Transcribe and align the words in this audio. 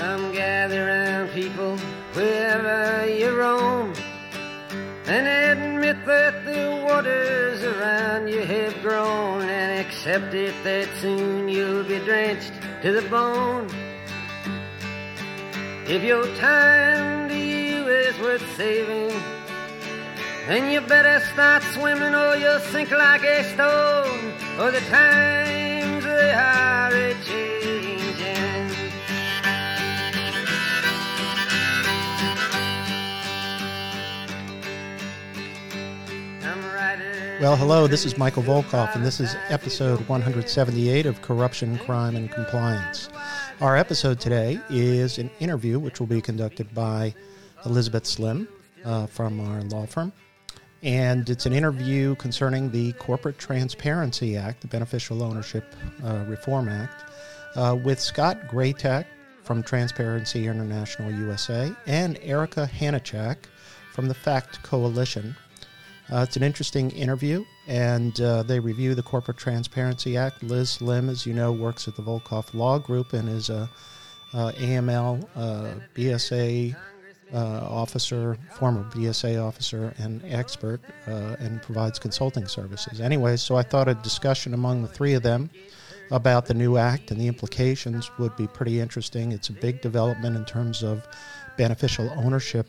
Come 0.00 0.32
gather 0.32 0.86
round 0.86 1.30
people 1.32 1.76
wherever 2.14 3.06
you 3.06 3.36
roam 3.36 3.92
and 5.04 5.26
admit 5.28 6.06
that 6.06 6.46
the 6.46 6.86
waters 6.88 7.62
around 7.62 8.28
you 8.28 8.40
have 8.40 8.80
grown 8.80 9.42
and 9.42 9.78
accept 9.78 10.32
it 10.32 10.54
that 10.64 10.88
soon 11.02 11.50
you'll 11.50 11.84
be 11.84 11.98
drenched 11.98 12.54
to 12.80 12.92
the 12.92 13.06
bone. 13.10 13.68
If 15.86 16.02
your 16.02 16.24
time 16.36 17.28
to 17.28 17.36
you 17.36 17.86
is 17.86 18.18
worth 18.20 18.56
saving, 18.56 19.14
then 20.48 20.72
you 20.72 20.80
better 20.80 21.20
start 21.34 21.62
swimming 21.74 22.14
or 22.14 22.36
you'll 22.36 22.60
sink 22.72 22.90
like 22.90 23.22
a 23.22 23.44
stone, 23.52 24.32
or 24.58 24.70
the 24.70 24.80
times 24.88 26.04
they 26.04 26.32
are 26.32 26.90
a 26.90 27.14
Well, 37.40 37.56
hello, 37.56 37.86
this 37.86 38.04
is 38.04 38.18
Michael 38.18 38.42
Volkov, 38.42 38.94
and 38.94 39.02
this 39.02 39.18
is 39.18 39.34
episode 39.48 40.06
178 40.10 41.06
of 41.06 41.22
Corruption, 41.22 41.78
Crime, 41.78 42.14
and 42.14 42.30
Compliance. 42.30 43.08
Our 43.62 43.78
episode 43.78 44.20
today 44.20 44.60
is 44.68 45.16
an 45.16 45.30
interview 45.40 45.78
which 45.78 46.00
will 46.00 46.06
be 46.06 46.20
conducted 46.20 46.74
by 46.74 47.14
Elizabeth 47.64 48.04
Slim 48.04 48.46
uh, 48.84 49.06
from 49.06 49.40
our 49.40 49.62
law 49.62 49.86
firm. 49.86 50.12
And 50.82 51.30
it's 51.30 51.46
an 51.46 51.54
interview 51.54 52.14
concerning 52.16 52.70
the 52.70 52.92
Corporate 52.92 53.38
Transparency 53.38 54.36
Act, 54.36 54.60
the 54.60 54.68
Beneficial 54.68 55.22
Ownership 55.22 55.64
uh, 56.04 56.26
Reform 56.28 56.68
Act, 56.68 57.10
uh, 57.56 57.74
with 57.82 58.00
Scott 58.00 58.48
Greytak 58.48 59.06
from 59.44 59.62
Transparency 59.62 60.46
International 60.46 61.10
USA 61.10 61.72
and 61.86 62.18
Erica 62.20 62.68
Hanichak 62.70 63.36
from 63.94 64.08
the 64.08 64.14
FACT 64.14 64.62
Coalition 64.62 65.34
uh, 66.12 66.22
it's 66.22 66.36
an 66.36 66.42
interesting 66.42 66.90
interview, 66.90 67.44
and 67.68 68.20
uh, 68.20 68.42
they 68.42 68.58
review 68.58 68.94
the 68.96 69.02
Corporate 69.02 69.36
Transparency 69.36 70.16
Act. 70.16 70.42
Liz 70.42 70.80
Lim, 70.80 71.08
as 71.08 71.24
you 71.24 71.32
know, 71.32 71.52
works 71.52 71.86
at 71.86 71.94
the 71.94 72.02
Volkov 72.02 72.52
Law 72.52 72.78
Group 72.78 73.12
and 73.12 73.28
is 73.28 73.48
a 73.48 73.70
uh, 74.32 74.52
AML, 74.52 75.28
uh, 75.36 75.74
BSA 75.94 76.74
uh, 77.32 77.36
officer, 77.36 78.36
former 78.54 78.82
BSA 78.90 79.44
officer, 79.44 79.94
and 79.98 80.20
expert, 80.24 80.80
uh, 81.06 81.36
and 81.38 81.62
provides 81.62 81.98
consulting 81.98 82.46
services. 82.46 83.00
Anyway, 83.00 83.36
so 83.36 83.56
I 83.56 83.62
thought 83.62 83.88
a 83.88 83.94
discussion 83.94 84.52
among 84.52 84.82
the 84.82 84.88
three 84.88 85.14
of 85.14 85.22
them 85.22 85.48
about 86.10 86.46
the 86.46 86.54
new 86.54 86.76
act 86.76 87.12
and 87.12 87.20
the 87.20 87.28
implications 87.28 88.10
would 88.18 88.36
be 88.36 88.48
pretty 88.48 88.80
interesting. 88.80 89.30
It's 89.30 89.48
a 89.48 89.52
big 89.52 89.80
development 89.80 90.36
in 90.36 90.44
terms 90.44 90.82
of 90.82 91.06
beneficial 91.56 92.10
ownership 92.16 92.66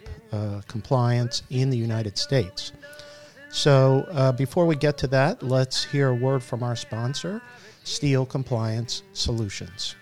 compliance 0.67 1.41
in 1.49 1.71
the 1.71 1.77
United 1.77 2.19
States. 2.19 2.71
So 3.51 4.07
uh, 4.11 4.31
before 4.31 4.65
we 4.65 4.75
get 4.75 4.97
to 4.99 5.07
that, 5.07 5.43
let's 5.43 5.83
hear 5.83 6.09
a 6.09 6.15
word 6.15 6.41
from 6.41 6.63
our 6.63 6.75
sponsor, 6.75 7.41
Steele 7.83 8.25
Compliance 8.25 9.03
Solutions. 9.13 9.95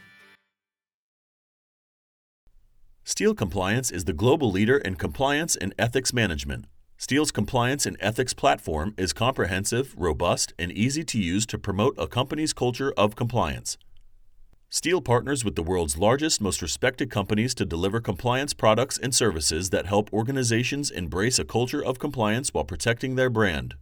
Steele 3.04 3.34
Compliance 3.34 3.90
is 3.90 4.06
the 4.06 4.14
global 4.14 4.52
leader 4.52 4.78
in 4.78 4.96
compliance 4.96 5.56
and 5.56 5.74
ethics 5.80 6.14
management. 6.14 6.66
Steele's 6.98 7.32
compliance 7.32 7.88
and 7.88 7.98
ethics 8.00 8.34
platform 8.34 8.94
is 8.98 9.14
comprehensive, 9.14 9.96
robust, 9.98 10.54
and 10.60 10.72
easy 10.72 11.04
to 11.06 11.18
use 11.18 11.46
to 11.48 11.58
promote 11.58 11.96
a 11.98 12.08
company's 12.08 12.54
culture 12.54 12.94
of 12.98 13.16
compliance. 13.16 13.78
Steele 14.72 15.02
partners 15.02 15.44
with 15.44 15.56
the 15.56 15.64
world's 15.64 15.98
largest, 15.98 16.40
most 16.40 16.62
respected 16.62 17.10
companies 17.10 17.56
to 17.56 17.66
deliver 17.66 18.00
compliance 18.00 18.54
products 18.54 19.00
and 19.00 19.16
services 19.16 19.72
that 19.72 19.88
help 19.88 20.14
organizations 20.14 20.92
embrace 20.92 21.40
a 21.40 21.44
culture 21.44 21.84
of 21.84 21.98
compliance 21.98 22.54
while 22.54 22.64
protecting 22.64 23.16
their 23.16 23.32
brand. 23.32 23.74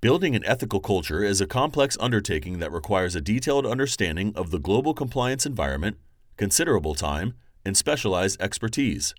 Building 0.00 0.34
an 0.34 0.44
ethical 0.44 0.80
culture 0.80 1.22
is 1.22 1.40
a 1.40 1.46
complex 1.46 1.96
undertaking 2.00 2.58
that 2.58 2.72
requires 2.72 3.14
a 3.14 3.20
detailed 3.20 3.64
understanding 3.64 4.32
of 4.34 4.50
the 4.50 4.58
global 4.58 4.94
compliance 4.94 5.46
environment, 5.46 5.96
considerable 6.36 6.96
time, 6.96 7.34
and 7.64 7.76
specialized 7.76 8.40
expertise. 8.42 9.14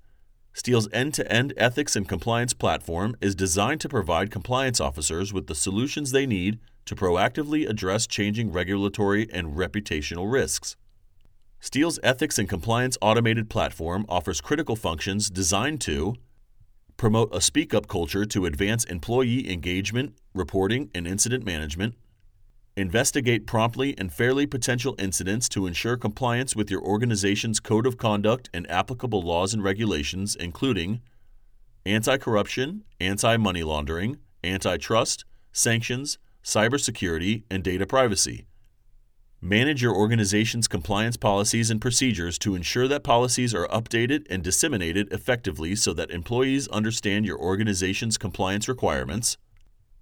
Steele's 0.51 0.89
end 0.91 1.13
to 1.13 1.31
end 1.31 1.53
ethics 1.56 1.95
and 1.95 2.09
compliance 2.09 2.53
platform 2.53 3.16
is 3.22 3.34
designed 3.34 3.79
to 3.79 3.88
provide 3.88 4.29
compliance 4.29 4.81
officers 4.81 5.31
with 5.31 5.47
the 5.47 5.56
solutions 5.56 6.12
they 6.12 6.25
need 6.25 6.59
to 6.84 6.95
proactively 6.97 7.68
address 7.68 8.07
changing 8.07 8.51
regulatory 8.51 9.29
and 9.31 9.56
reputational 9.56 10.29
risks. 10.29 10.75
Steele's 11.59 12.00
ethics 12.03 12.38
and 12.38 12.47
compliance 12.47 12.97
automated 13.01 13.50
platform 13.50 14.06
offers 14.07 14.41
critical 14.41 14.75
functions 14.75 15.29
designed 15.29 15.81
to 15.81 16.16
promote 16.97 17.34
a 17.34 17.41
speak 17.41 17.73
up 17.73 17.88
culture 17.88 18.25
to 18.25 18.45
advance 18.45 18.84
employee 18.85 19.51
engagement, 19.51 20.16
reporting, 20.34 20.90
and 20.94 21.07
incident 21.07 21.45
management, 21.45 21.95
investigate 22.75 23.47
promptly 23.47 23.97
and 23.97 24.13
fairly 24.13 24.45
potential 24.45 24.95
incidents 25.00 25.50
to 25.50 25.66
ensure 25.66 25.97
compliance 25.97 26.56
with 26.56 26.69
your 26.69 26.81
organization's 26.81 27.59
code 27.59 27.88
of 27.88 27.97
conduct 27.97 28.50
and 28.53 28.69
applicable 28.69 29.22
laws 29.22 29.53
and 29.53 29.63
regulations, 29.63 30.35
including 30.35 31.01
anti 31.85 32.18
corruption, 32.18 32.84
anti 33.00 33.35
money 33.38 33.63
laundering, 33.63 34.18
antitrust, 34.44 35.25
sanctions, 35.51 36.18
cybersecurity, 36.44 37.44
and 37.50 37.63
data 37.63 37.85
privacy 37.85 38.45
Manage 39.42 39.84
your 39.84 39.96
organization's 39.96 40.68
compliance 40.68 41.16
policies 41.16 41.70
and 41.70 41.80
procedures 41.80 42.40
to 42.40 42.56
ensure 42.56 42.88
that 42.88 43.03
policies 43.03 43.53
are 43.53 43.68
updated 43.68 44.25
and 44.31 44.44
disseminated 44.44 45.14
effectively 45.14 45.75
so 45.75 45.94
that 45.94 46.09
employees 46.09 46.68
understand 46.70 47.24
your 47.24 47.38
organization's 47.38 48.18
compliance 48.18 48.68
requirements. 48.68 49.38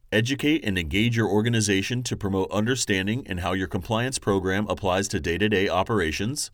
Educate 0.09 0.63
and 0.63 0.77
engage 0.77 1.17
your 1.17 1.27
organization 1.27 2.01
to 2.01 2.15
promote 2.15 2.49
understanding 2.49 3.23
and 3.27 3.41
how 3.41 3.51
your 3.51 3.67
compliance 3.67 4.19
program 4.19 4.65
applies 4.69 5.09
to 5.09 5.19
day 5.19 5.37
to 5.37 5.49
day 5.49 5.67
operations. 5.67 6.49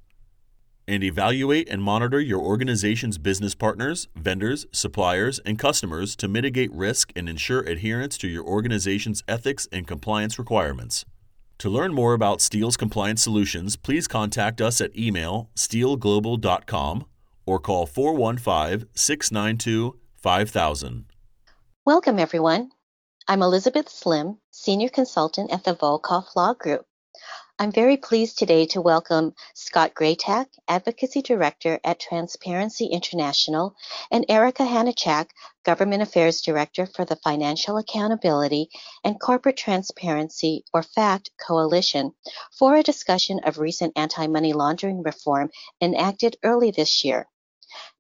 And 0.88 1.04
evaluate 1.04 1.70
and 1.70 1.84
monitor 1.84 2.20
your 2.20 2.40
organization's 2.40 3.20
business 3.20 3.54
partners, 3.54 4.08
vendors, 4.16 4.66
suppliers, 4.72 5.38
and 5.46 5.60
customers 5.60 6.16
to 6.16 6.28
mitigate 6.28 6.74
risk 6.74 7.12
and 7.16 7.30
ensure 7.30 7.62
adherence 7.62 8.18
to 8.18 8.28
your 8.28 8.44
organization's 8.44 9.24
ethics 9.28 9.68
and 9.72 9.86
compliance 9.86 10.40
requirements. 10.40 11.06
To 11.62 11.70
learn 11.70 11.94
more 11.94 12.16
about 12.16 12.42
Steele's 12.42 12.76
compliance 12.76 13.22
solutions, 13.22 13.76
please 13.76 14.08
contact 14.08 14.62
us 14.62 14.82
at 14.82 14.98
email 14.98 15.52
steeleglobal.com 15.56 17.06
or 17.46 17.60
call 17.60 17.86
415 17.86 18.88
692 18.96 19.96
5000. 20.16 21.06
Welcome, 21.86 22.18
everyone. 22.18 22.72
I'm 23.28 23.44
Elizabeth 23.44 23.90
Slim, 23.90 24.40
Senior 24.50 24.90
Consultant 24.90 25.54
at 25.54 25.64
the 25.64 25.76
Volkov 25.76 26.36
Law 26.36 26.56
Group. 26.56 26.84
I'm 27.62 27.72
very 27.72 27.98
pleased 27.98 28.40
today 28.40 28.66
to 28.74 28.82
welcome 28.82 29.36
Scott 29.54 29.94
Greytak, 29.94 30.48
Advocacy 30.68 31.22
Director 31.22 31.80
at 31.84 32.00
Transparency 32.00 32.88
International, 32.88 33.76
and 34.10 34.26
Erica 34.28 34.64
Hanichak, 34.64 35.28
Government 35.64 36.02
Affairs 36.02 36.42
Director 36.42 36.88
for 36.88 37.06
the 37.06 37.18
Financial 37.18 37.78
Accountability 37.78 38.72
and 39.04 39.22
Corporate 39.22 39.58
Transparency, 39.58 40.66
or 40.74 40.82
FACT, 40.82 41.30
Coalition, 41.38 42.16
for 42.58 42.78
a 42.78 42.82
discussion 42.82 43.40
of 43.44 43.60
recent 43.60 43.94
anti 43.96 44.26
money 44.26 44.54
laundering 44.54 45.04
reform 45.04 45.52
enacted 45.80 46.38
early 46.42 46.72
this 46.72 47.06
year. 47.06 47.28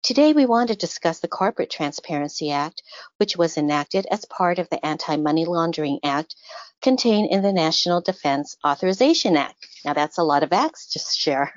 Today, 0.03 0.33
we 0.33 0.45
want 0.45 0.69
to 0.69 0.75
discuss 0.75 1.19
the 1.19 1.27
Corporate 1.27 1.69
Transparency 1.69 2.51
Act, 2.51 2.81
which 3.17 3.37
was 3.37 3.57
enacted 3.57 4.07
as 4.09 4.25
part 4.25 4.59
of 4.59 4.69
the 4.69 4.83
Anti 4.85 5.15
Money 5.17 5.45
Laundering 5.45 5.99
Act 6.03 6.35
contained 6.81 7.29
in 7.31 7.41
the 7.41 7.53
National 7.53 8.01
Defense 8.01 8.57
Authorization 8.65 9.37
Act. 9.37 9.67
Now, 9.85 9.93
that's 9.93 10.17
a 10.17 10.23
lot 10.23 10.43
of 10.43 10.53
acts 10.53 10.87
to 10.93 10.99
share. 10.99 11.53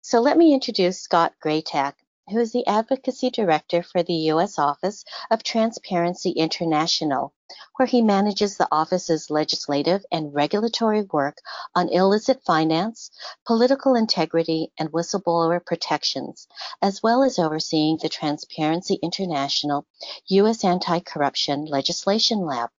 So, 0.00 0.20
let 0.20 0.38
me 0.38 0.54
introduce 0.54 1.00
Scott 1.00 1.34
Greytak, 1.44 1.94
who 2.28 2.38
is 2.38 2.52
the 2.52 2.66
Advocacy 2.66 3.30
Director 3.30 3.82
for 3.82 4.02
the 4.02 4.14
U.S. 4.32 4.58
Office 4.58 5.04
of 5.30 5.42
Transparency 5.42 6.30
International, 6.30 7.32
where 7.76 7.86
he 7.86 8.02
manages 8.02 8.56
the 8.56 8.68
office's 8.70 9.30
legislative 9.30 10.04
and 10.12 10.34
regulatory 10.34 11.02
work 11.02 11.38
on 11.74 11.88
illicit 11.88 12.42
finance, 12.44 13.10
political 13.46 13.94
integrity, 13.94 14.72
and 14.78 14.92
whistleblower 14.92 15.64
protections, 15.64 16.46
as 16.82 17.02
well 17.02 17.22
as 17.22 17.38
overseeing 17.38 17.98
the 18.02 18.08
Transparency 18.08 18.94
International 19.02 19.86
U.S. 20.26 20.64
Anti 20.64 21.00
Corruption 21.00 21.64
Legislation 21.64 22.40
Lab. 22.40 22.70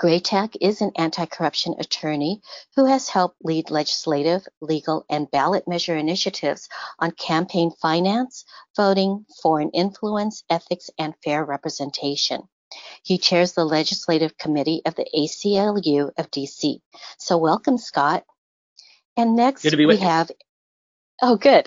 Greytak 0.00 0.56
is 0.60 0.80
an 0.80 0.92
anti-corruption 0.96 1.76
attorney 1.78 2.40
who 2.76 2.86
has 2.86 3.08
helped 3.08 3.44
lead 3.44 3.70
legislative, 3.70 4.46
legal, 4.60 5.04
and 5.10 5.30
ballot 5.30 5.66
measure 5.66 5.96
initiatives 5.96 6.68
on 6.98 7.10
campaign 7.12 7.70
finance, 7.82 8.44
voting, 8.76 9.26
foreign 9.42 9.70
influence, 9.70 10.44
ethics, 10.48 10.90
and 10.98 11.14
fair 11.22 11.44
representation. 11.44 12.48
He 13.02 13.18
chairs 13.18 13.52
the 13.52 13.64
legislative 13.64 14.36
committee 14.36 14.82
of 14.84 14.94
the 14.94 15.06
ACLU 15.14 16.10
of 16.18 16.30
DC. 16.30 16.80
So 17.18 17.38
welcome, 17.38 17.78
Scott. 17.78 18.24
And 19.16 19.34
next 19.34 19.64
we 19.64 19.96
have, 19.96 20.30
oh, 21.22 21.36
good. 21.36 21.66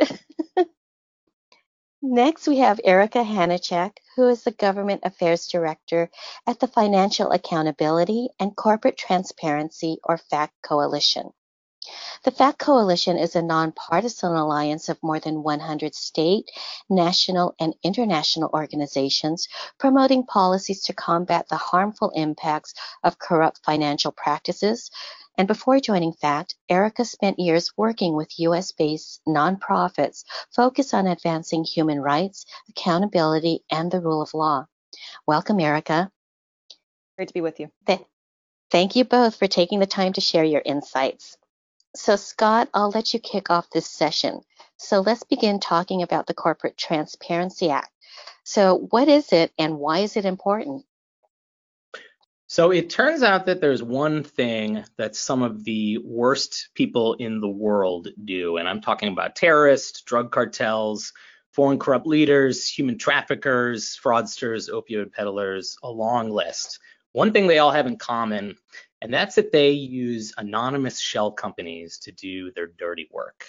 Next, 2.03 2.47
we 2.47 2.57
have 2.57 2.81
Erica 2.83 3.23
Hanichak, 3.23 3.97
who 4.15 4.27
is 4.27 4.43
the 4.43 4.51
Government 4.51 5.01
Affairs 5.03 5.47
Director 5.47 6.09
at 6.47 6.59
the 6.59 6.67
Financial 6.67 7.29
Accountability 7.29 8.29
and 8.39 8.55
Corporate 8.55 8.97
Transparency, 8.97 9.99
or 10.03 10.17
FACT 10.17 10.55
Coalition. 10.63 11.31
The 12.23 12.31
FACT 12.31 12.57
Coalition 12.57 13.17
is 13.17 13.35
a 13.35 13.41
nonpartisan 13.43 14.33
alliance 14.33 14.89
of 14.89 15.01
more 15.03 15.19
than 15.19 15.43
100 15.43 15.93
state, 15.93 16.49
national, 16.89 17.53
and 17.59 17.75
international 17.83 18.49
organizations 18.51 19.47
promoting 19.77 20.25
policies 20.25 20.81
to 20.83 20.93
combat 20.93 21.49
the 21.49 21.57
harmful 21.57 22.11
impacts 22.15 22.73
of 23.03 23.19
corrupt 23.19 23.61
financial 23.63 24.11
practices, 24.11 24.89
and 25.37 25.47
before 25.47 25.79
joining 25.79 26.13
FACT, 26.13 26.55
Erica 26.69 27.05
spent 27.05 27.39
years 27.39 27.71
working 27.77 28.15
with 28.15 28.39
US 28.39 28.71
based 28.71 29.21
nonprofits 29.27 30.23
focused 30.55 30.93
on 30.93 31.07
advancing 31.07 31.63
human 31.63 31.99
rights, 32.01 32.45
accountability, 32.69 33.63
and 33.71 33.91
the 33.91 34.01
rule 34.01 34.21
of 34.21 34.33
law. 34.33 34.65
Welcome, 35.25 35.59
Erica. 35.59 36.11
Great 37.17 37.29
to 37.29 37.33
be 37.33 37.41
with 37.41 37.59
you. 37.59 37.71
Th- 37.87 38.05
thank 38.71 38.95
you 38.95 39.05
both 39.05 39.37
for 39.37 39.47
taking 39.47 39.79
the 39.79 39.85
time 39.85 40.13
to 40.13 40.21
share 40.21 40.43
your 40.43 40.61
insights. 40.63 41.37
So, 41.95 42.15
Scott, 42.15 42.69
I'll 42.73 42.91
let 42.91 43.13
you 43.13 43.19
kick 43.19 43.49
off 43.49 43.69
this 43.69 43.87
session. 43.87 44.41
So, 44.77 45.01
let's 45.01 45.23
begin 45.23 45.59
talking 45.59 46.03
about 46.03 46.27
the 46.27 46.33
Corporate 46.33 46.77
Transparency 46.77 47.69
Act. 47.69 47.91
So, 48.43 48.87
what 48.89 49.07
is 49.07 49.31
it 49.33 49.51
and 49.57 49.77
why 49.79 49.99
is 49.99 50.17
it 50.17 50.25
important? 50.25 50.85
So 52.51 52.71
it 52.71 52.89
turns 52.89 53.23
out 53.23 53.45
that 53.45 53.61
there's 53.61 53.81
one 53.81 54.25
thing 54.25 54.83
that 54.97 55.15
some 55.15 55.41
of 55.41 55.63
the 55.63 55.99
worst 55.99 56.67
people 56.75 57.13
in 57.13 57.39
the 57.39 57.47
world 57.47 58.09
do, 58.25 58.57
and 58.57 58.67
I'm 58.67 58.81
talking 58.81 59.07
about 59.07 59.37
terrorists, 59.37 60.01
drug 60.01 60.33
cartels, 60.33 61.13
foreign 61.53 61.79
corrupt 61.79 62.05
leaders, 62.05 62.67
human 62.67 62.97
traffickers, 62.97 63.97
fraudsters, 64.03 64.69
opioid 64.69 65.13
peddlers, 65.13 65.77
a 65.81 65.89
long 65.89 66.29
list. 66.29 66.79
One 67.13 67.31
thing 67.31 67.47
they 67.47 67.59
all 67.59 67.71
have 67.71 67.87
in 67.87 67.95
common, 67.95 68.57
and 69.01 69.13
that's 69.13 69.35
that 69.35 69.53
they 69.53 69.71
use 69.71 70.33
anonymous 70.35 70.99
shell 70.99 71.31
companies 71.31 71.99
to 71.99 72.11
do 72.11 72.51
their 72.51 72.67
dirty 72.67 73.07
work. 73.13 73.45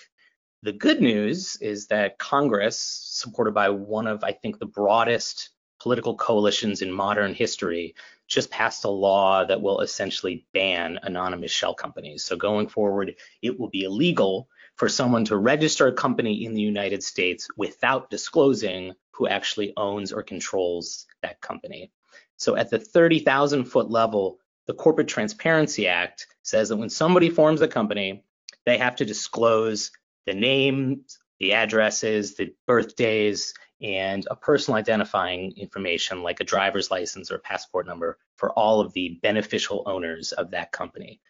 The 0.62 0.74
good 0.74 1.00
news 1.00 1.56
is 1.56 1.88
that 1.88 2.18
Congress, 2.18 2.78
supported 2.78 3.52
by 3.52 3.70
one 3.70 4.06
of, 4.06 4.22
I 4.22 4.30
think, 4.30 4.60
the 4.60 4.66
broadest 4.66 5.50
political 5.80 6.14
coalitions 6.14 6.80
in 6.80 6.92
modern 6.92 7.34
history, 7.34 7.96
just 8.32 8.50
passed 8.50 8.84
a 8.84 8.88
law 8.88 9.44
that 9.44 9.60
will 9.60 9.80
essentially 9.80 10.46
ban 10.54 10.98
anonymous 11.02 11.50
shell 11.50 11.74
companies. 11.74 12.24
So 12.24 12.36
going 12.36 12.66
forward, 12.66 13.14
it 13.42 13.58
will 13.60 13.68
be 13.68 13.84
illegal 13.84 14.48
for 14.76 14.88
someone 14.88 15.24
to 15.26 15.36
register 15.36 15.86
a 15.86 15.92
company 15.92 16.46
in 16.46 16.54
the 16.54 16.62
United 16.62 17.02
States 17.02 17.46
without 17.56 18.08
disclosing 18.08 18.94
who 19.10 19.28
actually 19.28 19.74
owns 19.76 20.12
or 20.12 20.22
controls 20.22 21.06
that 21.22 21.42
company. 21.42 21.92
So 22.38 22.56
at 22.56 22.70
the 22.70 22.78
30,000 22.78 23.66
foot 23.66 23.90
level, 23.90 24.38
the 24.66 24.74
Corporate 24.74 25.08
Transparency 25.08 25.86
Act 25.86 26.26
says 26.42 26.70
that 26.70 26.76
when 26.76 26.88
somebody 26.88 27.28
forms 27.28 27.60
a 27.60 27.68
company, 27.68 28.24
they 28.64 28.78
have 28.78 28.96
to 28.96 29.04
disclose 29.04 29.90
the 30.26 30.34
names, 30.34 31.18
the 31.38 31.52
addresses, 31.52 32.36
the 32.36 32.54
birthdays, 32.66 33.52
and 33.82 34.26
a 34.30 34.36
personal 34.36 34.78
identifying 34.78 35.52
information 35.56 36.22
like 36.22 36.40
a 36.40 36.44
driver's 36.44 36.90
license 36.90 37.30
or 37.30 37.38
passport 37.38 37.86
number 37.86 38.18
for 38.36 38.52
all 38.52 38.80
of 38.80 38.92
the 38.92 39.18
beneficial 39.22 39.82
owners 39.86 40.32
of 40.32 40.52
that 40.52 40.72
company. 40.72 41.20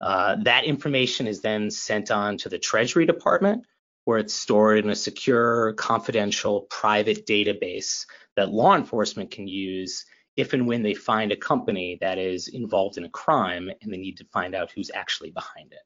Uh, 0.00 0.36
that 0.44 0.64
information 0.64 1.26
is 1.26 1.40
then 1.40 1.70
sent 1.70 2.10
on 2.10 2.38
to 2.38 2.48
the 2.48 2.58
Treasury 2.58 3.04
Department, 3.04 3.64
where 4.04 4.18
it's 4.18 4.34
stored 4.34 4.78
in 4.78 4.90
a 4.90 4.96
secure, 4.96 5.74
confidential, 5.74 6.62
private 6.62 7.26
database 7.26 8.06
that 8.36 8.50
law 8.50 8.74
enforcement 8.74 9.30
can 9.30 9.46
use 9.46 10.06
if 10.36 10.52
and 10.52 10.66
when 10.66 10.82
they 10.82 10.94
find 10.94 11.32
a 11.32 11.36
company 11.36 11.98
that 12.00 12.16
is 12.16 12.48
involved 12.48 12.96
in 12.96 13.04
a 13.04 13.10
crime 13.10 13.68
and 13.82 13.92
they 13.92 13.98
need 13.98 14.16
to 14.16 14.24
find 14.32 14.54
out 14.54 14.70
who's 14.70 14.90
actually 14.94 15.32
behind 15.32 15.72
it. 15.72 15.80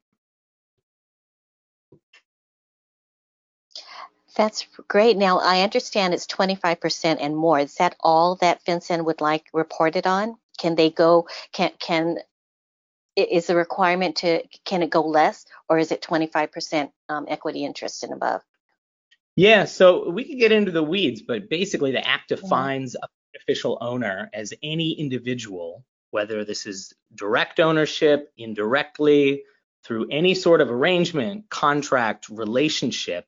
That's 4.37 4.67
great. 4.89 5.17
Now, 5.17 5.39
I 5.39 5.63
understand 5.63 6.15
it's 6.15 6.27
25% 6.27 7.19
and 7.21 7.37
more. 7.37 7.59
Is 7.59 7.75
that 7.77 7.97
all 8.01 8.37
that 8.37 8.65
FinCEN 8.65 9.05
would 9.05 9.21
like 9.21 9.47
reported 9.53 10.07
on? 10.07 10.37
Can 10.59 10.75
they 10.75 10.91
go, 10.91 11.29
can, 11.53 11.73
can, 11.79 12.19
is 13.15 13.47
the 13.47 13.57
requirement 13.57 14.17
to, 14.17 14.43
can 14.65 14.83
it 14.83 14.91
go 14.91 15.03
less 15.03 15.45
or 15.69 15.79
is 15.79 15.93
it 15.93 16.01
25% 16.01 16.91
um, 17.09 17.27
equity 17.29 17.65
interest 17.65 18.05
and 18.05 18.13
above? 18.13 18.43
Yeah, 19.37 19.65
so 19.65 20.11
we 20.11 20.25
could 20.25 20.39
get 20.39 20.53
into 20.53 20.71
the 20.71 20.83
weeds, 20.83 21.23
but 21.23 21.49
basically 21.49 21.93
the 21.93 22.07
act 22.07 22.29
defines 22.29 22.95
a 22.95 23.09
beneficial 23.33 23.79
owner 23.81 24.31
as 24.33 24.53
any 24.63 24.93
individual, 24.93 25.85
whether 26.11 26.45
this 26.45 26.67
is 26.67 26.93
direct 27.15 27.59
ownership, 27.59 28.31
indirectly, 28.37 29.45
through 29.85 30.09
any 30.11 30.35
sort 30.35 30.61
of 30.61 30.71
arrangement, 30.71 31.49
contract, 31.49 32.29
relationship, 32.29 33.27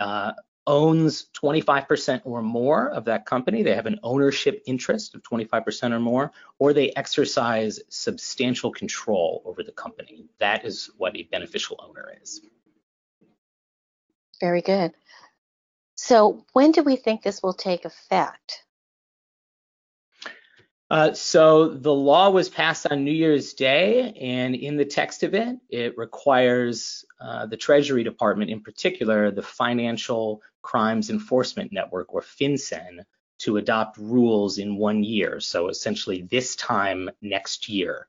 uh, 0.00 0.32
owns 0.66 1.28
25% 1.40 2.22
or 2.24 2.42
more 2.42 2.90
of 2.90 3.04
that 3.06 3.26
company, 3.26 3.62
they 3.62 3.74
have 3.74 3.86
an 3.86 3.98
ownership 4.02 4.62
interest 4.66 5.14
of 5.14 5.22
25% 5.22 5.92
or 5.92 6.00
more, 6.00 6.32
or 6.58 6.72
they 6.72 6.92
exercise 6.96 7.80
substantial 7.88 8.70
control 8.70 9.42
over 9.44 9.62
the 9.62 9.72
company. 9.72 10.26
That 10.38 10.64
is 10.64 10.90
what 10.96 11.16
a 11.16 11.24
beneficial 11.24 11.78
owner 11.86 12.12
is. 12.22 12.40
Very 14.40 14.62
good. 14.62 14.92
So, 15.96 16.46
when 16.54 16.72
do 16.72 16.82
we 16.82 16.96
think 16.96 17.22
this 17.22 17.42
will 17.42 17.52
take 17.52 17.84
effect? 17.84 18.64
Uh, 20.90 21.12
so 21.12 21.68
the 21.68 21.94
law 21.94 22.30
was 22.30 22.48
passed 22.48 22.86
on 22.90 23.04
New 23.04 23.12
Year's 23.12 23.54
Day, 23.54 24.12
and 24.20 24.56
in 24.56 24.76
the 24.76 24.84
text 24.84 25.22
of 25.22 25.34
it, 25.34 25.56
it 25.68 25.96
requires 25.96 27.04
uh, 27.20 27.46
the 27.46 27.56
Treasury 27.56 28.02
Department, 28.02 28.50
in 28.50 28.60
particular, 28.60 29.30
the 29.30 29.42
Financial 29.42 30.42
Crimes 30.62 31.08
Enforcement 31.08 31.72
Network, 31.72 32.12
or 32.12 32.22
FinCEN, 32.22 33.04
to 33.38 33.56
adopt 33.56 33.98
rules 33.98 34.58
in 34.58 34.76
one 34.76 35.04
year. 35.04 35.38
So 35.38 35.68
essentially, 35.68 36.22
this 36.22 36.56
time 36.56 37.08
next 37.22 37.68
year 37.68 38.08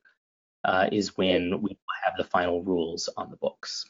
uh, 0.64 0.90
is 0.92 1.16
when 1.16 1.62
we 1.62 1.78
have 2.04 2.18
the 2.18 2.24
final 2.24 2.64
rules 2.64 3.10
on 3.16 3.30
the 3.30 3.38
books. 3.38 3.86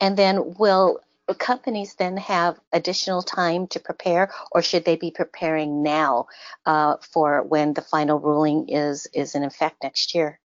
And 0.00 0.16
then 0.16 0.54
will 0.54 1.00
companies 1.32 1.94
then 1.94 2.18
have 2.18 2.60
additional 2.72 3.22
time 3.22 3.66
to 3.68 3.80
prepare, 3.80 4.30
or 4.52 4.60
should 4.60 4.84
they 4.84 4.96
be 4.96 5.10
preparing 5.10 5.82
now 5.82 6.26
uh, 6.66 6.96
for 7.00 7.42
when 7.42 7.72
the 7.72 7.80
final 7.80 8.18
ruling 8.18 8.68
is 8.68 9.06
is 9.14 9.34
in 9.34 9.44
effect 9.44 9.82
next 9.82 10.14
year? 10.14 10.38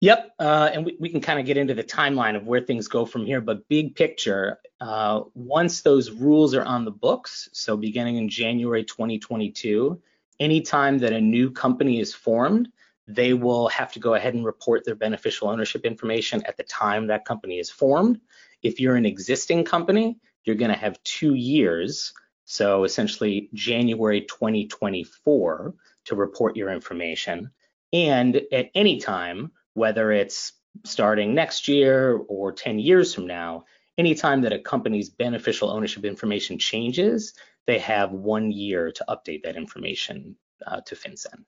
Yep, 0.00 0.32
uh, 0.40 0.70
and 0.72 0.84
we, 0.84 0.96
we 0.98 1.08
can 1.08 1.20
kind 1.20 1.38
of 1.38 1.46
get 1.46 1.56
into 1.56 1.74
the 1.74 1.84
timeline 1.84 2.34
of 2.34 2.44
where 2.44 2.60
things 2.60 2.88
go 2.88 3.06
from 3.06 3.24
here. 3.24 3.40
But 3.40 3.68
big 3.68 3.94
picture, 3.94 4.58
uh, 4.80 5.20
once 5.34 5.82
those 5.82 6.10
rules 6.10 6.56
are 6.56 6.64
on 6.64 6.84
the 6.84 6.90
books, 6.90 7.48
so 7.52 7.76
beginning 7.76 8.16
in 8.16 8.28
January 8.28 8.82
2022, 8.82 10.02
anytime 10.40 10.98
that 10.98 11.12
a 11.12 11.20
new 11.20 11.52
company 11.52 12.00
is 12.00 12.12
formed, 12.12 12.68
they 13.06 13.32
will 13.32 13.68
have 13.68 13.92
to 13.92 14.00
go 14.00 14.14
ahead 14.14 14.34
and 14.34 14.44
report 14.44 14.84
their 14.84 14.96
beneficial 14.96 15.48
ownership 15.48 15.84
information 15.84 16.42
at 16.46 16.56
the 16.56 16.64
time 16.64 17.06
that 17.06 17.24
company 17.24 17.60
is 17.60 17.70
formed. 17.70 18.20
If 18.62 18.80
you're 18.80 18.96
an 18.96 19.06
existing 19.06 19.64
company, 19.64 20.18
you're 20.44 20.56
going 20.56 20.70
to 20.70 20.76
have 20.76 21.02
two 21.04 21.34
years, 21.34 22.12
so 22.44 22.84
essentially 22.84 23.48
January 23.54 24.22
2024, 24.22 25.74
to 26.04 26.14
report 26.16 26.56
your 26.56 26.70
information. 26.70 27.50
And 27.92 28.40
at 28.52 28.70
any 28.74 28.98
time, 28.98 29.52
whether 29.74 30.10
it's 30.12 30.52
starting 30.84 31.34
next 31.34 31.68
year 31.68 32.16
or 32.28 32.52
10 32.52 32.78
years 32.78 33.14
from 33.14 33.26
now, 33.26 33.64
anytime 33.98 34.42
that 34.42 34.52
a 34.52 34.58
company's 34.58 35.10
beneficial 35.10 35.70
ownership 35.70 36.04
information 36.04 36.58
changes, 36.58 37.34
they 37.66 37.78
have 37.78 38.12
one 38.12 38.50
year 38.50 38.90
to 38.92 39.04
update 39.08 39.42
that 39.44 39.56
information 39.56 40.36
uh, 40.66 40.80
to 40.86 40.96
FinCEN. 40.96 41.44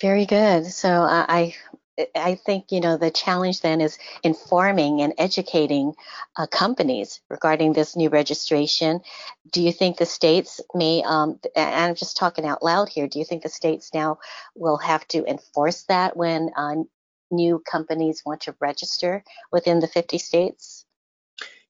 Very 0.00 0.26
good. 0.26 0.66
So 0.66 0.88
uh, 0.88 1.24
I 1.28 1.54
I 2.14 2.34
think 2.34 2.72
you 2.72 2.80
know 2.80 2.96
the 2.96 3.10
challenge 3.10 3.60
then 3.60 3.80
is 3.80 3.98
informing 4.22 5.00
and 5.00 5.14
educating 5.18 5.94
uh, 6.36 6.46
companies 6.46 7.20
regarding 7.30 7.72
this 7.72 7.96
new 7.96 8.08
registration. 8.08 9.00
Do 9.50 9.62
you 9.62 9.72
think 9.72 9.96
the 9.96 10.06
states 10.06 10.60
may? 10.74 11.02
Um, 11.02 11.38
and 11.54 11.74
I'm 11.74 11.94
just 11.94 12.16
talking 12.16 12.46
out 12.46 12.62
loud 12.62 12.88
here. 12.88 13.08
Do 13.08 13.18
you 13.18 13.24
think 13.24 13.42
the 13.42 13.48
states 13.48 13.90
now 13.94 14.18
will 14.54 14.78
have 14.78 15.06
to 15.08 15.24
enforce 15.24 15.82
that 15.84 16.16
when 16.16 16.50
uh, 16.56 16.76
new 17.30 17.62
companies 17.70 18.22
want 18.24 18.42
to 18.42 18.54
register 18.60 19.24
within 19.50 19.80
the 19.80 19.88
50 19.88 20.18
states? 20.18 20.84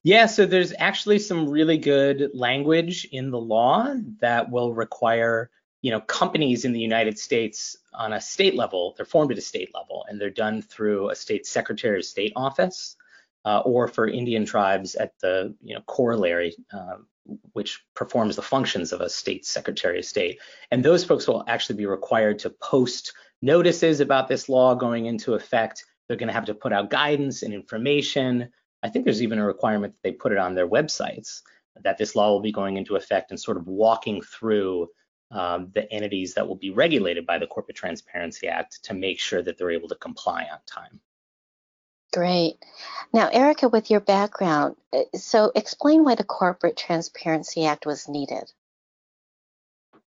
Yeah, 0.03 0.27
so 0.27 0.45
there's 0.45 0.73
actually 0.77 1.19
some 1.19 1.49
really 1.49 1.77
good 1.77 2.31
language 2.33 3.05
in 3.11 3.31
the 3.31 3.39
law 3.39 3.93
that 4.21 4.49
will 4.49 4.73
require 4.73 5.49
you 5.81 5.91
know, 5.91 6.01
companies 6.01 6.65
in 6.65 6.73
the 6.73 6.79
United 6.79 7.17
States 7.19 7.77
on 7.93 8.13
a 8.13 8.21
state 8.21 8.55
level, 8.55 8.93
they're 8.95 9.05
formed 9.05 9.31
at 9.31 9.37
a 9.37 9.41
state 9.41 9.71
level 9.73 10.05
and 10.09 10.19
they're 10.19 10.29
done 10.29 10.61
through 10.61 11.09
a 11.09 11.15
state 11.15 11.45
secretary 11.45 11.99
of 11.99 12.05
state 12.05 12.33
office. 12.35 12.95
uh, 13.47 13.59
or 13.59 13.87
for 13.87 14.07
Indian 14.07 14.45
tribes 14.45 14.95
at 14.95 15.13
the 15.21 15.55
you 15.61 15.73
know 15.73 15.81
corollary, 15.85 16.53
uh, 16.73 16.97
which 17.53 17.81
performs 17.95 18.35
the 18.35 18.41
functions 18.41 18.91
of 18.91 18.99
a 18.99 19.09
state 19.09 19.45
secretary 19.45 19.99
of 19.99 20.05
state. 20.05 20.39
And 20.71 20.83
those 20.83 21.05
folks 21.05 21.27
will 21.27 21.45
actually 21.47 21.77
be 21.77 21.85
required 21.85 22.39
to 22.39 22.49
post 22.49 23.13
notices 23.41 24.01
about 24.01 24.27
this 24.27 24.49
law 24.49 24.75
going 24.75 25.05
into 25.05 25.33
effect. 25.33 25.85
They're 26.07 26.17
going 26.17 26.27
to 26.27 26.33
have 26.33 26.45
to 26.45 26.53
put 26.53 26.73
out 26.73 26.89
guidance 26.89 27.41
and 27.43 27.53
information. 27.53 28.49
I 28.83 28.89
think 28.89 29.05
there's 29.05 29.23
even 29.23 29.39
a 29.39 29.45
requirement 29.45 29.93
that 29.93 30.03
they 30.03 30.15
put 30.15 30.33
it 30.33 30.37
on 30.37 30.53
their 30.53 30.67
websites 30.67 31.41
that 31.83 31.97
this 31.97 32.15
law 32.15 32.31
will 32.31 32.41
be 32.41 32.51
going 32.51 32.75
into 32.75 32.95
effect 32.95 33.31
and 33.31 33.39
sort 33.39 33.57
of 33.57 33.67
walking 33.67 34.21
through 34.21 34.87
um, 35.31 35.71
the 35.73 35.91
entities 35.91 36.33
that 36.35 36.47
will 36.47 36.55
be 36.55 36.69
regulated 36.69 37.25
by 37.25 37.37
the 37.37 37.47
Corporate 37.47 37.77
Transparency 37.77 38.47
Act 38.47 38.83
to 38.85 38.93
make 38.93 39.19
sure 39.19 39.41
that 39.41 39.57
they're 39.57 39.71
able 39.71 39.89
to 39.89 39.95
comply 39.95 40.43
on 40.43 40.59
time. 40.65 40.99
Great. 42.13 42.57
Now, 43.13 43.27
Erica, 43.27 43.67
with 43.67 43.91
your 43.91 43.99
background, 43.99 44.77
uh, 44.93 45.03
so 45.15 45.51
explain 45.55 46.03
why 46.03 46.15
the 46.15 46.23
Corporate 46.23 46.77
Transparency 46.77 47.65
Act 47.65 47.85
was 47.85 48.07
needed. 48.07 48.51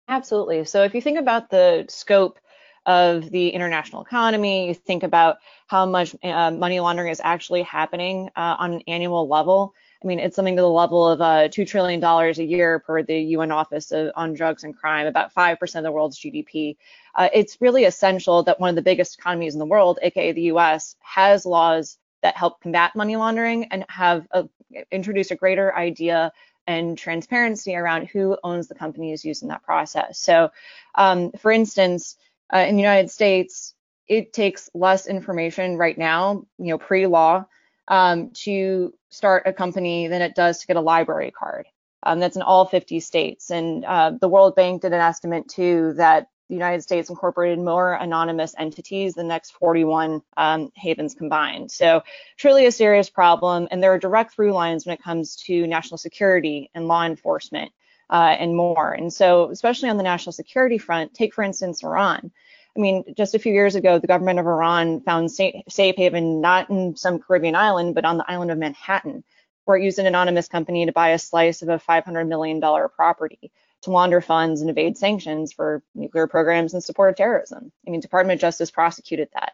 Absolutely. 0.07 0.65
So, 0.65 0.84
if 0.84 0.93
you 0.93 1.01
think 1.01 1.17
about 1.17 1.50
the 1.50 1.86
scope 1.88 2.38
of 2.86 3.29
the 3.31 3.50
international 3.50 4.03
economy, 4.03 4.67
you 4.67 4.74
think 4.74 5.03
about 5.03 5.38
how 5.67 5.86
much 5.86 6.15
uh, 6.24 6.51
money 6.51 6.79
laundering 6.79 7.10
is 7.10 7.22
actually 7.24 7.63
happening 7.63 8.29
uh, 8.36 8.55
on 8.60 8.74
an 8.74 8.81
annual 8.88 9.27
level. 9.27 9.74
I 10.05 10.07
mean, 10.07 10.19
it's 10.19 10.35
something 10.35 10.55
to 10.55 10.62
the 10.62 10.69
level 10.69 11.09
of 11.09 11.19
uh, 11.19 11.47
$2 11.47 11.67
trillion 11.67 12.03
a 12.03 12.31
year 12.43 12.77
per 12.77 13.01
the 13.01 13.17
UN 13.17 13.51
Office 13.51 13.91
of, 13.91 14.12
on 14.15 14.35
Drugs 14.35 14.63
and 14.63 14.77
Crime, 14.77 15.07
about 15.07 15.33
5% 15.33 15.75
of 15.75 15.83
the 15.83 15.91
world's 15.91 16.19
GDP. 16.19 16.77
Uh, 17.15 17.29
it's 17.33 17.57
really 17.59 17.85
essential 17.85 18.43
that 18.43 18.59
one 18.59 18.69
of 18.69 18.75
the 18.75 18.83
biggest 18.83 19.17
economies 19.17 19.55
in 19.55 19.59
the 19.59 19.65
world, 19.65 19.97
aka 20.03 20.31
the 20.31 20.43
US, 20.53 20.95
has 21.00 21.43
laws 21.43 21.97
that 22.21 22.38
help 22.38 22.62
combat 22.62 22.95
money 22.95 23.15
laundering 23.15 23.65
and 23.71 23.83
have 23.89 24.27
a, 24.29 24.47
introduce 24.91 25.31
a 25.31 25.35
greater 25.35 25.75
idea 25.75 26.31
and 26.67 27.00
transparency 27.00 27.75
around 27.75 28.07
who 28.07 28.38
owns 28.43 28.67
the 28.67 28.75
companies 28.75 29.25
used 29.25 29.41
in 29.41 29.50
that 29.50 29.63
process. 29.63 30.19
So, 30.19 30.51
um, 30.93 31.31
for 31.31 31.51
instance, 31.51 32.15
uh, 32.53 32.59
in 32.59 32.75
the 32.75 32.81
United 32.81 33.09
States, 33.09 33.74
it 34.07 34.33
takes 34.33 34.69
less 34.75 35.07
information 35.07 35.77
right 35.77 35.97
now, 35.97 36.45
you 36.59 36.67
know, 36.67 36.77
pre-law, 36.77 37.45
um, 37.88 38.32
to 38.32 38.94
start 39.10 39.44
a 39.46 39.54
company 39.54 40.08
than 40.08 40.22
it 40.22 40.36
does 40.36 40.60
to 40.60 40.68
get 40.68 40.75
a 40.75 40.82
library 40.82 41.32
card. 41.32 41.68
Um, 42.04 42.20
that's 42.20 42.36
in 42.36 42.44
all 42.44 42.65
50 42.65 43.00
states. 43.00 43.50
And 43.50 43.84
uh, 43.84 44.12
the 44.22 44.30
World 44.30 44.56
Bank 44.56 44.84
did 44.84 44.94
an 44.94 45.01
estimate 45.01 45.48
too 45.50 45.94
that 45.98 46.27
the 46.50 46.54
United 46.54 46.84
States 46.84 47.10
incorporated 47.10 47.58
more 47.58 47.94
anonymous 47.94 48.54
entities 48.58 49.15
than 49.15 49.27
the 49.27 49.34
next 49.34 49.51
41 49.51 50.22
um, 50.38 50.72
havens 50.75 51.15
combined. 51.15 51.72
So 51.72 52.04
truly 52.38 52.68
a 52.68 52.72
serious 52.72 53.10
problem. 53.10 53.68
And 53.72 53.82
there 53.82 53.94
are 53.94 54.00
direct 54.00 54.36
through 54.36 54.54
lines 54.54 54.86
when 54.86 54.94
it 54.94 55.01
comes 55.01 55.36
to 55.48 55.65
national 55.65 55.98
security 55.98 56.70
and 56.75 56.88
law 56.88 57.04
enforcement 57.04 57.72
uh, 58.12 58.36
and 58.38 58.56
more. 58.56 58.94
And 58.94 59.12
so 59.12 59.50
especially 59.50 59.89
on 59.89 59.98
the 59.98 60.04
national 60.04 60.34
security 60.34 60.77
front, 60.77 61.13
take 61.13 61.34
for 61.34 61.44
instance 61.44 61.84
Iran. 61.84 62.32
I 62.77 62.82
mean, 62.82 63.03
just 63.15 63.36
a 63.36 63.39
few 63.39 63.53
years 63.53 63.75
ago, 63.75 64.00
the 64.00 64.08
government 64.08 64.39
of 64.39 64.48
Iran 64.48 65.01
found 65.01 65.32
safe, 65.32 65.63
haven 65.96 66.41
not 66.41 66.70
in 66.70 66.96
some 66.98 67.20
Caribbean 67.20 67.55
island, 67.55 67.96
but 67.96 68.05
on 68.05 68.17
the 68.17 68.29
island 68.29 68.51
of 68.51 68.58
Manhattan, 68.58 69.24
where 69.63 69.77
it 69.77 69.84
used 69.84 70.00
an 70.00 70.08
anonymous 70.08 70.50
company 70.50 70.86
to 70.86 70.91
buy 70.91 71.10
a 71.10 71.20
slice 71.20 71.62
of 71.62 71.70
a 71.70 71.79
$500 71.79 72.27
million 72.27 72.60
property 72.60 73.51
to 73.84 73.91
launder 73.91 74.20
funds 74.20 74.62
and 74.62 74.70
evade 74.70 74.98
sanctions 74.98 75.53
for 75.53 75.84
nuclear 75.94 76.27
programs 76.27 76.74
in 76.74 76.82
support 76.82 77.12
of 77.12 77.15
terrorism. 77.15 77.72
I 77.88 77.91
mean, 77.91 78.01
Department 78.01 78.38
of 78.38 78.41
Justice 78.41 78.72
prosecuted 78.72 79.29
that. 79.34 79.53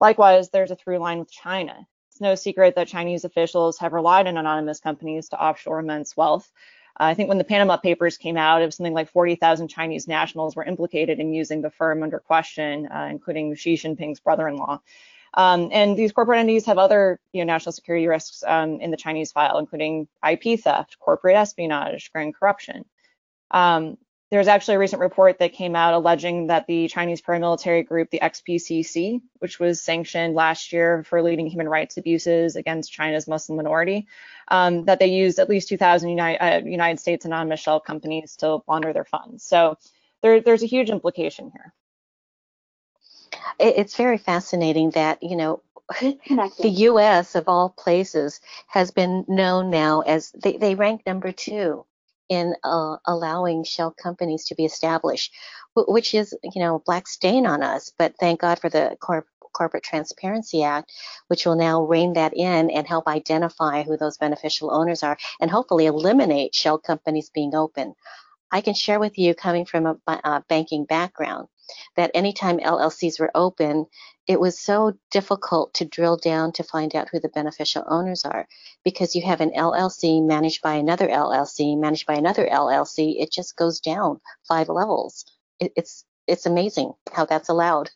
Likewise, 0.00 0.50
there's 0.50 0.70
a 0.70 0.76
through 0.76 0.98
line 0.98 1.18
with 1.18 1.30
China. 1.30 1.86
It's 2.10 2.20
no 2.20 2.34
secret 2.34 2.76
that 2.76 2.88
Chinese 2.88 3.24
officials 3.24 3.78
have 3.78 3.92
relied 3.92 4.26
on 4.26 4.36
anonymous 4.36 4.80
companies 4.80 5.30
to 5.30 5.42
offshore 5.42 5.80
immense 5.80 6.16
wealth 6.16 6.50
I 7.00 7.14
think 7.14 7.28
when 7.28 7.38
the 7.38 7.44
Panama 7.44 7.78
Papers 7.78 8.18
came 8.18 8.36
out, 8.36 8.60
it 8.60 8.66
was 8.66 8.76
something 8.76 8.92
like 8.92 9.10
40,000 9.10 9.68
Chinese 9.68 10.06
nationals 10.06 10.54
were 10.54 10.64
implicated 10.64 11.18
in 11.18 11.32
using 11.32 11.62
the 11.62 11.70
firm 11.70 12.02
under 12.02 12.18
question, 12.18 12.86
uh, 12.88 13.08
including 13.10 13.54
Xi 13.54 13.74
Jinping's 13.74 14.20
brother-in-law. 14.20 14.80
Um, 15.34 15.70
and 15.72 15.96
these 15.96 16.12
corporate 16.12 16.40
entities 16.40 16.66
have 16.66 16.76
other 16.76 17.18
you 17.32 17.44
know, 17.44 17.52
national 17.52 17.72
security 17.72 18.06
risks 18.06 18.42
um, 18.46 18.80
in 18.80 18.90
the 18.90 18.96
Chinese 18.96 19.32
file, 19.32 19.58
including 19.58 20.08
IP 20.28 20.60
theft, 20.60 20.98
corporate 20.98 21.36
espionage, 21.36 22.12
grand 22.12 22.34
corruption. 22.34 22.84
Um, 23.50 23.96
there's 24.30 24.46
actually 24.46 24.76
a 24.76 24.78
recent 24.78 25.00
report 25.00 25.40
that 25.40 25.52
came 25.52 25.74
out 25.74 25.92
alleging 25.92 26.46
that 26.46 26.66
the 26.68 26.86
Chinese 26.86 27.20
paramilitary 27.20 27.84
group, 27.84 28.10
the 28.10 28.20
XPCC, 28.20 29.20
which 29.40 29.58
was 29.58 29.82
sanctioned 29.82 30.34
last 30.34 30.72
year 30.72 31.02
for 31.02 31.20
leading 31.20 31.48
human 31.48 31.68
rights 31.68 31.96
abuses 31.96 32.54
against 32.54 32.92
China's 32.92 33.26
Muslim 33.26 33.56
minority, 33.56 34.06
um, 34.48 34.84
that 34.84 35.00
they 35.00 35.08
used 35.08 35.40
at 35.40 35.48
least 35.48 35.68
2,000 35.68 36.08
United, 36.08 36.38
uh, 36.40 36.60
United 36.64 37.00
States 37.00 37.24
anonymous 37.24 37.58
shell 37.58 37.80
companies 37.80 38.36
to 38.36 38.60
launder 38.68 38.92
their 38.92 39.04
funds. 39.04 39.42
So 39.42 39.76
there, 40.22 40.40
there's 40.40 40.62
a 40.62 40.66
huge 40.66 40.90
implication 40.90 41.50
here. 41.52 41.74
It's 43.58 43.96
very 43.96 44.18
fascinating 44.18 44.90
that, 44.90 45.22
you 45.24 45.34
know, 45.34 45.62
the 46.00 46.68
U.S. 46.68 47.34
of 47.34 47.48
all 47.48 47.70
places 47.70 48.40
has 48.68 48.92
been 48.92 49.24
known 49.26 49.70
now 49.70 50.02
as 50.02 50.30
they, 50.30 50.56
they 50.56 50.76
rank 50.76 51.02
number 51.04 51.32
two 51.32 51.84
in 52.30 52.54
uh, 52.64 52.96
allowing 53.06 53.64
shell 53.64 53.90
companies 53.90 54.44
to 54.46 54.54
be 54.54 54.64
established, 54.64 55.34
which 55.74 56.14
is, 56.14 56.32
you 56.42 56.62
know, 56.62 56.76
a 56.76 56.80
black 56.80 57.06
stain 57.08 57.44
on 57.44 57.62
us. 57.62 57.92
But 57.98 58.14
thank 58.18 58.40
God 58.40 58.60
for 58.60 58.70
the 58.70 58.96
Corp- 59.00 59.26
Corporate 59.52 59.82
Transparency 59.82 60.62
Act, 60.62 60.92
which 61.26 61.44
will 61.44 61.56
now 61.56 61.82
rein 61.82 62.14
that 62.14 62.32
in 62.34 62.70
and 62.70 62.86
help 62.86 63.08
identify 63.08 63.82
who 63.82 63.96
those 63.96 64.16
beneficial 64.16 64.72
owners 64.72 65.02
are 65.02 65.18
and 65.40 65.50
hopefully 65.50 65.86
eliminate 65.86 66.54
shell 66.54 66.78
companies 66.78 67.30
being 67.34 67.54
open. 67.54 67.94
I 68.52 68.60
can 68.60 68.74
share 68.74 69.00
with 69.00 69.18
you, 69.18 69.34
coming 69.34 69.64
from 69.64 69.86
a, 69.86 69.96
a 70.06 70.44
banking 70.48 70.84
background, 70.84 71.48
that 71.96 72.10
anytime 72.14 72.58
LLCs 72.58 73.20
were 73.20 73.30
open, 73.34 73.86
it 74.26 74.40
was 74.40 74.58
so 74.58 74.94
difficult 75.10 75.74
to 75.74 75.84
drill 75.84 76.16
down 76.16 76.52
to 76.52 76.62
find 76.62 76.94
out 76.94 77.08
who 77.10 77.20
the 77.20 77.28
beneficial 77.28 77.84
owners 77.88 78.24
are 78.24 78.46
because 78.84 79.14
you 79.14 79.22
have 79.22 79.40
an 79.40 79.50
LLC 79.50 80.24
managed 80.24 80.62
by 80.62 80.74
another 80.74 81.08
LLC 81.08 81.78
managed 81.78 82.06
by 82.06 82.14
another 82.14 82.46
LLC. 82.46 83.16
It 83.18 83.32
just 83.32 83.56
goes 83.56 83.80
down 83.80 84.20
five 84.46 84.68
levels. 84.68 85.24
It, 85.58 85.72
it's 85.76 86.04
it's 86.26 86.46
amazing 86.46 86.92
how 87.12 87.24
that's 87.24 87.48
allowed. 87.48 87.90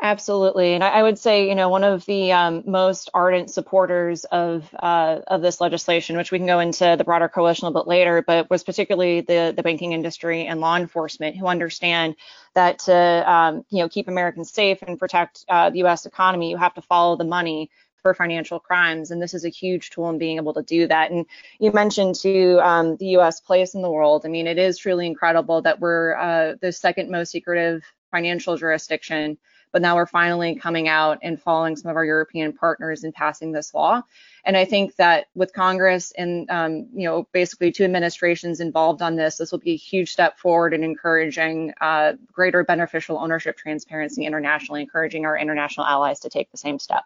Absolutely, 0.00 0.74
and 0.74 0.82
I, 0.82 0.88
I, 0.88 1.02
would 1.04 1.18
say, 1.18 1.48
you 1.48 1.54
know, 1.54 1.68
one 1.68 1.84
of 1.84 2.04
the 2.06 2.32
um, 2.32 2.64
most 2.66 3.08
ardent 3.14 3.50
supporters 3.50 4.24
of 4.24 4.68
uh, 4.80 5.20
of 5.28 5.42
this 5.42 5.60
legislation, 5.60 6.16
which 6.16 6.32
we 6.32 6.38
can 6.38 6.46
go 6.46 6.58
into 6.58 6.96
the 6.98 7.04
broader 7.04 7.28
coalition 7.28 7.68
a 7.68 7.70
bit 7.70 7.86
later, 7.86 8.20
but 8.20 8.50
was 8.50 8.64
particularly 8.64 9.20
the 9.20 9.52
the 9.54 9.62
banking 9.62 9.92
industry 9.92 10.44
and 10.46 10.60
law 10.60 10.76
enforcement 10.76 11.36
who 11.36 11.46
understand 11.46 12.16
that 12.54 12.80
to 12.80 13.32
um, 13.32 13.64
you 13.70 13.78
know 13.78 13.88
keep 13.88 14.08
Americans 14.08 14.50
safe 14.50 14.82
and 14.82 14.98
protect 14.98 15.44
uh, 15.48 15.70
the 15.70 15.78
U.S. 15.78 16.04
economy, 16.04 16.50
you 16.50 16.56
have 16.56 16.74
to 16.74 16.82
follow 16.82 17.16
the 17.16 17.24
money 17.24 17.70
for 18.02 18.12
financial 18.12 18.58
crimes, 18.58 19.12
and 19.12 19.22
this 19.22 19.34
is 19.34 19.44
a 19.44 19.48
huge 19.50 19.90
tool 19.90 20.10
in 20.10 20.18
being 20.18 20.36
able 20.36 20.54
to 20.54 20.62
do 20.62 20.88
that. 20.88 21.12
And 21.12 21.26
you 21.60 21.70
mentioned 21.70 22.16
to 22.16 22.58
um, 22.66 22.96
the 22.96 23.06
U.S. 23.10 23.40
place 23.40 23.74
in 23.74 23.82
the 23.82 23.90
world. 23.90 24.22
I 24.24 24.28
mean, 24.28 24.48
it 24.48 24.58
is 24.58 24.78
truly 24.78 25.06
incredible 25.06 25.62
that 25.62 25.78
we're 25.78 26.16
uh, 26.16 26.56
the 26.60 26.72
second 26.72 27.08
most 27.08 27.30
secretive 27.30 27.84
financial 28.10 28.56
jurisdiction 28.56 29.38
but 29.72 29.82
now 29.82 29.96
we're 29.96 30.06
finally 30.06 30.54
coming 30.54 30.88
out 30.88 31.18
and 31.22 31.40
following 31.40 31.76
some 31.76 31.90
of 31.90 31.96
our 31.96 32.04
European 32.04 32.52
partners 32.52 33.04
in 33.04 33.12
passing 33.12 33.52
this 33.52 33.74
law. 33.74 34.02
And 34.44 34.56
I 34.56 34.64
think 34.64 34.96
that 34.96 35.26
with 35.34 35.52
Congress 35.52 36.12
and 36.16 36.50
um, 36.50 36.88
you 36.94 37.08
know 37.08 37.26
basically 37.32 37.72
two 37.72 37.84
administrations 37.84 38.60
involved 38.60 39.02
on 39.02 39.16
this, 39.16 39.36
this 39.36 39.50
will 39.50 39.58
be 39.58 39.72
a 39.72 39.76
huge 39.76 40.12
step 40.12 40.38
forward 40.38 40.74
in 40.74 40.84
encouraging 40.84 41.72
uh, 41.80 42.12
greater 42.32 42.64
beneficial 42.64 43.18
ownership 43.18 43.56
transparency 43.56 44.26
internationally, 44.26 44.82
encouraging 44.82 45.24
our 45.26 45.36
international 45.36 45.86
allies 45.86 46.20
to 46.20 46.28
take 46.28 46.50
the 46.50 46.58
same 46.58 46.78
step. 46.78 47.04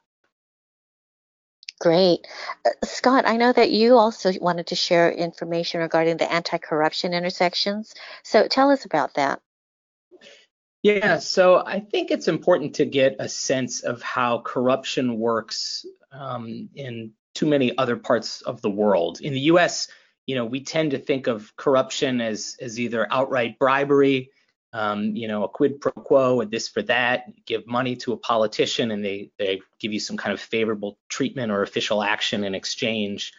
Great. 1.78 2.26
Uh, 2.64 2.70
Scott, 2.84 3.24
I 3.26 3.36
know 3.36 3.52
that 3.52 3.70
you 3.70 3.96
also 3.96 4.32
wanted 4.40 4.68
to 4.68 4.74
share 4.74 5.12
information 5.12 5.80
regarding 5.80 6.16
the 6.16 6.30
anti 6.30 6.56
corruption 6.58 7.12
intersections. 7.12 7.94
So 8.22 8.48
tell 8.48 8.70
us 8.70 8.86
about 8.86 9.14
that. 9.14 9.40
Yeah, 10.86 11.18
so 11.18 11.64
I 11.66 11.80
think 11.80 12.12
it's 12.12 12.28
important 12.28 12.76
to 12.76 12.84
get 12.84 13.16
a 13.18 13.28
sense 13.28 13.80
of 13.80 14.00
how 14.02 14.38
corruption 14.38 15.18
works 15.18 15.84
um, 16.12 16.68
in 16.76 17.10
too 17.34 17.46
many 17.46 17.76
other 17.76 17.96
parts 17.96 18.40
of 18.42 18.62
the 18.62 18.70
world. 18.70 19.20
In 19.20 19.32
the 19.32 19.40
U.S., 19.52 19.88
you 20.26 20.36
know, 20.36 20.44
we 20.44 20.60
tend 20.60 20.92
to 20.92 20.98
think 20.98 21.26
of 21.26 21.56
corruption 21.56 22.20
as 22.20 22.56
as 22.60 22.78
either 22.78 23.04
outright 23.10 23.58
bribery, 23.58 24.30
um, 24.72 25.16
you 25.16 25.26
know, 25.26 25.42
a 25.42 25.48
quid 25.48 25.80
pro 25.80 25.90
quo, 25.90 26.40
a 26.42 26.46
this 26.46 26.68
for 26.68 26.82
that, 26.82 27.24
give 27.46 27.66
money 27.66 27.96
to 27.96 28.12
a 28.12 28.16
politician, 28.16 28.92
and 28.92 29.04
they 29.04 29.32
they 29.40 29.60
give 29.80 29.92
you 29.92 29.98
some 29.98 30.16
kind 30.16 30.32
of 30.32 30.40
favorable 30.40 30.98
treatment 31.08 31.50
or 31.50 31.62
official 31.62 32.00
action 32.00 32.44
in 32.44 32.54
exchange, 32.54 33.32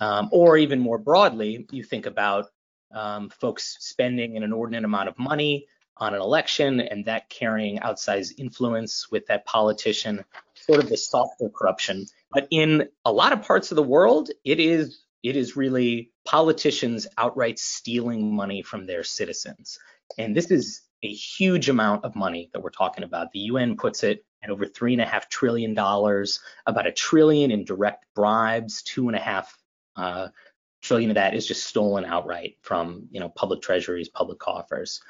um, 0.00 0.28
or 0.32 0.58
even 0.58 0.78
more 0.78 0.98
broadly, 0.98 1.66
you 1.70 1.82
think 1.82 2.04
about 2.04 2.50
um, 2.92 3.30
folks 3.30 3.78
spending 3.80 4.36
an 4.36 4.42
inordinate 4.42 4.84
amount 4.84 5.08
of 5.08 5.18
money 5.18 5.66
on 6.00 6.14
an 6.14 6.20
election 6.20 6.80
and 6.80 7.04
that 7.04 7.28
carrying 7.28 7.78
outsized 7.78 8.32
influence 8.38 9.10
with 9.10 9.26
that 9.26 9.44
politician 9.44 10.24
sort 10.54 10.82
of 10.82 10.88
the 10.88 10.96
softer 10.96 11.50
corruption. 11.50 12.06
But 12.32 12.48
in 12.50 12.88
a 13.04 13.12
lot 13.12 13.32
of 13.32 13.42
parts 13.42 13.70
of 13.70 13.76
the 13.76 13.82
world, 13.82 14.30
it 14.44 14.58
is 14.58 15.04
it 15.22 15.36
is 15.36 15.56
really 15.56 16.10
politicians 16.24 17.06
outright 17.18 17.58
stealing 17.58 18.34
money 18.34 18.62
from 18.62 18.86
their 18.86 19.04
citizens. 19.04 19.78
And 20.16 20.34
this 20.34 20.50
is 20.50 20.80
a 21.02 21.12
huge 21.12 21.68
amount 21.68 22.04
of 22.04 22.16
money 22.16 22.50
that 22.52 22.60
we're 22.60 22.70
talking 22.70 23.04
about. 23.04 23.30
The 23.32 23.40
UN 23.40 23.76
puts 23.76 24.02
it 24.02 24.24
at 24.42 24.50
over 24.50 24.64
three 24.66 24.94
and 24.94 25.02
a 25.02 25.06
half 25.06 25.28
trillion 25.28 25.74
dollars, 25.74 26.40
about 26.66 26.86
a 26.86 26.92
trillion 26.92 27.50
in 27.50 27.64
direct 27.64 28.06
bribes, 28.14 28.82
two 28.82 29.08
and 29.08 29.16
a 29.16 29.20
half 29.20 29.54
uh, 29.96 30.28
trillion 30.82 31.10
of 31.10 31.16
that 31.16 31.34
is 31.34 31.46
just 31.46 31.64
stolen 31.64 32.04
outright 32.04 32.56
from 32.62 33.08
you 33.10 33.20
know 33.20 33.28
public 33.28 33.60
treasuries, 33.60 34.08
public 34.08 34.38
coffers. 34.38 35.00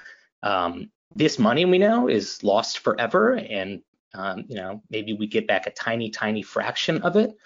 Um, 0.43 0.91
this 1.15 1.39
money 1.39 1.65
we 1.65 1.79
know 1.79 2.09
is 2.09 2.43
lost 2.43 2.79
forever, 2.79 3.35
and 3.35 3.83
um, 4.15 4.45
you 4.49 4.57
know 4.57 4.83
maybe 4.91 5.13
we 5.13 5.27
get 5.27 5.47
back 5.47 5.67
a 5.67 5.71
tiny, 5.71 6.11
tiny 6.11 6.43
fraction 6.43 7.03
of 7.03 7.17
it. 7.17 7.37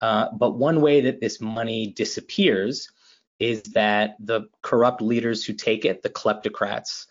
Uh, 0.00 0.26
but 0.36 0.58
one 0.58 0.80
way 0.80 1.02
that 1.02 1.20
this 1.20 1.40
money 1.40 1.92
disappears 1.92 2.90
is 3.38 3.62
that 3.74 4.16
the 4.20 4.42
corrupt 4.62 5.00
leaders 5.00 5.44
who 5.44 5.52
take 5.52 5.84
it, 5.84 6.02
the 6.02 6.10
kleptocrats, 6.10 7.06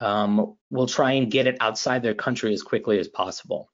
um, 0.00 0.56
will 0.70 0.86
try 0.86 1.12
and 1.12 1.30
get 1.30 1.46
it 1.46 1.56
outside 1.60 2.02
their 2.02 2.14
country 2.14 2.52
as 2.52 2.62
quickly 2.62 2.98
as 2.98 3.08
possible. 3.08 3.70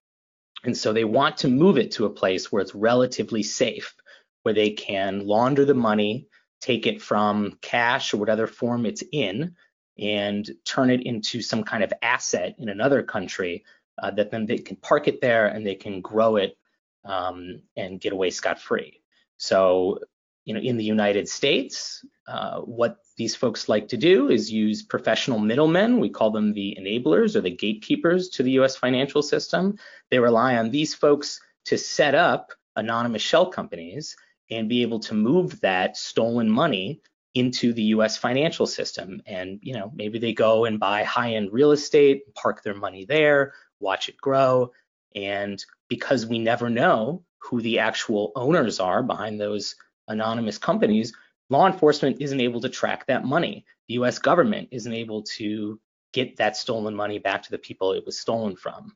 And 0.64 0.76
so 0.76 0.92
they 0.92 1.04
want 1.04 1.38
to 1.38 1.48
move 1.48 1.76
it 1.78 1.92
to 1.92 2.06
a 2.06 2.10
place 2.10 2.50
where 2.50 2.62
it's 2.62 2.74
relatively 2.74 3.42
safe, 3.42 3.94
where 4.42 4.54
they 4.54 4.70
can 4.70 5.26
launder 5.26 5.64
the 5.64 5.74
money, 5.74 6.28
take 6.60 6.86
it 6.86 7.02
from 7.02 7.58
cash 7.60 8.14
or 8.14 8.18
whatever 8.18 8.46
form 8.46 8.86
it's 8.86 9.02
in, 9.12 9.56
and 9.98 10.50
turn 10.64 10.90
it 10.90 11.02
into 11.02 11.42
some 11.42 11.62
kind 11.64 11.84
of 11.84 11.92
asset 12.02 12.54
in 12.58 12.68
another 12.68 13.02
country 13.02 13.64
uh, 14.02 14.10
that 14.10 14.30
then 14.30 14.46
they 14.46 14.58
can 14.58 14.76
park 14.76 15.08
it 15.08 15.20
there 15.20 15.46
and 15.46 15.66
they 15.66 15.74
can 15.74 16.00
grow 16.00 16.36
it 16.36 16.56
um, 17.04 17.60
and 17.76 18.00
get 18.00 18.12
away 18.12 18.30
scot 18.30 18.60
free. 18.60 19.00
So, 19.36 20.00
you 20.44 20.54
know, 20.54 20.60
in 20.60 20.76
the 20.76 20.84
United 20.84 21.28
States, 21.28 22.04
uh, 22.26 22.60
what 22.60 22.98
these 23.16 23.36
folks 23.36 23.68
like 23.68 23.88
to 23.88 23.96
do 23.96 24.30
is 24.30 24.50
use 24.50 24.82
professional 24.82 25.38
middlemen. 25.38 26.00
We 26.00 26.08
call 26.08 26.30
them 26.30 26.52
the 26.52 26.76
enablers 26.80 27.36
or 27.36 27.40
the 27.40 27.50
gatekeepers 27.54 28.28
to 28.30 28.42
the 28.42 28.52
US 28.52 28.76
financial 28.76 29.22
system. 29.22 29.78
They 30.10 30.18
rely 30.18 30.56
on 30.56 30.70
these 30.70 30.94
folks 30.94 31.40
to 31.66 31.76
set 31.76 32.14
up 32.14 32.52
anonymous 32.76 33.22
shell 33.22 33.46
companies 33.46 34.16
and 34.50 34.68
be 34.68 34.82
able 34.82 35.00
to 35.00 35.14
move 35.14 35.60
that 35.60 35.96
stolen 35.96 36.48
money 36.48 37.00
into 37.34 37.72
the 37.72 37.82
US 37.84 38.16
financial 38.16 38.66
system. 38.66 39.22
And, 39.26 39.58
you 39.62 39.74
know, 39.74 39.90
maybe 39.94 40.18
they 40.18 40.32
go 40.32 40.64
and 40.64 40.78
buy 40.78 41.02
high 41.04 41.34
end 41.34 41.52
real 41.52 41.72
estate, 41.72 42.34
park 42.34 42.62
their 42.62 42.74
money 42.74 43.04
there, 43.04 43.54
watch 43.80 44.08
it 44.08 44.16
grow. 44.18 44.72
And 45.14 45.64
because 45.88 46.26
we 46.26 46.38
never 46.38 46.68
know 46.70 47.24
who 47.38 47.60
the 47.60 47.78
actual 47.78 48.32
owners 48.36 48.80
are 48.80 49.02
behind 49.02 49.40
those 49.40 49.74
anonymous 50.08 50.58
companies, 50.58 51.12
law 51.50 51.66
enforcement 51.66 52.18
isn't 52.20 52.40
able 52.40 52.60
to 52.60 52.68
track 52.68 53.06
that 53.06 53.24
money. 53.24 53.64
The 53.88 53.94
US 53.94 54.18
government 54.18 54.68
isn't 54.70 54.92
able 54.92 55.22
to 55.36 55.80
get 56.12 56.36
that 56.36 56.56
stolen 56.56 56.94
money 56.94 57.18
back 57.18 57.42
to 57.42 57.50
the 57.50 57.58
people 57.58 57.92
it 57.92 58.04
was 58.04 58.18
stolen 58.18 58.56
from. 58.56 58.94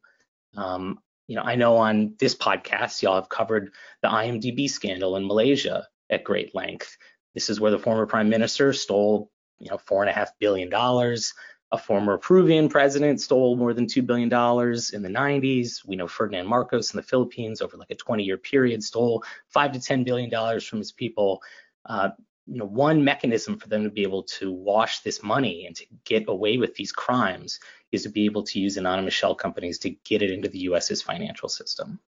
Um, 0.56 1.00
you 1.26 1.36
know, 1.36 1.42
I 1.42 1.56
know 1.56 1.76
on 1.76 2.14
this 2.18 2.34
podcast, 2.34 3.02
y'all 3.02 3.16
have 3.16 3.28
covered 3.28 3.72
the 4.02 4.08
1MDB 4.08 4.70
scandal 4.70 5.16
in 5.16 5.26
Malaysia 5.26 5.86
at 6.08 6.24
great 6.24 6.54
length. 6.54 6.96
This 7.36 7.50
is 7.50 7.60
where 7.60 7.70
the 7.70 7.78
former 7.78 8.06
prime 8.06 8.30
minister 8.30 8.72
stole, 8.72 9.30
you 9.58 9.68
know, 9.68 9.76
four 9.76 10.02
and 10.02 10.08
a 10.08 10.12
half 10.14 10.32
billion 10.38 10.70
dollars. 10.70 11.34
A 11.70 11.76
former 11.76 12.16
Peruvian 12.16 12.70
president 12.70 13.20
stole 13.20 13.56
more 13.56 13.74
than 13.74 13.84
$2 13.84 14.06
billion 14.06 14.28
in 14.28 15.02
the 15.02 15.20
90s. 15.20 15.84
We 15.84 15.96
know 15.96 16.08
Ferdinand 16.08 16.46
Marcos 16.46 16.94
in 16.94 16.96
the 16.96 17.02
Philippines 17.02 17.60
over 17.60 17.76
like 17.76 17.90
a 17.90 17.94
20 17.94 18.24
year 18.24 18.38
period 18.38 18.82
stole 18.82 19.22
five 19.48 19.72
to 19.72 19.78
$10 19.78 20.02
billion 20.02 20.60
from 20.60 20.78
his 20.78 20.92
people. 20.92 21.42
Uh, 21.84 22.08
you 22.46 22.56
know, 22.56 22.64
one 22.64 23.04
mechanism 23.04 23.58
for 23.58 23.68
them 23.68 23.84
to 23.84 23.90
be 23.90 24.02
able 24.02 24.22
to 24.22 24.50
wash 24.50 25.00
this 25.00 25.22
money 25.22 25.66
and 25.66 25.76
to 25.76 25.84
get 26.06 26.24
away 26.28 26.56
with 26.56 26.74
these 26.74 26.92
crimes 26.92 27.60
is 27.92 28.04
to 28.04 28.08
be 28.08 28.24
able 28.24 28.44
to 28.44 28.58
use 28.58 28.78
anonymous 28.78 29.12
shell 29.12 29.34
companies 29.34 29.78
to 29.80 29.90
get 29.90 30.22
it 30.22 30.30
into 30.30 30.48
the 30.48 30.60
US's 30.60 31.02
financial 31.02 31.50
system. 31.50 32.00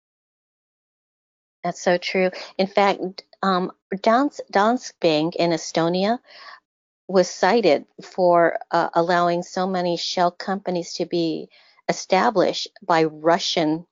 That's 1.66 1.82
so 1.82 1.98
true. 1.98 2.30
In 2.58 2.68
fact, 2.68 3.24
um, 3.42 3.72
Danske 3.92 4.92
Bank 5.00 5.34
in 5.34 5.50
Estonia 5.50 6.20
was 7.08 7.28
cited 7.28 7.86
for 8.04 8.60
uh, 8.70 8.90
allowing 8.94 9.42
so 9.42 9.66
many 9.66 9.96
shell 9.96 10.30
companies 10.30 10.94
to 10.94 11.06
be 11.06 11.48
established 11.88 12.68
by 12.86 13.02
Russian 13.02 13.84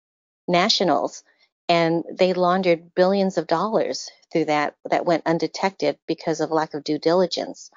nationals 0.47 1.25
and 1.69 2.05
they 2.13 2.33
laundered 2.33 2.95
billions 2.95 3.39
of 3.39 3.49
dollars 3.49 4.09
through 4.33 4.45
that 4.45 4.77
that 4.89 5.05
went 5.05 5.27
undetected 5.27 5.99
because 6.07 6.41
of 6.41 6.53
lack 6.53 6.75
of 6.75 6.85
due 6.85 7.01
diligence. 7.01 7.73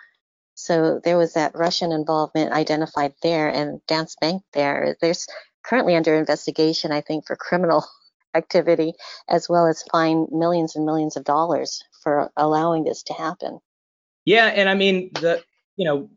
So 0.53 1.01
there 1.03 1.17
was 1.17 1.33
that 1.33 1.55
Russian 1.55 1.91
involvement 1.91 2.51
identified 2.51 3.15
there, 3.23 3.49
and 3.49 3.81
Danske 3.88 4.19
Bank 4.21 4.43
there. 4.53 4.95
There's 5.01 5.25
currently 5.63 5.95
under 5.95 6.13
investigation, 6.15 6.91
I 6.91 7.01
think, 7.01 7.25
for 7.25 7.36
criminal 7.36 7.83
activity 8.38 8.93
as 9.28 9.50
well 9.50 9.67
as 9.67 9.84
fine 9.91 10.28
millions 10.32 10.76
and 10.76 10.86
millions 10.86 11.17
of 11.17 11.23
dollars 11.23 11.84
for 12.04 12.32
allowing 12.38 12.84
this 12.84 13.04
to 13.04 13.13
happen. 13.13 13.60
Yeah, 14.26 14.45
and 14.47 14.69
I 14.69 14.76
mean 14.76 15.12
the 15.13 15.43
you 15.76 15.86
know 15.86 16.10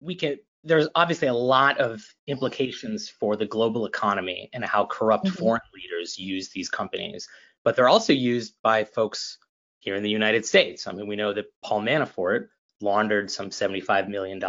we 0.00 0.14
can 0.14 0.38
there's 0.64 0.88
obviously 0.94 1.28
a 1.28 1.34
lot 1.34 1.78
of 1.78 2.02
implications 2.26 3.08
for 3.08 3.36
the 3.36 3.46
global 3.46 3.86
economy 3.86 4.48
and 4.52 4.64
how 4.64 4.84
corrupt 4.84 5.26
mm-hmm. 5.26 5.36
foreign 5.36 5.62
leaders 5.74 6.18
use 6.18 6.50
these 6.50 6.68
companies, 6.68 7.28
but 7.64 7.74
they're 7.74 7.88
also 7.88 8.12
used 8.12 8.54
by 8.62 8.84
folks 8.84 9.38
here 9.80 9.96
in 9.96 10.02
the 10.02 10.10
United 10.10 10.46
States. 10.46 10.86
I 10.86 10.92
mean, 10.92 11.08
we 11.08 11.16
know 11.16 11.32
that 11.32 11.46
Paul 11.64 11.82
Manafort 11.82 12.48
laundered 12.80 13.30
some 13.30 13.50
$75 13.50 14.08
million 14.08 14.40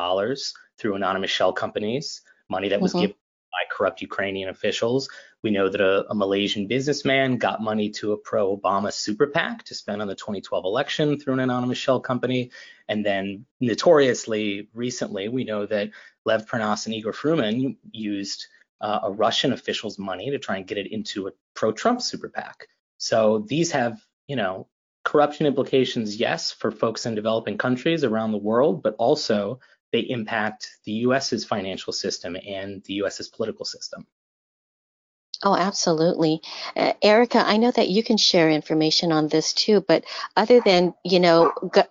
through 0.78 0.96
anonymous 0.96 1.32
shell 1.32 1.54
companies, 1.54 2.22
money 2.50 2.70
that 2.70 2.82
was 2.82 2.92
mm-hmm. 2.92 3.02
given 3.02 3.16
by 3.54 3.74
corrupt 3.74 4.02
Ukrainian 4.02 4.50
officials. 4.50 5.10
We 5.44 5.52
know 5.52 5.70
that 5.70 5.80
a, 5.80 6.06
a 6.10 6.16
Malaysian 6.16 6.68
businessman 6.68 7.38
got 7.38 7.62
money 7.62 7.92
to 7.92 8.14
a 8.14 8.18
pro 8.18 8.58
Obama 8.58 8.92
super 8.92 9.28
PAC 9.28 9.64
to 9.66 9.76
spend 9.76 10.02
on 10.02 10.08
the 10.08 10.16
2012 10.16 10.66
election 10.66 11.20
through 11.20 11.34
an 11.34 11.40
anonymous 11.40 11.78
shell 11.78 12.00
company. 12.00 12.52
And 12.90 13.06
then 13.06 13.46
notoriously 13.62 14.70
recently, 14.74 15.30
we 15.30 15.44
know 15.44 15.66
that 15.68 15.92
Lev 16.26 16.48
Parnas 16.48 16.86
and 16.88 16.96
Igor 16.96 17.14
Fruman 17.14 17.78
used 17.92 18.48
uh, 18.82 19.02
a 19.04 19.12
Russian 19.12 19.54
official's 19.54 20.00
money 20.00 20.32
to 20.32 20.40
try 20.40 20.58
and 20.58 20.68
get 20.68 20.78
it 20.78 20.92
into 20.92 21.28
a 21.28 21.32
pro 21.54 21.72
Trump 21.72 22.02
super 22.02 22.30
PAC. 22.30 22.68
So 22.98 23.46
these 23.48 23.72
have, 23.72 24.02
you 24.28 24.36
know, 24.36 24.68
corruption 25.04 25.46
implications, 25.46 26.16
yes, 26.16 26.52
for 26.52 26.72
folks 26.72 27.06
in 27.06 27.16
developing 27.16 27.58
countries 27.58 28.04
around 28.04 28.32
the 28.32 28.38
world, 28.38 28.82
but 28.82 28.96
also 28.98 29.60
they 29.94 30.00
impact 30.00 30.70
the 30.84 30.92
US's 31.08 31.46
financial 31.46 31.94
system 31.94 32.36
and 32.36 32.84
the 32.84 32.96
US's 32.96 33.30
political 33.30 33.64
system. 33.64 34.06
Oh, 35.44 35.56
absolutely. 35.56 36.42
Uh, 36.76 36.94
Erica, 37.02 37.38
I 37.46 37.58
know 37.58 37.72
that 37.72 37.90
you 37.90 38.04
can 38.04 38.18
share 38.18 38.50
information 38.50 39.12
on 39.12 39.28
this 39.28 39.54
too, 39.54 39.84
but 39.88 40.04
other 40.36 40.62
than, 40.62 40.94
you 41.04 41.20
know, 41.20 41.52
go, 41.72 41.84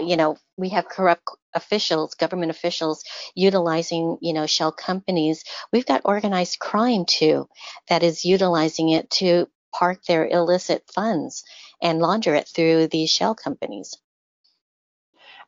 you 0.00 0.16
know, 0.16 0.36
we 0.56 0.70
have 0.70 0.88
corrupt 0.88 1.22
officials, 1.54 2.14
government 2.14 2.50
officials 2.50 3.04
utilizing, 3.34 4.18
you 4.20 4.32
know, 4.32 4.46
shell 4.46 4.72
companies. 4.72 5.44
We've 5.72 5.86
got 5.86 6.02
organized 6.04 6.58
crime 6.58 7.04
too 7.06 7.48
that 7.88 8.02
is 8.02 8.24
utilizing 8.24 8.90
it 8.90 9.08
to 9.22 9.48
park 9.72 10.04
their 10.04 10.26
illicit 10.26 10.82
funds 10.92 11.44
and 11.80 12.00
launder 12.00 12.34
it 12.34 12.48
through 12.48 12.88
these 12.88 13.10
shell 13.10 13.34
companies. 13.34 13.96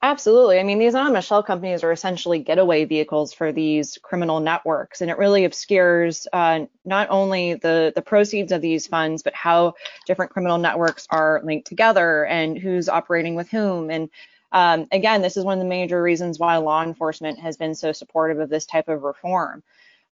Absolutely. 0.02 0.58
I 0.58 0.62
mean, 0.62 0.78
these 0.78 0.94
anonymous 0.94 1.26
shell 1.26 1.42
companies 1.42 1.84
are 1.84 1.92
essentially 1.92 2.38
getaway 2.38 2.86
vehicles 2.86 3.34
for 3.34 3.52
these 3.52 3.98
criminal 4.02 4.40
networks, 4.40 5.02
and 5.02 5.10
it 5.10 5.18
really 5.18 5.44
obscures 5.44 6.26
uh, 6.32 6.60
not 6.86 7.08
only 7.10 7.54
the 7.54 7.92
the 7.94 8.00
proceeds 8.00 8.50
of 8.50 8.62
these 8.62 8.86
funds, 8.86 9.22
but 9.22 9.34
how 9.34 9.74
different 10.06 10.32
criminal 10.32 10.56
networks 10.56 11.06
are 11.10 11.42
linked 11.44 11.66
together 11.66 12.24
and 12.24 12.58
who's 12.58 12.88
operating 12.88 13.34
with 13.34 13.50
whom. 13.50 13.90
And 13.90 14.08
um, 14.52 14.86
again, 14.90 15.20
this 15.20 15.36
is 15.36 15.44
one 15.44 15.58
of 15.58 15.62
the 15.62 15.68
major 15.68 16.00
reasons 16.02 16.38
why 16.38 16.56
law 16.56 16.82
enforcement 16.82 17.38
has 17.40 17.58
been 17.58 17.74
so 17.74 17.92
supportive 17.92 18.38
of 18.38 18.48
this 18.48 18.64
type 18.64 18.88
of 18.88 19.02
reform. 19.02 19.62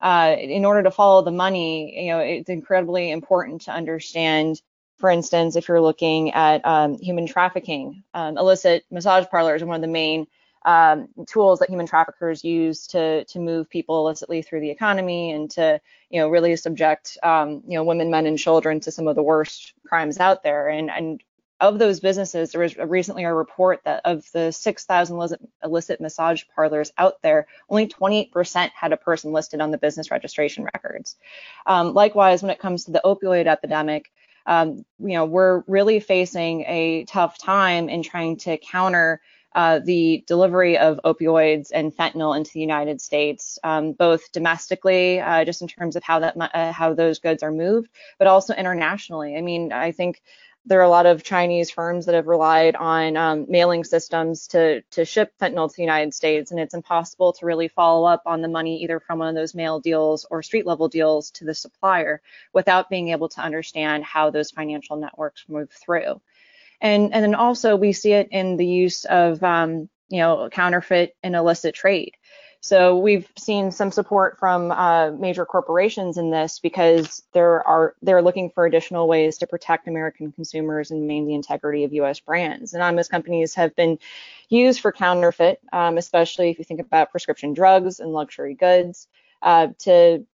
Uh, 0.02 0.36
in 0.38 0.66
order 0.66 0.82
to 0.82 0.90
follow 0.90 1.22
the 1.22 1.30
money, 1.32 2.04
you 2.04 2.12
know, 2.12 2.20
it's 2.20 2.50
incredibly 2.50 3.10
important 3.10 3.62
to 3.62 3.72
understand 3.72 4.60
for 4.98 5.10
instance, 5.10 5.56
if 5.56 5.68
you're 5.68 5.80
looking 5.80 6.32
at 6.32 6.64
um, 6.66 6.98
human 6.98 7.26
trafficking, 7.26 8.02
um, 8.14 8.36
illicit 8.36 8.84
massage 8.90 9.26
parlors 9.30 9.62
are 9.62 9.66
one 9.66 9.76
of 9.76 9.82
the 9.82 9.88
main 9.88 10.26
um, 10.64 11.08
tools 11.26 11.60
that 11.60 11.70
human 11.70 11.86
traffickers 11.86 12.44
use 12.44 12.88
to 12.88 13.24
to 13.24 13.38
move 13.38 13.70
people 13.70 14.00
illicitly 14.00 14.42
through 14.42 14.60
the 14.60 14.70
economy 14.70 15.30
and 15.30 15.50
to 15.52 15.80
you 16.10 16.20
know 16.20 16.28
really 16.28 16.56
subject 16.56 17.16
um, 17.22 17.62
you 17.66 17.74
know 17.78 17.84
women, 17.84 18.10
men, 18.10 18.26
and 18.26 18.38
children 18.38 18.80
to 18.80 18.90
some 18.90 19.06
of 19.08 19.16
the 19.16 19.22
worst 19.22 19.72
crimes 19.86 20.18
out 20.18 20.42
there. 20.42 20.68
And 20.68 20.90
and 20.90 21.22
of 21.60 21.78
those 21.78 22.00
businesses, 22.00 22.52
there 22.52 22.60
was 22.60 22.76
recently 22.76 23.24
a 23.24 23.34
report 23.34 23.80
that 23.84 24.00
of 24.04 24.24
the 24.32 24.52
6,000 24.52 25.16
illicit, 25.16 25.40
illicit 25.64 26.00
massage 26.00 26.44
parlors 26.54 26.92
out 26.98 27.20
there, 27.22 27.48
only 27.68 27.88
28% 27.88 28.70
had 28.70 28.92
a 28.92 28.96
person 28.96 29.32
listed 29.32 29.60
on 29.60 29.72
the 29.72 29.78
business 29.78 30.10
registration 30.10 30.64
records. 30.72 31.16
Um, 31.66 31.94
likewise, 31.94 32.42
when 32.42 32.50
it 32.50 32.60
comes 32.60 32.84
to 32.84 32.92
the 32.92 33.00
opioid 33.04 33.46
epidemic, 33.46 34.12
um, 34.48 34.84
you 34.98 35.12
know, 35.12 35.26
we're 35.26 35.62
really 35.68 36.00
facing 36.00 36.62
a 36.62 37.04
tough 37.04 37.38
time 37.38 37.90
in 37.90 38.02
trying 38.02 38.38
to 38.38 38.56
counter 38.56 39.20
uh, 39.54 39.80
the 39.84 40.24
delivery 40.26 40.76
of 40.78 41.00
opioids 41.04 41.70
and 41.72 41.94
fentanyl 41.94 42.36
into 42.36 42.52
the 42.52 42.60
United 42.60 43.00
States, 43.00 43.58
um, 43.64 43.92
both 43.92 44.30
domestically, 44.32 45.20
uh, 45.20 45.44
just 45.44 45.62
in 45.62 45.68
terms 45.68 45.96
of 45.96 46.02
how 46.02 46.20
that 46.20 46.36
uh, 46.38 46.72
how 46.72 46.94
those 46.94 47.18
goods 47.18 47.42
are 47.42 47.52
moved, 47.52 47.88
but 48.18 48.26
also 48.28 48.54
internationally. 48.54 49.36
I 49.36 49.40
mean, 49.40 49.72
I 49.72 49.92
think 49.92 50.22
there 50.68 50.80
are 50.80 50.84
a 50.84 50.90
lot 50.90 51.06
of 51.06 51.22
Chinese 51.22 51.70
firms 51.70 52.04
that 52.04 52.14
have 52.14 52.26
relied 52.26 52.76
on 52.76 53.16
um, 53.16 53.46
mailing 53.48 53.84
systems 53.84 54.46
to 54.48 54.82
to 54.90 55.04
ship 55.04 55.32
fentanyl 55.40 55.70
to 55.70 55.76
the 55.76 55.82
United 55.82 56.12
States, 56.12 56.50
and 56.50 56.60
it's 56.60 56.74
impossible 56.74 57.32
to 57.32 57.46
really 57.46 57.68
follow 57.68 58.06
up 58.06 58.22
on 58.26 58.42
the 58.42 58.48
money 58.48 58.82
either 58.82 59.00
from 59.00 59.20
one 59.20 59.28
of 59.28 59.34
those 59.34 59.54
mail 59.54 59.80
deals 59.80 60.26
or 60.30 60.42
street 60.42 60.66
level 60.66 60.88
deals 60.88 61.30
to 61.30 61.44
the 61.46 61.54
supplier 61.54 62.20
without 62.52 62.90
being 62.90 63.08
able 63.08 63.30
to 63.30 63.40
understand 63.40 64.04
how 64.04 64.30
those 64.30 64.50
financial 64.50 64.96
networks 64.96 65.44
move 65.48 65.70
through. 65.70 66.20
And 66.80 67.12
and 67.12 67.24
then 67.24 67.34
also 67.34 67.76
we 67.76 67.92
see 67.92 68.12
it 68.12 68.28
in 68.30 68.56
the 68.56 68.66
use 68.66 69.04
of 69.04 69.42
um, 69.42 69.88
you 70.08 70.18
know 70.18 70.48
counterfeit 70.50 71.16
and 71.22 71.34
illicit 71.34 71.74
trade. 71.74 72.14
So 72.60 72.98
we've 72.98 73.30
seen 73.38 73.70
some 73.70 73.92
support 73.92 74.38
from 74.38 74.72
uh, 74.72 75.12
major 75.12 75.46
corporations 75.46 76.18
in 76.18 76.30
this 76.30 76.58
because 76.58 77.22
there 77.32 77.66
are 77.66 77.94
they're 78.02 78.22
looking 78.22 78.50
for 78.50 78.66
additional 78.66 79.06
ways 79.06 79.38
to 79.38 79.46
protect 79.46 79.86
American 79.86 80.32
consumers 80.32 80.90
and 80.90 81.06
maintain 81.06 81.28
the 81.28 81.34
integrity 81.34 81.84
of 81.84 81.92
U.S. 81.92 82.18
brands. 82.18 82.74
Anonymous 82.74 83.06
companies 83.06 83.54
have 83.54 83.76
been 83.76 83.98
used 84.48 84.80
for 84.80 84.90
counterfeit, 84.90 85.60
um, 85.72 85.98
especially 85.98 86.50
if 86.50 86.58
you 86.58 86.64
think 86.64 86.80
about 86.80 87.12
prescription 87.12 87.54
drugs 87.54 88.00
and 88.00 88.12
luxury 88.12 88.54
goods, 88.54 89.06
uh, 89.40 89.68
to 89.80 90.26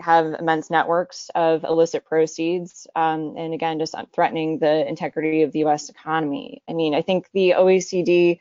have 0.00 0.34
immense 0.38 0.70
networks 0.70 1.30
of 1.34 1.64
illicit 1.64 2.04
proceeds, 2.04 2.86
um, 2.96 3.34
and 3.36 3.54
again, 3.54 3.78
just 3.78 3.94
threatening 4.12 4.58
the 4.58 4.86
integrity 4.88 5.42
of 5.42 5.52
the 5.52 5.60
U.S. 5.60 5.88
economy. 5.88 6.62
I 6.68 6.72
mean, 6.72 6.94
I 6.94 7.02
think 7.02 7.28
the 7.32 7.54
OECD 7.56 8.40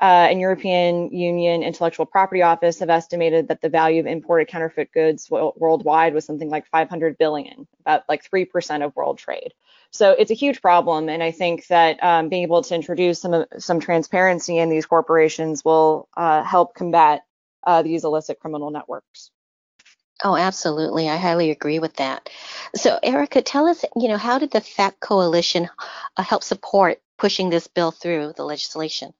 uh, 0.00 0.28
and 0.30 0.40
European 0.40 1.12
Union 1.12 1.62
Intellectual 1.62 2.06
Property 2.06 2.40
Office 2.40 2.78
have 2.78 2.88
estimated 2.88 3.48
that 3.48 3.60
the 3.60 3.68
value 3.68 4.00
of 4.00 4.06
imported 4.06 4.48
counterfeit 4.48 4.92
goods 4.92 5.30
worldwide 5.30 6.14
was 6.14 6.24
something 6.24 6.48
like 6.48 6.66
500 6.68 7.18
billion, 7.18 7.66
about 7.80 8.04
like 8.08 8.28
3% 8.28 8.84
of 8.84 8.96
world 8.96 9.18
trade. 9.18 9.52
So 9.90 10.12
it's 10.12 10.30
a 10.30 10.34
huge 10.34 10.62
problem, 10.62 11.08
and 11.08 11.22
I 11.22 11.32
think 11.32 11.66
that 11.66 12.02
um, 12.02 12.28
being 12.28 12.44
able 12.44 12.62
to 12.62 12.74
introduce 12.74 13.20
some 13.20 13.44
some 13.58 13.80
transparency 13.80 14.56
in 14.56 14.70
these 14.70 14.86
corporations 14.86 15.64
will 15.64 16.08
uh, 16.16 16.44
help 16.44 16.74
combat 16.74 17.22
uh, 17.66 17.82
these 17.82 18.04
illicit 18.04 18.38
criminal 18.38 18.70
networks. 18.70 19.30
Oh, 20.22 20.36
absolutely. 20.36 21.08
I 21.08 21.16
highly 21.16 21.50
agree 21.50 21.78
with 21.78 21.96
that. 21.96 22.28
So, 22.74 22.98
Erica, 23.02 23.42
tell 23.42 23.66
us, 23.66 23.84
you 23.96 24.08
know, 24.08 24.18
how 24.18 24.38
did 24.38 24.50
the 24.50 24.60
FACT 24.60 25.00
Coalition 25.00 25.68
uh, 26.16 26.22
help 26.22 26.42
support 26.42 27.00
pushing 27.18 27.50
this 27.50 27.68
bill 27.68 27.90
through 27.90 28.34
the 28.36 28.44
legislation? 28.44 29.14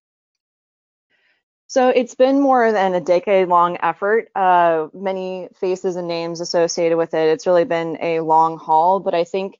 So 1.69 1.89
it's 1.89 2.17
been 2.17 2.41
more 2.41 2.73
than 2.73 2.95
a 2.95 3.01
decade 3.01 3.49
long 3.49 3.79
effort, 3.81 4.29
uh, 4.35 4.89
many 4.93 5.49
faces 5.61 5.97
and 5.97 6.09
names 6.09 6.41
associated 6.41 6.99
with 6.99 7.15
it. 7.15 7.29
It's 7.29 7.47
really 7.47 7.65
been 7.65 7.97
a 8.01 8.21
long 8.21 8.59
haul, 8.59 8.99
but 9.01 9.15
I 9.15 9.25
think, 9.25 9.59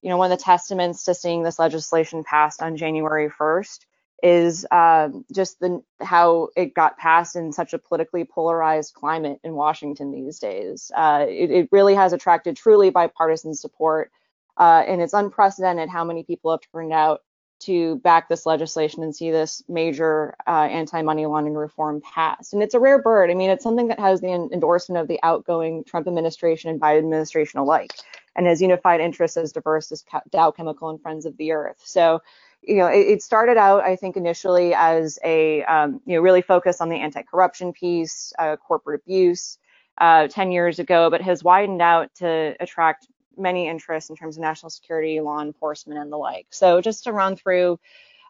you 0.00 0.08
know, 0.08 0.16
one 0.16 0.32
of 0.32 0.38
the 0.38 0.42
testaments 0.44 1.04
to 1.04 1.14
seeing 1.14 1.42
this 1.42 1.58
legislation 1.58 2.24
passed 2.24 2.62
on 2.62 2.78
January 2.78 3.28
1st 3.28 3.84
is 4.22 4.66
uh, 4.70 5.08
just 5.32 5.60
the 5.60 5.82
how 6.00 6.48
it 6.56 6.74
got 6.74 6.98
passed 6.98 7.36
in 7.36 7.52
such 7.52 7.72
a 7.72 7.78
politically 7.78 8.24
polarized 8.24 8.94
climate 8.94 9.40
in 9.44 9.54
Washington 9.54 10.12
these 10.12 10.38
days. 10.38 10.90
Uh, 10.94 11.26
it, 11.28 11.50
it, 11.50 11.68
really 11.72 11.94
has 11.94 12.12
attracted 12.12 12.56
truly 12.56 12.90
bipartisan 12.90 13.54
support, 13.54 14.10
uh, 14.58 14.82
and 14.86 15.00
it's 15.00 15.14
unprecedented 15.14 15.88
how 15.88 16.04
many 16.04 16.22
people 16.22 16.50
have 16.50 16.60
turned 16.72 16.92
out 16.92 17.22
to 17.60 17.96
back 17.96 18.28
this 18.28 18.46
legislation 18.46 19.02
and 19.02 19.14
see 19.14 19.30
this 19.30 19.62
major 19.68 20.34
uh, 20.46 20.66
anti-money 20.70 21.26
laundering 21.26 21.54
reform 21.54 22.00
passed. 22.00 22.54
And 22.54 22.62
it's 22.62 22.74
a 22.74 22.80
rare 22.80 23.00
bird. 23.00 23.30
I 23.30 23.34
mean, 23.34 23.50
it's 23.50 23.62
something 23.62 23.88
that 23.88 24.00
has 24.00 24.20
the 24.20 24.32
endorsement 24.32 25.00
of 25.00 25.08
the 25.08 25.20
outgoing 25.22 25.84
Trump 25.84 26.06
administration 26.06 26.70
and 26.70 26.80
Biden 26.80 27.00
administration 27.00 27.60
alike, 27.60 27.92
and 28.34 28.46
has 28.46 28.62
unified 28.62 29.00
interests 29.00 29.36
as 29.36 29.52
diverse 29.52 29.92
as 29.92 30.04
Dow 30.30 30.50
Chemical 30.50 30.88
and 30.88 31.00
Friends 31.00 31.26
of 31.26 31.36
the 31.36 31.52
Earth. 31.52 31.80
So, 31.84 32.22
you 32.62 32.76
know, 32.76 32.86
it, 32.86 33.06
it 33.06 33.22
started 33.22 33.56
out, 33.56 33.82
I 33.82 33.96
think, 33.96 34.16
initially 34.16 34.74
as 34.74 35.18
a, 35.24 35.64
um, 35.64 36.00
you 36.06 36.16
know, 36.16 36.22
really 36.22 36.42
focused 36.42 36.80
on 36.80 36.88
the 36.88 36.96
anti-corruption 36.96 37.72
piece, 37.72 38.32
uh, 38.38 38.56
corporate 38.56 39.02
abuse. 39.02 39.58
Uh, 39.98 40.28
10 40.28 40.50
years 40.50 40.78
ago, 40.78 41.10
but 41.10 41.20
has 41.20 41.44
widened 41.44 41.82
out 41.82 42.08
to 42.14 42.56
attract 42.58 43.06
many 43.36 43.68
interests 43.68 44.08
in 44.08 44.16
terms 44.16 44.36
of 44.36 44.40
national 44.40 44.70
security, 44.70 45.20
law 45.20 45.42
enforcement, 45.42 45.98
and 46.00 46.10
the 46.10 46.16
like. 46.16 46.46
So 46.50 46.80
just 46.80 47.04
to 47.04 47.12
run 47.12 47.36
through 47.36 47.78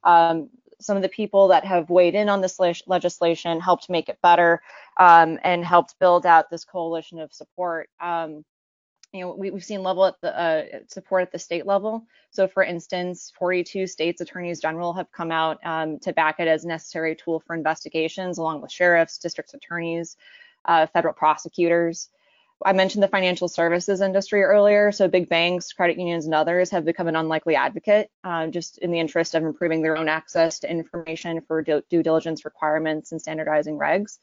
um, 0.05 0.49
some 0.81 0.97
of 0.97 1.03
the 1.03 1.09
people 1.09 1.49
that 1.49 1.65
have 1.65 1.91
weighed 1.91 2.15
in 2.15 2.29
on 2.29 2.41
this 2.41 2.59
legislation, 2.87 3.61
helped 3.61 3.91
make 3.91 4.09
it 4.09 4.19
better, 4.23 4.63
um, 4.99 5.39
and 5.45 5.65
helped 5.65 5.99
build 5.99 6.25
out 6.25 6.51
this 6.51 6.65
coalition 6.65 7.19
of 7.19 7.33
support. 7.33 7.91
Um, 8.01 8.45
you 9.13 9.21
know, 9.21 9.35
we, 9.35 9.51
have 9.51 9.65
seen 9.65 9.83
level 9.83 10.07
at 10.07 10.21
the 10.21 10.39
uh, 10.39 10.65
support 10.87 11.23
at 11.23 11.33
the 11.33 11.39
state 11.39 11.67
level. 11.67 12.07
So, 12.31 12.47
for 12.47 12.63
instance, 12.63 13.33
42 13.39 13.87
states 13.87 14.21
attorneys 14.21 14.61
general 14.61 14.93
have 14.95 15.11
come 15.11 15.33
out 15.33 15.59
um, 15.65 15.99
to 16.01 16.13
back 16.13 16.39
it 16.39 16.47
as 16.47 16.65
a 16.65 16.69
necessary 16.69 17.17
tool 17.17 17.41
for 17.41 17.57
investigations, 17.57 18.39
along 18.39 18.63
with 18.63 18.71
sheriffs, 18.71 19.19
district 19.19 19.53
attorneys, 19.55 20.17
uh, 20.65 20.87
federal 20.87 21.15
prosecutors. 21.15 22.09
I 22.65 22.75
mentioned 22.75 23.03
the 23.03 23.09
financial 23.09 23.49
services 23.49 24.03
industry 24.03 24.43
earlier. 24.43 24.93
So 24.93 25.09
big 25.09 25.29
banks, 25.29 25.73
credit 25.73 25.99
unions, 25.99 26.27
and 26.27 26.35
others 26.35 26.71
have 26.71 26.85
become 26.85 27.09
an 27.09 27.17
unlikely 27.17 27.57
advocate, 27.57 28.11
uh, 28.23 28.49
just 28.49 28.79
in 28.79 28.91
the 28.91 29.01
interest 29.01 29.35
of 29.35 29.43
improving 29.43 29.81
their 29.81 29.97
own 29.97 30.09
access 30.09 30.59
to 30.61 30.71
information 30.71 31.41
for 31.49 31.63
due 31.63 32.03
diligence 32.03 32.45
requirements 32.45 33.13
and 33.13 33.21
standardizing 33.21 33.79
regs. 33.79 34.19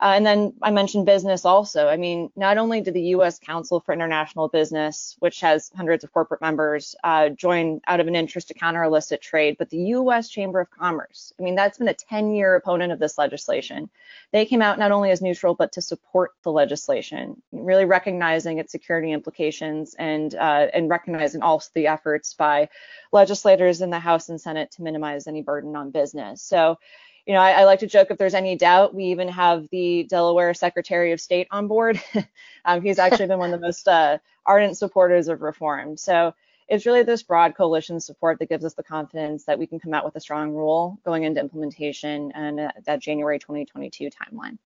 Uh, 0.00 0.12
and 0.16 0.26
then 0.26 0.52
I 0.60 0.70
mentioned 0.70 1.06
business 1.06 1.44
also. 1.44 1.86
I 1.88 1.96
mean, 1.96 2.30
not 2.34 2.58
only 2.58 2.80
did 2.80 2.94
the 2.94 3.02
U.S. 3.02 3.38
Council 3.38 3.80
for 3.80 3.92
International 3.92 4.48
Business, 4.48 5.16
which 5.20 5.40
has 5.40 5.70
hundreds 5.76 6.02
of 6.02 6.12
corporate 6.12 6.40
members, 6.40 6.96
uh, 7.04 7.28
join 7.28 7.80
out 7.86 8.00
of 8.00 8.08
an 8.08 8.16
interest 8.16 8.48
to 8.48 8.54
counter 8.54 8.82
illicit 8.82 9.22
trade, 9.22 9.56
but 9.56 9.70
the 9.70 9.78
U.S. 9.78 10.28
Chamber 10.28 10.60
of 10.60 10.70
Commerce. 10.70 11.32
I 11.38 11.44
mean, 11.44 11.54
that's 11.54 11.78
been 11.78 11.88
a 11.88 11.94
10-year 11.94 12.56
opponent 12.56 12.92
of 12.92 12.98
this 12.98 13.16
legislation. 13.18 13.88
They 14.32 14.44
came 14.44 14.62
out 14.62 14.80
not 14.80 14.90
only 14.90 15.12
as 15.12 15.22
neutral, 15.22 15.54
but 15.54 15.72
to 15.72 15.80
support 15.80 16.32
the 16.42 16.50
legislation, 16.50 17.40
really 17.52 17.84
recognizing 17.84 18.58
its 18.58 18.72
security 18.72 19.12
implications 19.12 19.94
and 19.94 20.34
uh, 20.34 20.66
and 20.74 20.90
recognizing 20.90 21.42
also 21.42 21.70
the 21.74 21.86
efforts 21.86 22.34
by 22.34 22.68
legislators 23.12 23.80
in 23.80 23.90
the 23.90 24.00
House 24.00 24.28
and 24.28 24.40
Senate 24.40 24.72
to 24.72 24.82
minimize 24.82 25.28
any 25.28 25.42
burden 25.42 25.76
on 25.76 25.92
business. 25.92 26.42
So 26.42 26.78
you 27.26 27.32
know, 27.32 27.40
I, 27.40 27.52
I, 27.52 27.64
like 27.64 27.78
to 27.80 27.86
joke 27.86 28.08
if 28.10 28.18
there's 28.18 28.34
any 28.34 28.56
doubt, 28.56 28.94
we 28.94 29.04
even 29.04 29.28
have 29.28 29.66
the 29.70 30.04
Delaware 30.04 30.52
Secretary 30.52 31.12
of 31.12 31.20
State 31.20 31.48
on 31.50 31.68
board. 31.68 32.00
um, 32.64 32.82
he's 32.82 32.98
actually 32.98 33.26
been 33.26 33.38
one 33.38 33.52
of 33.52 33.60
the 33.60 33.66
most 33.66 33.88
uh, 33.88 34.18
ardent 34.44 34.76
supporters 34.76 35.28
of 35.28 35.40
reform. 35.40 35.96
So 35.96 36.34
it's 36.68 36.86
really 36.86 37.02
this 37.02 37.22
broad 37.22 37.54
coalition 37.56 38.00
support 38.00 38.38
that 38.38 38.48
gives 38.48 38.64
us 38.64 38.74
the 38.74 38.82
confidence 38.82 39.44
that 39.44 39.58
we 39.58 39.66
can 39.66 39.80
come 39.80 39.94
out 39.94 40.04
with 40.04 40.16
a 40.16 40.20
strong 40.20 40.52
rule 40.52 40.98
going 41.04 41.24
into 41.24 41.40
implementation 41.40 42.32
and 42.32 42.60
uh, 42.60 42.70
that 42.86 43.00
January 43.00 43.38
2022 43.38 44.10
timeline. 44.10 44.58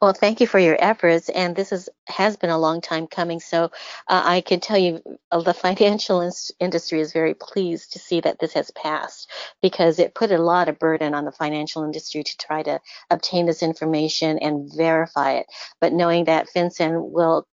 Well, 0.00 0.12
thank 0.12 0.40
you 0.40 0.48
for 0.48 0.58
your 0.58 0.76
efforts, 0.80 1.28
and 1.28 1.54
this 1.54 1.70
is 1.70 1.88
has 2.08 2.36
been 2.36 2.50
a 2.50 2.58
long 2.58 2.80
time 2.80 3.06
coming. 3.06 3.38
So 3.38 3.64
uh, 4.08 4.22
I 4.24 4.40
can 4.40 4.58
tell 4.58 4.76
you, 4.76 5.00
uh, 5.30 5.42
the 5.42 5.54
financial 5.54 6.20
in- 6.20 6.32
industry 6.58 7.00
is 7.00 7.12
very 7.12 7.34
pleased 7.34 7.92
to 7.92 8.00
see 8.00 8.20
that 8.20 8.40
this 8.40 8.52
has 8.54 8.72
passed 8.72 9.30
because 9.62 10.00
it 10.00 10.14
put 10.14 10.32
a 10.32 10.38
lot 10.38 10.68
of 10.68 10.80
burden 10.80 11.14
on 11.14 11.24
the 11.24 11.32
financial 11.32 11.84
industry 11.84 12.24
to 12.24 12.36
try 12.38 12.62
to 12.64 12.80
obtain 13.10 13.46
this 13.46 13.62
information 13.62 14.38
and 14.38 14.70
verify 14.76 15.34
it. 15.34 15.46
But 15.80 15.92
knowing 15.92 16.24
that 16.24 16.48
FinCEN 16.54 17.10
will 17.12 17.46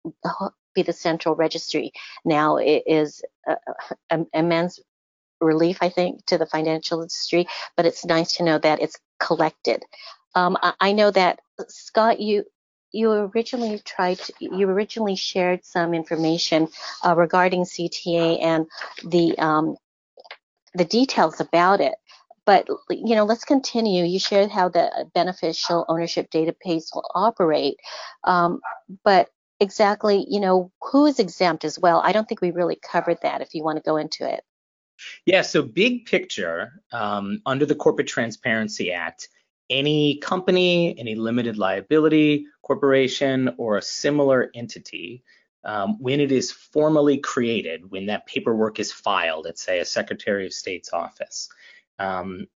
be 0.73 0.81
the 0.81 0.93
central 0.93 1.35
registry 1.35 1.91
now 2.25 2.57
is 2.57 3.21
uh, 3.47 4.23
immense 4.33 4.79
relief, 5.39 5.77
I 5.81 5.89
think, 5.89 6.25
to 6.25 6.37
the 6.37 6.47
financial 6.47 7.01
industry. 7.01 7.47
But 7.77 7.85
it's 7.85 8.05
nice 8.05 8.33
to 8.37 8.43
know 8.43 8.57
that 8.57 8.81
it's 8.81 8.97
collected. 9.19 9.83
Um, 10.35 10.57
I, 10.61 10.73
I 10.79 10.91
know 10.93 11.11
that 11.11 11.39
Scott, 11.67 12.19
you 12.19 12.45
you 12.91 13.11
originally 13.11 13.79
tried 13.79 14.17
to, 14.17 14.33
you 14.39 14.67
originally 14.67 15.15
shared 15.15 15.63
some 15.63 15.93
information 15.93 16.67
uh, 17.05 17.15
regarding 17.15 17.63
CTA 17.63 18.41
and 18.41 18.65
the 19.05 19.37
um, 19.37 19.75
the 20.73 20.85
details 20.85 21.39
about 21.39 21.81
it. 21.81 21.93
But 22.45 22.67
you 22.89 23.15
know, 23.15 23.25
let's 23.25 23.43
continue. 23.45 24.05
You 24.05 24.19
shared 24.19 24.49
how 24.49 24.69
the 24.69 25.09
beneficial 25.13 25.85
ownership 25.87 26.31
database 26.31 26.87
will 26.93 27.09
operate, 27.13 27.77
um, 28.23 28.59
but 29.03 29.29
exactly, 29.59 30.25
you 30.29 30.39
know, 30.39 30.71
who 30.81 31.05
is 31.05 31.19
exempt 31.19 31.63
as 31.63 31.77
well? 31.77 32.01
I 32.03 32.11
don't 32.11 32.27
think 32.27 32.41
we 32.41 32.51
really 32.51 32.77
covered 32.81 33.19
that. 33.21 33.41
If 33.41 33.53
you 33.53 33.63
want 33.63 33.77
to 33.77 33.83
go 33.83 33.97
into 33.97 34.31
it. 34.31 34.41
Yeah, 35.25 35.43
so 35.43 35.61
big 35.61 36.05
picture, 36.05 36.81
um, 36.91 37.41
under 37.45 37.65
the 37.65 37.75
Corporate 37.75 38.07
Transparency 38.07 38.91
Act, 38.91 39.29
any 39.69 40.17
company, 40.17 40.97
any 40.97 41.15
limited 41.15 41.57
liability 41.57 42.47
corporation, 42.61 43.53
or 43.57 43.77
a 43.77 43.81
similar 43.81 44.51
entity, 44.53 45.23
um, 45.63 45.97
when 45.99 46.19
it 46.19 46.31
is 46.31 46.51
formally 46.51 47.17
created, 47.17 47.89
when 47.89 48.05
that 48.07 48.25
paperwork 48.25 48.79
is 48.79 48.91
filed 48.91 49.47
at, 49.47 49.59
say, 49.59 49.79
a 49.79 49.85
Secretary 49.85 50.45
of 50.45 50.53
State's 50.53 50.93
office, 50.93 51.49
um, 51.97 52.47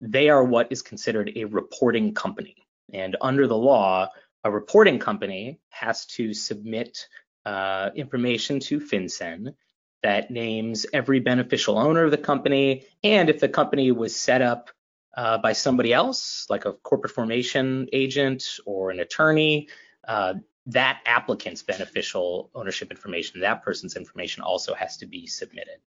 they 0.00 0.28
are 0.28 0.44
what 0.44 0.70
is 0.70 0.82
considered 0.82 1.32
a 1.36 1.44
reporting 1.44 2.14
company. 2.14 2.56
And 2.92 3.16
under 3.20 3.46
the 3.46 3.56
law, 3.56 4.08
a 4.44 4.50
reporting 4.50 4.98
company 4.98 5.58
has 5.70 6.06
to 6.06 6.34
submit 6.34 7.06
uh, 7.46 7.90
information 7.94 8.60
to 8.60 8.80
FinCEN 8.80 9.54
that 10.02 10.30
names 10.30 10.84
every 10.92 11.20
beneficial 11.20 11.78
owner 11.78 12.04
of 12.04 12.10
the 12.10 12.18
company, 12.18 12.84
and 13.04 13.30
if 13.30 13.40
the 13.40 13.48
company 13.48 13.92
was 13.92 14.14
set 14.14 14.42
up 14.42 14.70
uh, 15.14 15.38
by 15.38 15.52
somebody 15.52 15.92
else, 15.92 16.46
like 16.48 16.64
a 16.64 16.72
corporate 16.72 17.12
formation 17.12 17.88
agent 17.92 18.58
or 18.64 18.90
an 18.90 19.00
attorney, 19.00 19.68
uh, 20.06 20.34
that 20.66 21.00
applicant's 21.06 21.62
beneficial 21.62 22.50
ownership 22.54 22.90
information, 22.90 23.40
that 23.40 23.62
person's 23.62 23.96
information 23.96 24.42
also 24.42 24.74
has 24.74 24.96
to 24.98 25.06
be 25.06 25.26
submitted. 25.26 25.78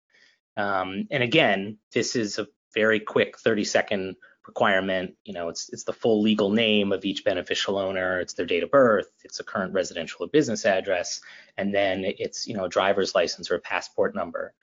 Um, 0.58 1.08
and 1.12 1.24
again, 1.24 1.78
this 1.94 2.16
is 2.16 2.40
a 2.40 2.48
very 2.74 3.00
quick 3.00 3.40
30 3.40 3.64
second 3.64 4.16
requirement. 4.48 5.16
You 5.24 5.34
know, 5.34 5.50
it's 5.50 5.70
it's 5.70 5.86
the 5.86 5.94
full 5.94 6.22
legal 6.22 6.50
name 6.50 6.92
of 6.92 7.06
each 7.06 7.24
beneficial 7.24 7.78
owner, 7.78 8.20
it's 8.20 8.34
their 8.34 8.46
date 8.46 8.64
of 8.64 8.72
birth, 8.72 9.10
it's 9.24 9.40
a 9.40 9.44
current 9.44 9.74
residential 9.74 10.26
or 10.26 10.28
business 10.28 10.66
address, 10.66 11.22
and 11.58 11.74
then 11.74 12.04
it's 12.06 12.48
you 12.48 12.56
know 12.56 12.66
a 12.66 12.70
driver's 12.70 13.16
license 13.16 13.50
or 13.50 13.56
a 13.56 13.62
passport 13.62 14.16
number. 14.16 14.54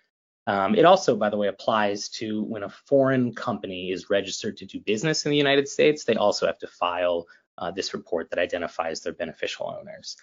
Um, 0.47 0.75
it 0.75 0.85
also, 0.85 1.17
by 1.17 1.31
the 1.31 1.37
way, 1.37 1.49
applies 1.49 2.09
to 2.11 2.43
when 2.43 2.65
a 2.65 2.69
foreign 2.69 3.35
company 3.35 3.91
is 3.91 4.11
registered 4.11 4.57
to 4.59 4.67
do 4.67 4.81
business 4.81 5.25
in 5.25 5.31
the 5.31 5.37
United 5.37 5.69
States. 5.69 6.05
They 6.05 6.17
also 6.17 6.47
have 6.47 6.59
to 6.59 6.67
file 6.67 7.27
uh, 7.59 7.71
this 7.71 7.95
report 7.95 8.31
that 8.31 8.39
identifies 8.39 9.01
their 9.01 9.13
beneficial 9.13 9.77
owners. 9.79 10.17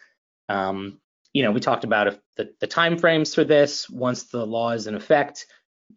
Um, 0.50 1.00
you 1.32 1.44
know, 1.44 1.52
we 1.52 1.60
talked 1.60 1.84
about 1.84 2.20
the, 2.36 2.54
the 2.60 2.68
timeframes 2.68 3.34
for 3.34 3.44
this. 3.44 3.90
Once 3.90 4.24
the 4.24 4.46
law 4.46 4.72
is 4.72 4.88
in 4.88 4.96
effect, 4.96 5.46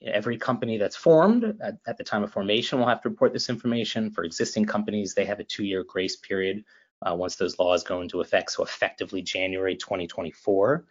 every 0.02 0.36
company 0.36 0.76
that's 0.76 0.96
formed 0.96 1.44
at, 1.60 1.74
at, 1.86 1.98
the 1.98 2.04
time 2.04 2.22
of 2.22 2.32
formation 2.32 2.78
will 2.78 2.86
have 2.86 3.02
to 3.02 3.08
report 3.08 3.32
this 3.32 3.48
information. 3.48 4.10
For 4.10 4.24
existing 4.24 4.66
companies, 4.66 5.14
they 5.14 5.24
have 5.24 5.40
a 5.40 5.44
two-year 5.44 5.84
grace 5.84 6.16
period 6.16 6.64
uh, 7.02 7.14
once 7.14 7.36
those 7.36 7.58
laws 7.58 7.82
go 7.82 8.00
into 8.02 8.20
effect, 8.20 8.52
so 8.52 8.62
effectively 8.62 9.22
January 9.22 9.76
2024. 9.76 10.84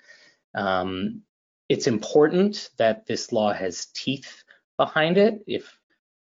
Um, 0.55 1.21
it's 1.71 1.87
important 1.87 2.69
that 2.77 3.07
this 3.07 3.31
law 3.31 3.53
has 3.53 3.85
teeth 3.93 4.43
behind 4.75 5.17
it. 5.17 5.41
If 5.47 5.73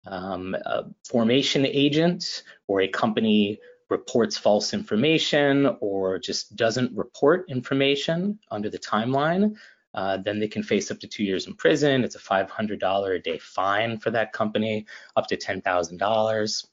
um, 0.07 0.55
a 0.55 0.85
formation 1.09 1.65
agent 1.65 2.43
or 2.69 2.79
a 2.79 2.87
company 2.87 3.59
reports 3.89 4.37
false 4.37 4.73
information 4.73 5.75
or 5.81 6.19
just 6.19 6.55
doesn't 6.55 6.95
report 6.95 7.49
information 7.49 8.39
under 8.49 8.69
the 8.69 8.79
timeline, 8.79 9.57
uh, 9.93 10.15
then 10.23 10.39
they 10.39 10.47
can 10.47 10.63
face 10.63 10.89
up 10.89 11.01
to 11.01 11.07
two 11.07 11.25
years 11.25 11.47
in 11.47 11.55
prison. 11.55 12.05
It's 12.05 12.15
a 12.15 12.19
$500 12.19 13.15
a 13.15 13.19
day 13.19 13.37
fine 13.37 13.99
for 13.99 14.11
that 14.11 14.31
company, 14.31 14.85
up 15.17 15.27
to 15.27 15.35
$10,000. 15.35 16.67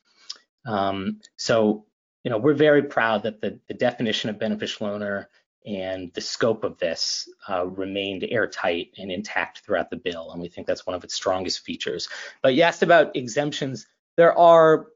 Um, 0.66 1.20
so, 1.36 1.84
you 2.22 2.30
know, 2.30 2.38
we're 2.38 2.54
very 2.54 2.84
proud 2.84 3.24
that 3.24 3.40
the, 3.40 3.58
the 3.66 3.74
definition 3.74 4.30
of 4.30 4.38
beneficial 4.38 4.86
owner 4.86 5.28
and 5.68 6.10
the 6.14 6.20
scope 6.22 6.64
of 6.64 6.78
this 6.78 7.28
uh, 7.46 7.66
remained 7.66 8.24
airtight 8.24 8.88
and 8.96 9.12
intact 9.12 9.60
throughout 9.60 9.90
the 9.90 9.96
bill, 9.96 10.30
and 10.32 10.40
we 10.40 10.48
think 10.48 10.66
that's 10.66 10.86
one 10.86 10.96
of 10.96 11.04
its 11.04 11.14
strongest 11.14 11.60
features. 11.60 12.08
But 12.42 12.54
you 12.54 12.62
asked 12.62 12.82
about 12.82 13.14
exemptions. 13.14 13.86
There 14.16 14.36
are, 14.36 14.86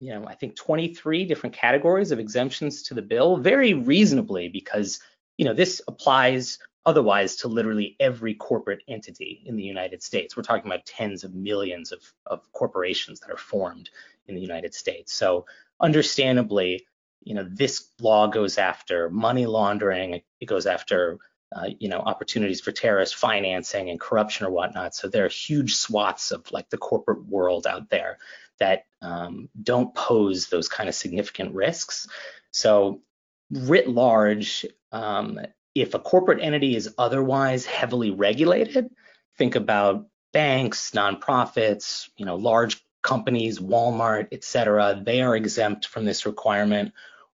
you 0.00 0.12
know, 0.12 0.26
I 0.26 0.34
think 0.34 0.56
23 0.56 1.26
different 1.26 1.54
categories 1.54 2.10
of 2.10 2.18
exemptions 2.18 2.82
to 2.84 2.94
the 2.94 3.02
bill, 3.02 3.36
very 3.36 3.72
reasonably, 3.74 4.48
because 4.48 4.98
you 5.38 5.44
know 5.44 5.54
this 5.54 5.80
applies 5.86 6.58
otherwise 6.84 7.36
to 7.36 7.48
literally 7.48 7.94
every 8.00 8.34
corporate 8.34 8.82
entity 8.88 9.42
in 9.46 9.54
the 9.54 9.62
United 9.62 10.02
States. 10.02 10.36
We're 10.36 10.42
talking 10.42 10.68
about 10.68 10.86
tens 10.86 11.22
of 11.22 11.34
millions 11.34 11.92
of, 11.92 12.00
of 12.26 12.50
corporations 12.52 13.20
that 13.20 13.30
are 13.30 13.36
formed 13.36 13.90
in 14.26 14.34
the 14.34 14.40
United 14.40 14.74
States. 14.74 15.12
So 15.12 15.46
understandably, 15.80 16.86
you 17.22 17.34
know, 17.34 17.46
this 17.48 17.88
law 18.00 18.26
goes 18.26 18.58
after 18.58 19.10
money 19.10 19.46
laundering, 19.46 20.22
it 20.40 20.46
goes 20.46 20.66
after 20.66 21.18
uh, 21.54 21.68
you 21.80 21.88
know, 21.88 21.98
opportunities 21.98 22.60
for 22.60 22.70
terrorist 22.70 23.16
financing 23.16 23.90
and 23.90 23.98
corruption 23.98 24.46
or 24.46 24.50
whatnot. 24.50 24.94
So 24.94 25.08
there 25.08 25.24
are 25.24 25.28
huge 25.28 25.74
swaths 25.74 26.30
of 26.30 26.50
like 26.52 26.70
the 26.70 26.78
corporate 26.78 27.26
world 27.26 27.66
out 27.66 27.90
there 27.90 28.18
that 28.60 28.84
um, 29.02 29.48
don't 29.60 29.92
pose 29.94 30.48
those 30.48 30.68
kind 30.68 30.88
of 30.88 30.94
significant 30.94 31.54
risks. 31.54 32.06
So 32.52 33.02
writ 33.50 33.88
large, 33.88 34.64
um, 34.92 35.40
if 35.74 35.94
a 35.94 35.98
corporate 35.98 36.40
entity 36.40 36.76
is 36.76 36.94
otherwise 36.96 37.66
heavily 37.66 38.10
regulated, 38.12 38.88
think 39.36 39.56
about 39.56 40.06
banks, 40.32 40.92
nonprofits, 40.92 42.08
you 42.16 42.26
know, 42.26 42.36
large 42.36 42.80
companies, 43.02 43.58
Walmart, 43.58 44.28
et 44.32 44.44
cetera, 44.44 45.00
they 45.04 45.22
are 45.22 45.36
exempt 45.36 45.86
from 45.86 46.04
this 46.04 46.26
requirement. 46.26 46.92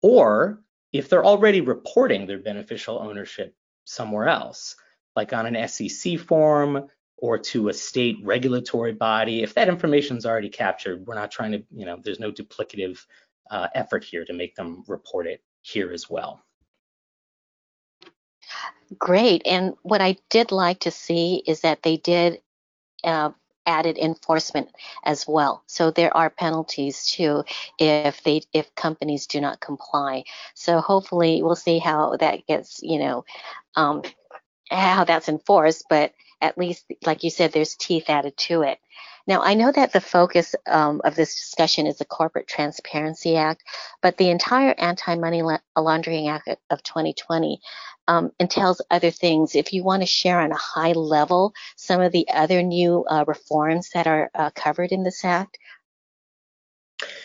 Or 0.02 0.60
if 0.92 1.08
they're 1.08 1.24
already 1.24 1.60
reporting 1.60 2.26
their 2.26 2.38
beneficial 2.38 2.98
ownership 2.98 3.54
somewhere 3.84 4.28
else, 4.28 4.76
like 5.16 5.32
on 5.32 5.46
an 5.46 5.68
SEC 5.68 6.18
form 6.18 6.88
or 7.16 7.38
to 7.38 7.68
a 7.68 7.74
state 7.74 8.16
regulatory 8.22 8.92
body, 8.92 9.42
if 9.42 9.54
that 9.54 9.68
information 9.68 10.16
is 10.16 10.24
already 10.24 10.48
captured, 10.48 11.06
we're 11.06 11.14
not 11.14 11.30
trying 11.30 11.52
to, 11.52 11.62
you 11.74 11.84
know, 11.84 11.98
there's 12.02 12.20
no 12.20 12.32
duplicative 12.32 13.04
uh, 13.50 13.68
effort 13.74 14.04
here 14.04 14.24
to 14.24 14.32
make 14.32 14.54
them 14.54 14.82
report 14.88 15.26
it 15.26 15.42
here 15.60 15.92
as 15.92 16.08
well. 16.08 16.40
Great. 18.98 19.42
And 19.44 19.74
what 19.82 20.00
I 20.00 20.16
did 20.30 20.50
like 20.50 20.80
to 20.80 20.90
see 20.90 21.42
is 21.46 21.60
that 21.60 21.82
they 21.82 21.96
did 21.98 22.40
uh, 23.04 23.30
added 23.66 23.98
enforcement 23.98 24.68
as 25.04 25.26
well. 25.26 25.62
So 25.66 25.90
there 25.90 26.16
are 26.16 26.30
penalties 26.30 27.06
too 27.06 27.44
if 27.78 28.22
they 28.22 28.42
if 28.52 28.74
companies 28.74 29.26
do 29.26 29.40
not 29.40 29.60
comply. 29.60 30.24
So 30.54 30.80
hopefully 30.80 31.42
we'll 31.42 31.56
see 31.56 31.78
how 31.78 32.16
that 32.16 32.46
gets, 32.46 32.80
you 32.82 32.98
know, 32.98 33.24
um, 33.76 34.02
how 34.70 35.04
that's 35.04 35.28
enforced. 35.28 35.84
But 35.88 36.12
at 36.40 36.58
least, 36.58 36.86
like 37.04 37.22
you 37.22 37.30
said, 37.30 37.52
there's 37.52 37.76
teeth 37.76 38.08
added 38.08 38.36
to 38.36 38.62
it. 38.62 38.78
Now, 39.26 39.42
I 39.42 39.54
know 39.54 39.70
that 39.70 39.92
the 39.92 40.00
focus 40.00 40.54
um, 40.66 41.02
of 41.04 41.14
this 41.14 41.34
discussion 41.34 41.86
is 41.86 41.98
the 41.98 42.04
Corporate 42.04 42.48
Transparency 42.48 43.36
Act, 43.36 43.62
but 44.02 44.16
the 44.16 44.30
entire 44.30 44.74
Anti 44.78 45.16
Money 45.16 45.42
Laundering 45.76 46.28
Act 46.28 46.48
of 46.70 46.82
2020 46.82 47.60
um, 48.08 48.32
entails 48.38 48.82
other 48.90 49.10
things. 49.10 49.54
If 49.54 49.72
you 49.72 49.84
want 49.84 50.02
to 50.02 50.06
share 50.06 50.40
on 50.40 50.52
a 50.52 50.56
high 50.56 50.92
level 50.92 51.52
some 51.76 52.00
of 52.00 52.12
the 52.12 52.26
other 52.32 52.62
new 52.62 53.04
uh, 53.04 53.24
reforms 53.26 53.90
that 53.94 54.06
are 54.06 54.30
uh, 54.34 54.50
covered 54.54 54.92
in 54.92 55.04
this 55.04 55.24
act. 55.24 55.58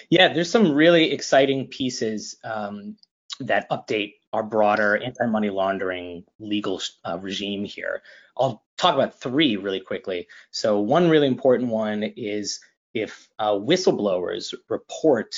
Yeah, 0.10 0.34
there's 0.34 0.52
some 0.52 0.74
really 0.74 1.12
exciting 1.12 1.68
pieces 1.68 2.38
um, 2.44 2.98
that 3.40 3.70
update 3.70 4.14
our 4.32 4.44
broader 4.44 4.98
anti-money 4.98 5.50
laundering 5.50 6.24
legal 6.40 6.82
uh, 7.04 7.18
regime 7.20 7.66
here. 7.66 8.04
I'll 8.38 8.64
talk 8.78 8.96
about 8.96 9.20
three 9.20 9.56
really 9.56 9.80
quickly. 9.80 10.28
So 10.52 10.80
one 10.80 11.10
really 11.10 11.28
important 11.28 11.72
one 11.72 12.04
is 12.04 12.60
if 12.94 13.28
uh, 13.40 13.54
whistleblowers 13.54 14.54
report 14.70 15.36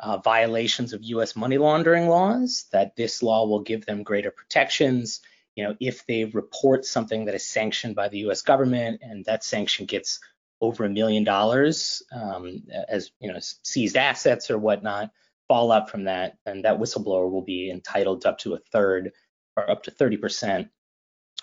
uh, 0.00 0.18
violations 0.18 0.92
of 0.92 1.02
U.S. 1.04 1.36
money 1.36 1.58
laundering 1.58 2.08
laws, 2.08 2.66
that 2.72 2.96
this 2.96 3.22
law 3.22 3.46
will 3.46 3.60
give 3.60 3.86
them 3.86 4.02
greater 4.02 4.30
protections. 4.30 5.20
You 5.56 5.64
know, 5.64 5.76
if 5.80 6.06
they 6.06 6.24
report 6.24 6.84
something 6.84 7.26
that 7.26 7.34
is 7.34 7.46
sanctioned 7.46 7.94
by 7.94 8.08
the 8.08 8.18
U.S. 8.20 8.42
government 8.42 9.00
and 9.02 9.24
that 9.26 9.44
sanction 9.44 9.86
gets 9.86 10.20
over 10.60 10.84
a 10.84 10.90
million 10.90 11.24
dollars 11.24 12.02
um, 12.12 12.62
as 12.88 13.10
you 13.18 13.32
know 13.32 13.38
seized 13.40 13.96
assets 13.96 14.50
or 14.50 14.58
whatnot, 14.58 15.10
fallout 15.48 15.90
from 15.90 16.04
that, 16.04 16.38
and 16.46 16.64
that 16.64 16.78
whistleblower 16.78 17.30
will 17.30 17.42
be 17.42 17.70
entitled 17.70 18.26
up 18.26 18.38
to 18.38 18.54
a 18.54 18.58
third 18.72 19.12
or 19.56 19.70
up 19.70 19.82
to 19.84 19.90
30 19.90 20.16
percent 20.16 20.68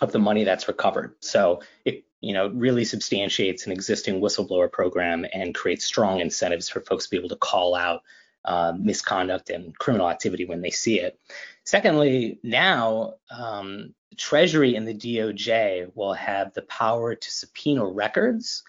of 0.02 0.12
the 0.12 0.20
money 0.20 0.43
that's 0.43 0.67
recovered. 0.67 1.15
So 1.20 1.62
it 1.86 2.06
you 2.22 2.34
know 2.34 2.50
really 2.50 2.86
substantiates 2.86 3.65
an 3.65 3.72
existing 3.72 4.22
whistleblower 4.22 4.72
program 4.72 5.26
and 5.34 5.54
creates 5.54 5.86
strong 5.86 6.20
incentives 6.20 6.70
for 6.70 6.82
folks 6.82 7.06
to 7.06 7.12
be 7.12 7.17
able 7.17 7.30
to 7.30 7.36
call 7.36 7.76
out 7.76 8.02
uh, 8.47 8.73
misconduct 8.79 9.49
and 9.49 9.77
criminal 9.77 10.10
activity 10.10 10.45
when 10.45 10.62
they 10.62 10.71
see 10.71 10.99
it. 10.99 11.19
Secondly, 11.65 12.39
now 12.43 13.15
um, 13.29 13.93
Treasury 14.15 14.75
and 14.75 14.88
the 14.88 14.93
DOJ 14.93 15.91
will 15.93 16.13
have 16.13 16.53
the 16.53 16.62
power 16.62 17.13
to 17.13 17.31
subpoena 17.31 17.86
records 17.86 18.63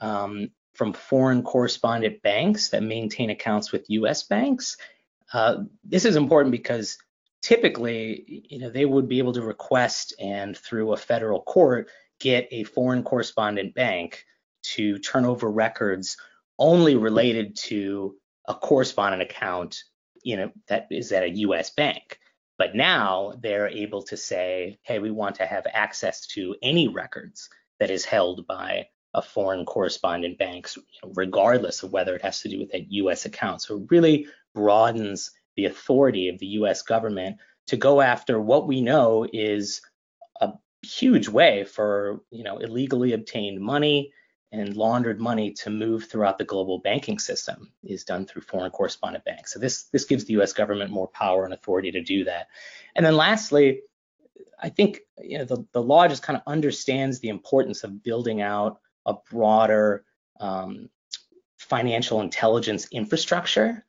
um, 0.00 0.50
from 0.72 0.94
foreign 0.94 1.42
correspondent 1.42 2.22
banks 2.22 2.70
that 2.70 2.82
maintain 2.82 3.28
accounts 3.28 3.70
with 3.70 3.90
U.S. 3.90 4.22
banks. 4.22 4.78
Uh, 5.32 5.64
this 5.84 6.06
is 6.06 6.16
important 6.16 6.50
because 6.50 6.96
typically, 7.42 8.44
you 8.48 8.58
know, 8.58 8.70
they 8.70 8.86
would 8.86 9.08
be 9.08 9.18
able 9.18 9.34
to 9.34 9.42
request 9.42 10.14
and 10.18 10.56
through 10.56 10.92
a 10.92 10.96
federal 10.96 11.42
court 11.42 11.90
get 12.18 12.48
a 12.50 12.64
foreign 12.64 13.02
correspondent 13.02 13.74
bank 13.74 14.24
to 14.62 14.98
turn 14.98 15.26
over 15.26 15.50
records 15.50 16.16
only 16.58 16.96
related 16.96 17.56
to 17.56 18.16
a 18.48 18.54
correspondent 18.54 19.22
account, 19.22 19.84
you 20.22 20.36
know, 20.36 20.50
that 20.66 20.88
is 20.90 21.12
at 21.12 21.22
a 21.22 21.36
U.S. 21.46 21.70
bank. 21.70 22.18
But 22.56 22.74
now 22.74 23.34
they're 23.40 23.68
able 23.68 24.02
to 24.04 24.16
say, 24.16 24.80
hey, 24.82 24.98
we 24.98 25.12
want 25.12 25.36
to 25.36 25.46
have 25.46 25.66
access 25.72 26.26
to 26.28 26.56
any 26.60 26.88
records 26.88 27.48
that 27.78 27.90
is 27.90 28.04
held 28.04 28.46
by 28.48 28.88
a 29.14 29.22
foreign 29.22 29.64
correspondent 29.64 30.38
bank, 30.38 30.68
regardless 31.14 31.82
of 31.82 31.92
whether 31.92 32.16
it 32.16 32.22
has 32.22 32.40
to 32.40 32.48
do 32.48 32.58
with 32.58 32.74
a 32.74 32.86
U.S. 32.90 33.26
account. 33.26 33.62
So 33.62 33.76
it 33.76 33.86
really 33.90 34.26
broadens 34.54 35.30
the 35.56 35.66
authority 35.66 36.28
of 36.28 36.38
the 36.38 36.46
U.S. 36.46 36.82
government 36.82 37.36
to 37.68 37.76
go 37.76 38.00
after 38.00 38.40
what 38.40 38.66
we 38.66 38.80
know 38.80 39.26
is 39.32 39.80
a 40.40 40.52
huge 40.82 41.28
way 41.28 41.64
for 41.64 42.22
you 42.30 42.44
know 42.44 42.58
illegally 42.58 43.12
obtained 43.12 43.60
money 43.60 44.12
and 44.52 44.76
laundered 44.76 45.20
money 45.20 45.52
to 45.52 45.70
move 45.70 46.04
throughout 46.04 46.38
the 46.38 46.44
global 46.44 46.78
banking 46.78 47.18
system 47.18 47.70
is 47.84 48.04
done 48.04 48.24
through 48.24 48.42
foreign 48.42 48.70
correspondent 48.70 49.24
banks. 49.24 49.52
So 49.52 49.58
this 49.58 49.84
this 49.84 50.04
gives 50.04 50.24
the 50.24 50.34
U.S. 50.34 50.52
government 50.52 50.90
more 50.90 51.08
power 51.08 51.44
and 51.44 51.52
authority 51.52 51.90
to 51.92 52.02
do 52.02 52.24
that. 52.24 52.48
And 52.94 53.04
then 53.04 53.16
lastly, 53.16 53.82
I 54.60 54.70
think 54.70 55.00
you 55.18 55.38
know 55.38 55.44
the, 55.44 55.66
the 55.72 55.82
law 55.82 56.08
just 56.08 56.22
kind 56.22 56.36
of 56.36 56.42
understands 56.46 57.20
the 57.20 57.28
importance 57.28 57.84
of 57.84 58.02
building 58.02 58.40
out 58.40 58.80
a 59.06 59.14
broader 59.30 60.04
um, 60.40 60.88
financial 61.58 62.20
intelligence 62.20 62.88
infrastructure. 62.90 63.84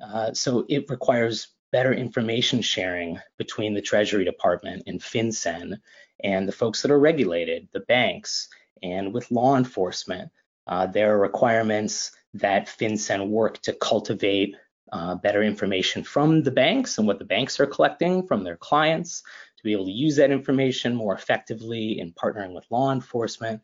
Uh, 0.00 0.32
so 0.32 0.64
it 0.68 0.88
requires 0.90 1.48
better 1.72 1.92
information 1.92 2.62
sharing 2.62 3.18
between 3.36 3.74
the 3.74 3.82
Treasury 3.82 4.24
Department 4.24 4.84
and 4.86 5.00
FinCEN 5.00 5.76
and 6.22 6.46
the 6.46 6.52
folks 6.52 6.82
that 6.82 6.90
are 6.90 6.98
regulated, 6.98 7.68
the 7.72 7.80
banks, 7.80 8.48
and 8.82 9.12
with 9.12 9.30
law 9.30 9.56
enforcement. 9.56 10.30
Uh, 10.66 10.86
there 10.86 11.14
are 11.14 11.20
requirements 11.20 12.12
that 12.34 12.66
FinCEN 12.66 13.28
work 13.28 13.60
to 13.62 13.72
cultivate 13.74 14.56
uh, 14.92 15.14
better 15.16 15.42
information 15.42 16.04
from 16.04 16.42
the 16.42 16.50
banks 16.50 16.98
and 16.98 17.06
what 17.06 17.18
the 17.18 17.24
banks 17.24 17.58
are 17.58 17.66
collecting 17.66 18.26
from 18.26 18.44
their 18.44 18.56
clients 18.56 19.22
to 19.56 19.64
be 19.64 19.72
able 19.72 19.86
to 19.86 19.90
use 19.90 20.16
that 20.16 20.30
information 20.30 20.94
more 20.94 21.14
effectively 21.14 21.98
in 21.98 22.12
partnering 22.12 22.54
with 22.54 22.66
law 22.70 22.92
enforcement 22.92 23.60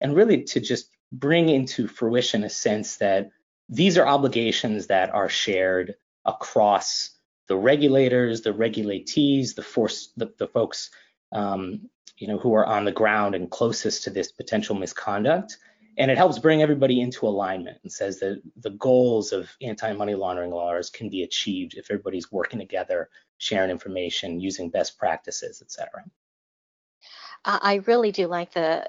and 0.00 0.16
really 0.16 0.42
to 0.42 0.60
just 0.60 0.90
bring 1.12 1.48
into 1.48 1.86
fruition 1.86 2.44
a 2.44 2.48
sense 2.48 2.96
that 2.96 3.30
these 3.68 3.96
are 3.96 4.06
obligations 4.06 4.88
that 4.88 5.10
are 5.14 5.28
shared 5.28 5.94
across 6.24 7.10
the 7.48 7.56
regulators, 7.56 8.42
the 8.42 8.52
regulatees, 8.52 9.54
the 9.54 9.62
force, 9.62 10.12
the, 10.16 10.32
the 10.38 10.46
folks 10.46 10.90
um, 11.32 11.88
you 12.22 12.28
know, 12.28 12.38
who 12.38 12.54
are 12.54 12.64
on 12.64 12.84
the 12.84 12.92
ground 12.92 13.34
and 13.34 13.50
closest 13.50 14.04
to 14.04 14.10
this 14.10 14.30
potential 14.30 14.76
misconduct. 14.76 15.58
And 15.98 16.08
it 16.08 16.16
helps 16.16 16.38
bring 16.38 16.62
everybody 16.62 17.00
into 17.00 17.26
alignment 17.26 17.78
and 17.82 17.90
says 17.90 18.20
that 18.20 18.40
the 18.56 18.70
goals 18.70 19.32
of 19.32 19.50
anti-money 19.60 20.14
laundering 20.14 20.52
laws 20.52 20.88
can 20.88 21.10
be 21.10 21.24
achieved 21.24 21.74
if 21.74 21.90
everybody's 21.90 22.30
working 22.30 22.60
together, 22.60 23.10
sharing 23.38 23.70
information, 23.70 24.38
using 24.38 24.70
best 24.70 24.98
practices, 24.98 25.60
et 25.62 25.72
cetera. 25.72 26.04
I 27.44 27.82
really 27.86 28.12
do 28.12 28.28
like 28.28 28.52
the 28.54 28.88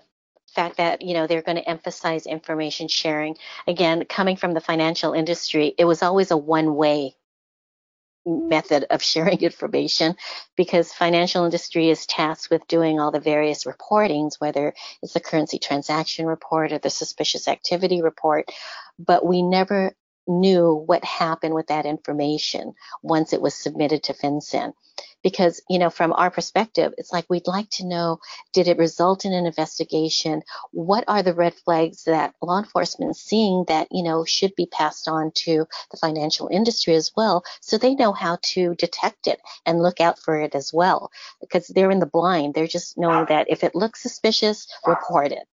fact 0.53 0.77
that 0.77 1.01
you 1.01 1.15
know 1.15 1.25
they're 1.25 1.41
going 1.41 1.57
to 1.57 1.67
emphasize 1.67 2.27
information 2.27 2.87
sharing 2.87 3.35
again 3.65 4.05
coming 4.05 4.35
from 4.35 4.53
the 4.53 4.61
financial 4.61 5.13
industry 5.13 5.73
it 5.79 5.85
was 5.85 6.03
always 6.03 6.29
a 6.29 6.37
one 6.37 6.75
way 6.75 7.15
method 8.25 8.85
of 8.89 9.01
sharing 9.01 9.41
information 9.41 10.15
because 10.55 10.93
financial 10.93 11.45
industry 11.45 11.89
is 11.89 12.05
tasked 12.05 12.49
with 12.49 12.67
doing 12.67 12.99
all 12.99 13.11
the 13.11 13.19
various 13.19 13.65
reportings 13.65 14.39
whether 14.39 14.73
it's 15.01 15.13
the 15.13 15.19
currency 15.19 15.59
transaction 15.59 16.25
report 16.25 16.71
or 16.71 16.79
the 16.79 16.89
suspicious 16.89 17.47
activity 17.47 18.01
report. 18.01 18.49
But 18.99 19.25
we 19.25 19.41
never 19.41 19.93
knew 20.27 20.83
what 20.85 21.03
happened 21.03 21.53
with 21.53 21.67
that 21.67 21.85
information 21.85 22.73
once 23.01 23.33
it 23.33 23.41
was 23.41 23.53
submitted 23.53 24.03
to 24.03 24.13
FinCEN. 24.13 24.73
Because, 25.23 25.61
you 25.69 25.79
know, 25.79 25.89
from 25.89 26.11
our 26.13 26.29
perspective, 26.29 26.93
it's 26.97 27.13
like 27.13 27.25
we'd 27.29 27.47
like 27.47 27.69
to 27.71 27.85
know 27.85 28.19
did 28.51 28.67
it 28.67 28.77
result 28.77 29.23
in 29.23 29.33
an 29.33 29.45
investigation? 29.45 30.43
What 30.71 31.05
are 31.07 31.23
the 31.23 31.33
red 31.33 31.53
flags 31.53 32.03
that 32.03 32.35
law 32.41 32.59
enforcement 32.59 33.11
is 33.11 33.21
seeing 33.21 33.63
that, 33.69 33.87
you 33.91 34.03
know, 34.03 34.25
should 34.25 34.53
be 34.55 34.65
passed 34.65 35.07
on 35.07 35.31
to 35.45 35.65
the 35.91 35.97
financial 35.97 36.49
industry 36.49 36.95
as 36.95 37.11
well 37.15 37.43
so 37.61 37.77
they 37.77 37.95
know 37.95 38.11
how 38.11 38.37
to 38.41 38.75
detect 38.75 39.27
it 39.27 39.39
and 39.65 39.81
look 39.81 40.01
out 40.01 40.19
for 40.19 40.39
it 40.41 40.55
as 40.55 40.71
well? 40.73 41.09
Because 41.39 41.67
they're 41.67 41.91
in 41.91 41.99
the 41.99 42.05
blind. 42.05 42.53
They're 42.53 42.67
just 42.67 42.97
knowing 42.97 43.25
that 43.29 43.47
if 43.49 43.63
it 43.63 43.75
looks 43.75 44.03
suspicious, 44.03 44.67
report 44.85 45.31
it. 45.31 45.47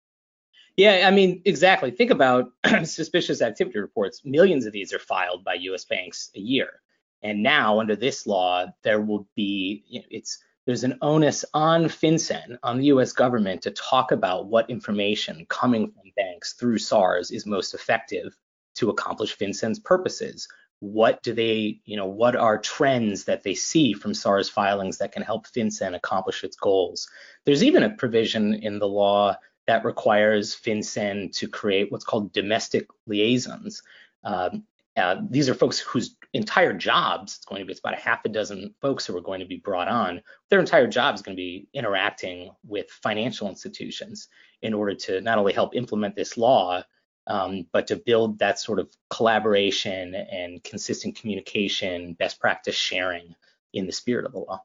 Yeah, 0.80 1.06
I 1.06 1.10
mean, 1.10 1.42
exactly. 1.44 1.90
Think 1.90 2.10
about 2.10 2.52
suspicious 2.84 3.42
activity 3.42 3.78
reports. 3.78 4.22
Millions 4.24 4.64
of 4.64 4.72
these 4.72 4.94
are 4.94 4.98
filed 4.98 5.44
by 5.44 5.52
U.S. 5.54 5.84
banks 5.84 6.30
a 6.34 6.40
year, 6.40 6.80
and 7.22 7.42
now 7.42 7.80
under 7.80 7.94
this 7.94 8.26
law, 8.26 8.64
there 8.82 9.02
will 9.02 9.28
be 9.36 9.84
you 9.86 10.00
know, 10.00 10.06
it's 10.10 10.38
there's 10.64 10.82
an 10.82 10.96
onus 11.02 11.44
on 11.52 11.84
FinCEN, 11.84 12.56
on 12.62 12.78
the 12.78 12.86
U.S. 12.86 13.12
government, 13.12 13.60
to 13.62 13.72
talk 13.72 14.10
about 14.10 14.46
what 14.46 14.70
information 14.70 15.44
coming 15.50 15.92
from 15.92 16.12
banks 16.16 16.54
through 16.54 16.78
SARs 16.78 17.30
is 17.30 17.44
most 17.44 17.74
effective 17.74 18.34
to 18.76 18.88
accomplish 18.88 19.36
FinCEN's 19.36 19.80
purposes. 19.80 20.48
What 20.78 21.22
do 21.22 21.34
they, 21.34 21.80
you 21.84 21.98
know, 21.98 22.06
what 22.06 22.36
are 22.36 22.56
trends 22.56 23.24
that 23.24 23.42
they 23.42 23.54
see 23.54 23.92
from 23.92 24.14
SARs 24.14 24.48
filings 24.48 24.96
that 24.96 25.12
can 25.12 25.22
help 25.22 25.46
FinCEN 25.46 25.94
accomplish 25.94 26.42
its 26.42 26.56
goals? 26.56 27.06
There's 27.44 27.62
even 27.62 27.82
a 27.82 27.90
provision 27.90 28.54
in 28.54 28.78
the 28.78 28.88
law 28.88 29.36
that 29.70 29.84
requires 29.84 30.52
FinCEN 30.56 31.32
to 31.36 31.46
create 31.46 31.92
what's 31.92 32.04
called 32.04 32.32
domestic 32.32 32.88
liaisons. 33.06 33.82
Um, 34.24 34.64
uh, 34.96 35.16
these 35.30 35.48
are 35.48 35.54
folks 35.54 35.78
whose 35.78 36.16
entire 36.32 36.72
jobs, 36.72 37.36
it's 37.36 37.44
going 37.44 37.60
to 37.60 37.64
be 37.64 37.70
it's 37.70 37.78
about 37.78 37.94
a 37.94 38.00
half 38.00 38.24
a 38.24 38.28
dozen 38.28 38.74
folks 38.80 39.06
who 39.06 39.16
are 39.16 39.20
going 39.20 39.38
to 39.38 39.46
be 39.46 39.58
brought 39.58 39.86
on. 39.86 40.22
Their 40.48 40.58
entire 40.58 40.88
job 40.88 41.14
is 41.14 41.22
going 41.22 41.36
to 41.36 41.40
be 41.40 41.68
interacting 41.72 42.50
with 42.66 42.90
financial 42.90 43.48
institutions 43.48 44.26
in 44.60 44.74
order 44.74 44.94
to 44.96 45.20
not 45.20 45.38
only 45.38 45.52
help 45.52 45.76
implement 45.76 46.16
this 46.16 46.36
law, 46.36 46.82
um, 47.28 47.64
but 47.72 47.86
to 47.86 47.96
build 47.96 48.40
that 48.40 48.58
sort 48.58 48.80
of 48.80 48.90
collaboration 49.08 50.16
and 50.16 50.64
consistent 50.64 51.14
communication, 51.14 52.14
best 52.14 52.40
practice 52.40 52.74
sharing 52.74 53.36
in 53.72 53.86
the 53.86 53.92
spirit 53.92 54.26
of 54.26 54.32
the 54.32 54.40
law. 54.40 54.60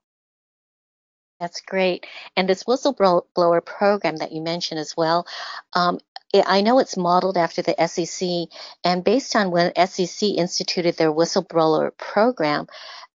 That's 1.40 1.62
great. 1.62 2.06
And 2.36 2.48
this 2.48 2.64
whistleblower 2.64 3.66
program 3.66 4.18
that 4.18 4.32
you 4.32 4.42
mentioned 4.42 4.80
as 4.80 4.96
well, 4.96 5.28
um, 5.74 6.00
I 6.34 6.62
know 6.62 6.80
it's 6.80 6.98
modeled 6.98 7.38
after 7.38 7.62
the 7.62 7.76
SEC, 7.88 8.50
and 8.84 9.04
based 9.04 9.36
on 9.36 9.52
when 9.52 9.74
SEC 9.88 10.30
instituted 10.30 10.98
their 10.98 11.12
whistleblower 11.12 11.96
program, 11.98 12.68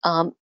um, 0.04 0.34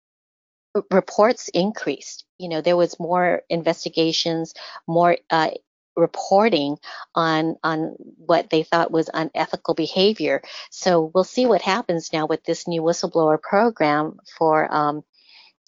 reports 0.91 1.49
increased. 1.49 2.25
You 2.39 2.49
know, 2.49 2.61
there 2.61 2.77
was 2.77 3.01
more 3.01 3.43
investigations, 3.49 4.53
more 4.87 5.17
uh, 5.31 5.51
reporting 5.97 6.77
on 7.15 7.57
on 7.63 7.97
what 8.19 8.51
they 8.51 8.63
thought 8.63 8.91
was 8.91 9.09
unethical 9.13 9.75
behavior. 9.75 10.43
So 10.71 11.11
we'll 11.15 11.25
see 11.25 11.47
what 11.47 11.63
happens 11.63 12.13
now 12.13 12.27
with 12.27 12.45
this 12.45 12.69
new 12.69 12.83
whistleblower 12.83 13.41
program 13.41 14.19
for 14.37 14.73
um, 14.73 15.03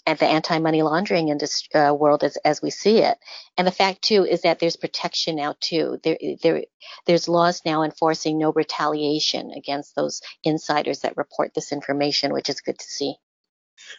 at 0.09 0.19
the 0.19 0.27
anti-money 0.27 0.81
laundering 0.81 1.29
industry, 1.29 1.79
uh, 1.79 1.93
world 1.93 2.25
as, 2.25 2.39
as 2.39 2.63
we 2.63 2.71
see 2.71 3.01
it. 3.01 3.19
And 3.59 3.67
the 3.67 3.73
fact 3.73 4.01
too 4.01 4.25
is 4.25 4.41
that 4.41 4.59
there's 4.59 4.77
protection 4.77 5.37
now 5.37 5.55
too. 5.61 6.01
There, 6.03 6.17
there, 6.43 6.65
there's 7.05 7.29
laws 7.29 7.61
now 7.67 7.83
enforcing 7.83 8.39
no 8.39 8.51
retaliation 8.51 9.51
against 9.51 9.95
those 9.95 10.23
insiders 10.43 11.01
that 11.01 11.19
report 11.19 11.53
this 11.53 11.73
information, 11.73 12.33
which 12.33 12.49
is 12.49 12.63
good 12.63 12.79
to 12.79 12.87
see. 12.87 13.17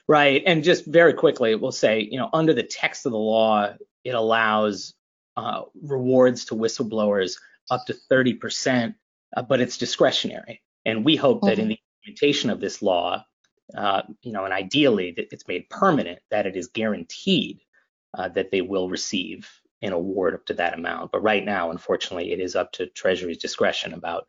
Right. 0.08 0.41
And 0.48 0.63
just 0.63 0.88
very 0.88 1.13
quickly, 1.13 1.54
we'll 1.54 1.72
say, 1.72 2.08
you 2.10 2.17
know, 2.17 2.32
under 2.34 2.56
the 2.56 2.63
text 2.63 3.06
of 3.06 3.12
the 3.12 3.19
law, 3.19 3.76
it 4.04 4.15
allows 4.15 4.95
uh, 5.38 5.62
rewards 5.80 6.45
to 6.45 6.56
whistleblowers 6.56 7.36
up 7.69 7.86
to 7.86 7.95
30%, 8.12 8.95
uh, 9.38 9.43
but 9.43 9.62
it's 9.62 9.78
discretionary. 9.78 10.63
And 10.86 11.06
we 11.06 11.15
hope 11.15 11.38
mm-hmm. 11.38 11.50
that 11.50 11.60
in 11.60 11.67
the 11.67 11.80
implementation 12.04 12.50
of 12.50 12.60
this 12.60 12.82
law, 12.82 13.24
uh, 13.75 14.03
you 14.21 14.32
know, 14.32 14.45
and 14.45 14.53
ideally 14.53 15.12
that 15.12 15.32
it's 15.32 15.47
made 15.47 15.70
permanent, 15.70 16.20
that 16.32 16.45
it 16.45 16.55
is 16.55 16.67
guaranteed 16.67 17.59
uh, 18.17 18.30
that 18.30 18.51
they 18.51 18.61
will 18.61 18.89
receive 18.89 19.49
an 19.82 19.93
award 19.93 20.34
up 20.34 20.45
to 20.47 20.53
that 20.55 20.74
amount. 20.74 21.11
But 21.11 21.24
right 21.24 21.43
now, 21.43 21.72
unfortunately, 21.72 22.32
it 22.32 22.39
is 22.39 22.55
up 22.55 22.72
to 22.74 22.88
Treasury's 22.88 23.38
discretion 23.38 23.93
about, 23.93 24.28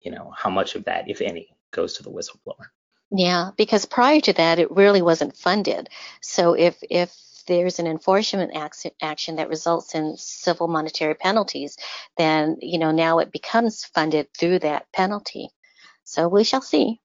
you 0.00 0.10
know, 0.10 0.32
how 0.36 0.50
much 0.50 0.74
of 0.74 0.84
that, 0.84 1.08
if 1.08 1.20
any, 1.20 1.48
goes 1.70 1.94
to 1.94 2.02
the 2.02 2.10
whistleblower. 2.10 2.66
Yeah, 3.10 3.50
because 3.56 3.86
prior 3.86 4.20
to 4.20 4.32
that, 4.34 4.58
it 4.58 4.70
really 4.70 5.02
wasn't 5.02 5.36
funded. 5.36 5.88
So 6.22 6.54
if 6.54 6.78
if 6.88 7.14
there's 7.46 7.80
an 7.80 7.86
enforcement 7.86 8.52
action 9.02 9.36
that 9.36 9.48
results 9.48 9.94
in 9.94 10.16
civil 10.16 10.68
monetary 10.68 11.14
penalties, 11.14 11.76
then 12.16 12.56
you 12.60 12.78
know 12.78 12.92
now 12.92 13.18
it 13.18 13.32
becomes 13.32 13.84
funded 13.84 14.28
through 14.38 14.60
that 14.60 14.86
penalty. 14.92 15.48
So 16.04 16.28
we 16.28 16.44
shall 16.44 16.62
see. 16.62 17.00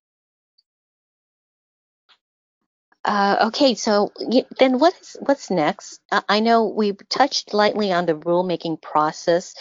Uh, 3.06 3.46
okay, 3.48 3.76
so 3.76 4.12
then 4.58 4.80
what's 4.80 5.16
what's 5.20 5.50
next? 5.50 6.00
I 6.28 6.40
know 6.40 6.66
we 6.66 6.92
touched 7.08 7.54
lightly 7.54 7.92
on 7.92 8.04
the 8.04 8.14
rulemaking 8.14 8.82
process, 8.82 9.54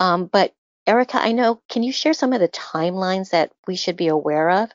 um, 0.00 0.26
but 0.26 0.52
Erica, 0.86 1.20
I 1.20 1.32
know, 1.32 1.62
can 1.68 1.84
you 1.84 1.92
share 1.92 2.14
some 2.14 2.32
of 2.32 2.40
the 2.40 2.48
timelines 2.48 3.30
that 3.30 3.52
we 3.68 3.76
should 3.76 3.96
be 3.96 4.08
aware 4.08 4.50
of? 4.50 4.70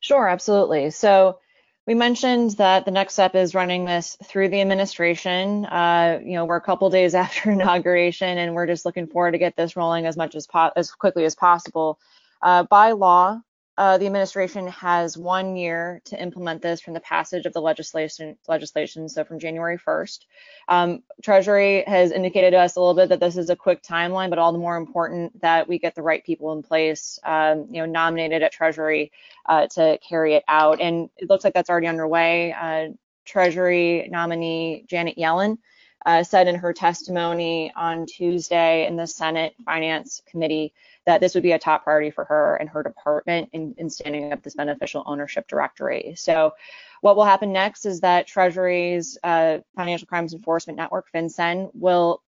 Sure, 0.00 0.28
absolutely. 0.28 0.90
So 0.90 1.38
we 1.86 1.94
mentioned 1.94 2.52
that 2.58 2.84
the 2.84 2.90
next 2.90 3.14
step 3.14 3.34
is 3.34 3.54
running 3.54 3.86
this 3.86 4.18
through 4.24 4.50
the 4.50 4.60
administration. 4.60 5.64
Uh, 5.64 6.20
you 6.22 6.34
know, 6.34 6.44
we're 6.44 6.56
a 6.56 6.60
couple 6.60 6.90
days 6.90 7.14
after 7.16 7.50
inauguration, 7.50 8.36
and 8.36 8.54
we're 8.54 8.66
just 8.66 8.84
looking 8.84 9.06
forward 9.06 9.32
to 9.32 9.38
get 9.38 9.56
this 9.56 9.76
rolling 9.76 10.06
as 10.06 10.16
much 10.18 10.34
as 10.34 10.46
po- 10.46 10.72
as 10.76 10.90
quickly 10.90 11.24
as 11.24 11.34
possible. 11.34 11.98
Uh, 12.42 12.64
by 12.64 12.92
law, 12.92 13.40
uh, 13.78 13.96
the 13.96 14.06
administration 14.06 14.66
has 14.66 15.16
one 15.16 15.54
year 15.54 16.02
to 16.04 16.20
implement 16.20 16.60
this 16.60 16.80
from 16.80 16.94
the 16.94 17.00
passage 17.00 17.46
of 17.46 17.52
the 17.52 17.60
legislation, 17.60 18.36
legislation 18.48 19.08
so 19.08 19.22
from 19.22 19.38
January 19.38 19.78
1st. 19.78 20.18
Um, 20.66 21.04
Treasury 21.22 21.84
has 21.86 22.10
indicated 22.10 22.50
to 22.50 22.56
us 22.58 22.74
a 22.74 22.80
little 22.80 22.96
bit 22.96 23.08
that 23.10 23.20
this 23.20 23.36
is 23.36 23.50
a 23.50 23.56
quick 23.56 23.80
timeline, 23.84 24.30
but 24.30 24.40
all 24.40 24.50
the 24.50 24.58
more 24.58 24.76
important 24.76 25.40
that 25.42 25.68
we 25.68 25.78
get 25.78 25.94
the 25.94 26.02
right 26.02 26.24
people 26.24 26.52
in 26.54 26.62
place, 26.64 27.20
um, 27.22 27.68
you 27.70 27.80
know, 27.80 27.86
nominated 27.86 28.42
at 28.42 28.50
Treasury 28.50 29.12
uh, 29.46 29.68
to 29.68 29.96
carry 30.06 30.34
it 30.34 30.42
out. 30.48 30.80
And 30.80 31.08
it 31.16 31.30
looks 31.30 31.44
like 31.44 31.54
that's 31.54 31.70
already 31.70 31.86
underway. 31.86 32.52
Uh, 32.52 32.88
Treasury 33.24 34.08
nominee 34.10 34.86
Janet 34.88 35.16
Yellen 35.16 35.58
uh, 36.06 36.22
said 36.22 36.48
in 36.48 36.54
her 36.54 36.72
testimony 36.72 37.72
on 37.76 38.06
Tuesday 38.06 38.86
in 38.86 38.96
the 38.96 39.06
Senate 39.06 39.54
Finance 39.64 40.22
Committee 40.26 40.72
that 41.06 41.20
this 41.20 41.34
would 41.34 41.42
be 41.42 41.52
a 41.52 41.58
top 41.58 41.84
priority 41.84 42.10
for 42.10 42.24
her 42.24 42.56
and 42.56 42.68
her 42.68 42.82
department 42.82 43.48
in, 43.52 43.74
in 43.78 43.90
standing 43.90 44.32
up 44.32 44.42
this 44.42 44.54
beneficial 44.54 45.02
ownership 45.06 45.48
directory. 45.48 46.14
So 46.16 46.52
what 47.00 47.16
will 47.16 47.24
happen 47.24 47.52
next 47.52 47.86
is 47.86 48.00
that 48.00 48.26
Treasury's 48.26 49.18
uh, 49.24 49.58
Financial 49.74 50.06
Crimes 50.06 50.34
Enforcement 50.34 50.76
Network, 50.76 51.06
FinCEN, 51.12 51.70
will 51.74 52.22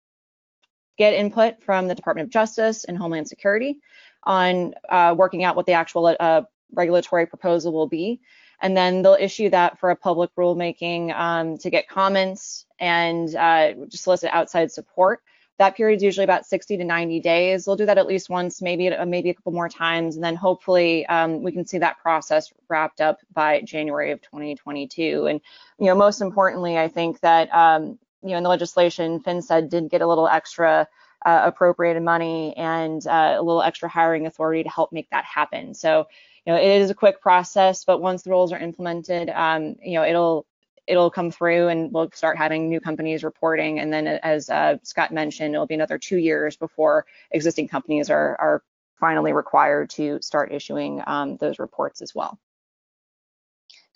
get 0.98 1.14
input 1.14 1.62
from 1.64 1.88
the 1.88 1.96
Department 1.96 2.28
of 2.28 2.32
Justice 2.32 2.84
and 2.84 2.98
Homeland 2.98 3.28
Security 3.28 3.78
on 4.24 4.74
uh, 4.90 5.16
working 5.18 5.44
out 5.44 5.56
what 5.56 5.66
the 5.66 5.74
actual 5.74 6.16
uh, 6.20 6.42
regulatory 6.74 7.26
proposal 7.26 7.72
will 7.72 7.88
be. 7.88 8.20
And 8.62 8.76
then 8.76 9.02
they'll 9.02 9.18
issue 9.20 9.50
that 9.50 9.80
for 9.80 9.90
a 9.90 9.96
public 9.96 10.32
rulemaking 10.36 11.14
um, 11.18 11.58
to 11.60 11.70
get 11.70 11.88
comments 11.88 12.66
and 12.80 13.34
uh, 13.36 13.74
solicit 13.90 14.30
outside 14.34 14.72
support. 14.72 15.22
That 15.60 15.76
period 15.76 15.98
is 15.98 16.04
usually 16.04 16.24
about 16.24 16.46
60 16.46 16.78
to 16.78 16.86
90 16.86 17.20
days. 17.20 17.68
We'll 17.68 17.76
do 17.76 17.86
that 17.86 17.98
at 17.98 18.08
least 18.08 18.30
once, 18.30 18.62
maybe 18.62 18.90
maybe 19.06 19.30
a 19.30 19.34
couple 19.34 19.52
more 19.52 19.68
times, 19.68 20.16
and 20.16 20.24
then 20.24 20.38
hopefully 20.38 21.06
um, 21.08 21.44
we 21.44 21.52
can 21.52 21.66
see 21.66 21.78
that 21.80 22.00
process 22.00 22.54
wrapped 22.70 23.02
up 23.02 23.20
by 23.34 23.60
January 23.62 24.12
of 24.12 24.22
2022. 24.22 25.28
And 25.28 25.42
you 25.78 25.88
know, 25.88 25.96
most 25.96 26.22
importantly, 26.22 26.78
I 26.78 26.88
think 26.88 27.20
that 27.20 27.54
um, 27.54 28.00
you 28.24 28.30
know 28.30 28.38
in 28.38 28.44
the 28.44 28.50
legislation, 28.50 29.20
FinCEN 29.20 29.70
did 29.70 29.90
get 29.90 30.02
a 30.02 30.08
little 30.08 30.30
extra 30.30 30.88
uh, 31.26 31.42
appropriated 31.44 32.04
money 32.04 32.56
and 32.56 33.06
uh, 33.06 33.36
a 33.38 33.42
little 33.42 33.62
extra 33.62 33.90
hiring 33.90 34.26
authority 34.28 34.64
to 34.64 34.70
help 34.70 34.92
make 34.94 35.10
that 35.10 35.26
happen. 35.26 35.74
So 35.74 36.08
know, 36.50 36.56
it 36.56 36.82
is 36.82 36.90
a 36.90 36.96
quick 36.96 37.22
process, 37.22 37.86
but 37.86 38.02
once 38.02 38.24
the 38.24 38.30
rules 38.30 38.52
are 38.52 38.60
implemented, 38.60 39.30
um, 39.30 39.76
you 39.82 39.94
know, 39.94 40.04
it'll 40.04 40.46
it'll 40.88 41.12
come 41.12 41.30
through 41.30 41.68
and 41.68 41.94
we'll 41.94 42.10
start 42.14 42.36
having 42.38 42.68
new 42.68 42.80
companies 42.80 43.24
reporting. 43.24 43.80
And 43.80 43.94
then 43.94 44.08
as 44.08 44.50
uh, 44.50 44.78
Scott 44.82 45.14
mentioned, 45.14 45.54
it'll 45.54 45.68
be 45.68 45.76
another 45.76 46.00
two 46.00 46.18
years 46.18 46.58
before 46.58 47.06
existing 47.30 47.68
companies 47.68 48.10
are, 48.10 48.36
are 48.40 48.64
finally 49.00 49.32
required 49.32 49.92
to 49.92 50.20
start 50.22 50.52
issuing 50.52 51.04
um, 51.06 51.38
those 51.38 51.60
reports 51.60 52.02
as 52.02 52.16
well. 52.16 52.40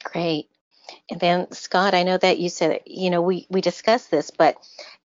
Great. 0.03 0.49
And 1.09 1.19
then 1.19 1.51
Scott, 1.51 1.93
I 1.93 2.03
know 2.03 2.17
that 2.17 2.39
you 2.39 2.49
said, 2.49 2.81
you 2.85 3.09
know, 3.09 3.21
we, 3.21 3.47
we 3.49 3.61
discussed 3.61 4.11
this, 4.11 4.31
but 4.31 4.57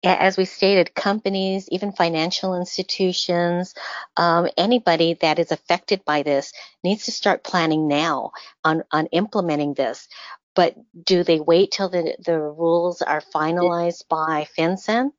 as 0.04 0.36
we 0.36 0.44
stated, 0.44 0.94
companies, 0.94 1.68
even 1.70 1.92
financial 1.92 2.56
institutions, 2.56 3.74
um, 4.16 4.48
anybody 4.56 5.14
that 5.22 5.38
is 5.38 5.52
affected 5.52 6.04
by 6.04 6.22
this 6.22 6.52
needs 6.84 7.06
to 7.06 7.12
start 7.12 7.44
planning 7.44 7.88
now 7.88 8.32
on, 8.64 8.84
on 8.92 9.06
implementing 9.06 9.74
this 9.74 10.08
but 10.56 10.76
do 11.04 11.24
they 11.24 11.40
wait 11.40 11.72
till 11.72 11.88
the, 11.88 12.16
the 12.24 12.38
rules 12.38 13.02
are 13.02 13.22
finalized 13.34 14.08
by 14.10 14.48
FinCEN? 14.58 15.12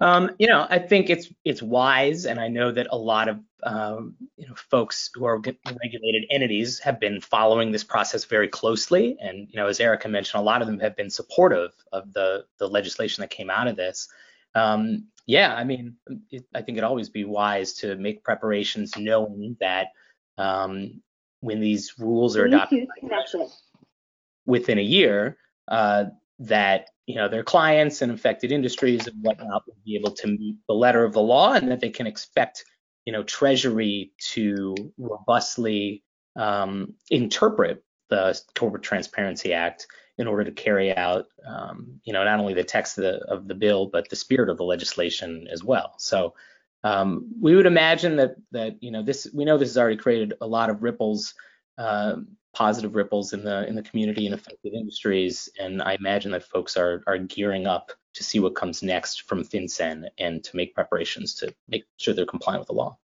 Um, 0.00 0.30
you 0.38 0.46
know, 0.46 0.66
I 0.68 0.78
think 0.78 1.10
it's 1.10 1.28
it's 1.44 1.62
wise, 1.62 2.26
and 2.26 2.40
I 2.40 2.48
know 2.48 2.72
that 2.72 2.88
a 2.90 2.96
lot 2.96 3.28
of 3.28 3.40
um, 3.62 4.16
you 4.36 4.46
know 4.46 4.54
folks 4.54 5.10
who 5.14 5.24
are 5.24 5.36
regulated 5.38 6.24
entities 6.30 6.78
have 6.80 6.98
been 6.98 7.20
following 7.20 7.72
this 7.72 7.84
process 7.84 8.24
very 8.24 8.48
closely, 8.48 9.16
and 9.20 9.48
you 9.50 9.56
know, 9.56 9.66
as 9.66 9.80
Erica 9.80 10.08
mentioned, 10.08 10.40
a 10.40 10.44
lot 10.44 10.62
of 10.62 10.68
them 10.68 10.80
have 10.80 10.96
been 10.96 11.10
supportive 11.10 11.72
of 11.92 12.12
the 12.12 12.44
the 12.58 12.68
legislation 12.68 13.22
that 13.22 13.30
came 13.30 13.50
out 13.50 13.68
of 13.68 13.76
this. 13.76 14.08
Um, 14.54 15.08
yeah, 15.26 15.54
I 15.54 15.64
mean, 15.64 15.96
it, 16.30 16.44
I 16.54 16.62
think 16.62 16.78
it'd 16.78 16.84
always 16.84 17.08
be 17.08 17.24
wise 17.24 17.74
to 17.74 17.96
make 17.96 18.24
preparations 18.24 18.96
knowing 18.96 19.56
that 19.60 19.88
um, 20.38 21.02
when 21.40 21.60
these 21.60 21.98
rules 21.98 22.36
are 22.36 22.46
adopted 22.46 22.88
within 24.46 24.78
a 24.78 24.82
year, 24.82 25.38
uh, 25.68 26.06
that 26.40 26.88
you 27.12 27.18
know 27.18 27.28
their 27.28 27.44
clients 27.44 28.00
and 28.00 28.10
affected 28.10 28.52
industries 28.52 29.06
and 29.06 29.22
whatnot 29.22 29.66
will 29.66 29.76
be 29.84 29.96
able 29.96 30.12
to 30.12 30.28
meet 30.28 30.56
the 30.66 30.74
letter 30.74 31.04
of 31.04 31.12
the 31.12 31.20
law, 31.20 31.52
and 31.52 31.70
that 31.70 31.80
they 31.80 31.90
can 31.90 32.06
expect 32.06 32.64
you 33.04 33.12
know 33.12 33.22
Treasury 33.22 34.12
to 34.32 34.74
robustly 34.96 36.02
um, 36.36 36.94
interpret 37.10 37.84
the 38.08 38.40
Corporate 38.58 38.82
Transparency 38.82 39.52
Act 39.52 39.86
in 40.16 40.26
order 40.26 40.44
to 40.44 40.52
carry 40.52 40.96
out, 40.96 41.26
um, 41.46 42.00
you 42.04 42.14
know, 42.14 42.24
not 42.24 42.40
only 42.40 42.54
the 42.54 42.64
text 42.64 42.96
of 42.96 43.04
the, 43.04 43.14
of 43.30 43.46
the 43.46 43.54
bill, 43.54 43.86
but 43.86 44.08
the 44.08 44.16
spirit 44.16 44.48
of 44.48 44.56
the 44.56 44.64
legislation 44.64 45.48
as 45.50 45.62
well. 45.62 45.94
So 45.98 46.34
um, 46.84 47.30
we 47.40 47.54
would 47.54 47.66
imagine 47.66 48.16
that 48.16 48.36
that 48.52 48.82
you 48.82 48.90
know 48.90 49.02
this 49.02 49.28
we 49.34 49.44
know 49.44 49.58
this 49.58 49.68
has 49.68 49.78
already 49.78 49.98
created 49.98 50.32
a 50.40 50.46
lot 50.46 50.70
of 50.70 50.82
ripples, 50.82 51.34
uh, 51.76 52.16
positive 52.54 52.94
ripples 52.94 53.32
in 53.32 53.44
the 53.44 53.66
in 53.66 53.74
the 53.74 53.82
community 53.82 54.26
and 54.26 54.34
affected 54.34 54.74
industries, 54.74 55.48
and 55.58 55.82
I 55.82 55.94
imagine 55.94 56.32
that 56.32 56.44
folks 56.44 56.76
are 56.76 57.02
are 57.06 57.18
gearing 57.18 57.66
up 57.66 57.92
to 58.14 58.24
see 58.24 58.40
what 58.40 58.54
comes 58.54 58.82
next 58.82 59.22
from 59.22 59.44
FinCEN 59.44 60.08
and 60.18 60.44
to 60.44 60.56
make 60.56 60.74
preparations 60.74 61.34
to 61.36 61.54
make 61.68 61.84
sure 61.96 62.12
they're 62.14 62.26
compliant 62.26 62.60
with 62.60 62.68
the 62.68 62.74
law 62.74 62.98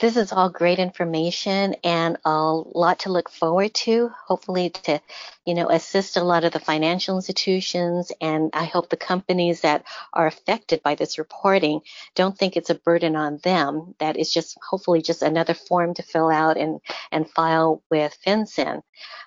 this 0.00 0.16
is 0.16 0.32
all 0.32 0.50
great 0.50 0.78
information 0.78 1.74
and 1.84 2.18
a 2.24 2.30
lot 2.30 3.00
to 3.00 3.12
look 3.12 3.30
forward 3.30 3.74
to. 3.74 4.10
Hopefully, 4.26 4.70
to 4.70 5.00
you 5.44 5.54
know 5.54 5.68
assist 5.68 6.16
a 6.16 6.24
lot 6.24 6.44
of 6.44 6.52
the 6.52 6.60
financial 6.60 7.16
institutions, 7.16 8.12
and 8.20 8.50
I 8.52 8.64
hope 8.64 8.88
the 8.88 8.96
companies 8.96 9.60
that 9.60 9.84
are 10.12 10.26
affected 10.26 10.82
by 10.82 10.94
this 10.94 11.18
reporting 11.18 11.80
don't 12.14 12.36
think 12.36 12.56
it's 12.56 12.70
a 12.70 12.74
burden 12.74 13.16
on 13.16 13.38
them. 13.42 13.94
That 13.98 14.16
is 14.16 14.32
just 14.32 14.58
hopefully 14.62 15.02
just 15.02 15.22
another 15.22 15.54
form 15.54 15.94
to 15.94 16.02
fill 16.02 16.30
out 16.30 16.56
and 16.56 16.80
and 17.12 17.30
file 17.30 17.82
with 17.90 18.16
FinCEN. 18.26 18.82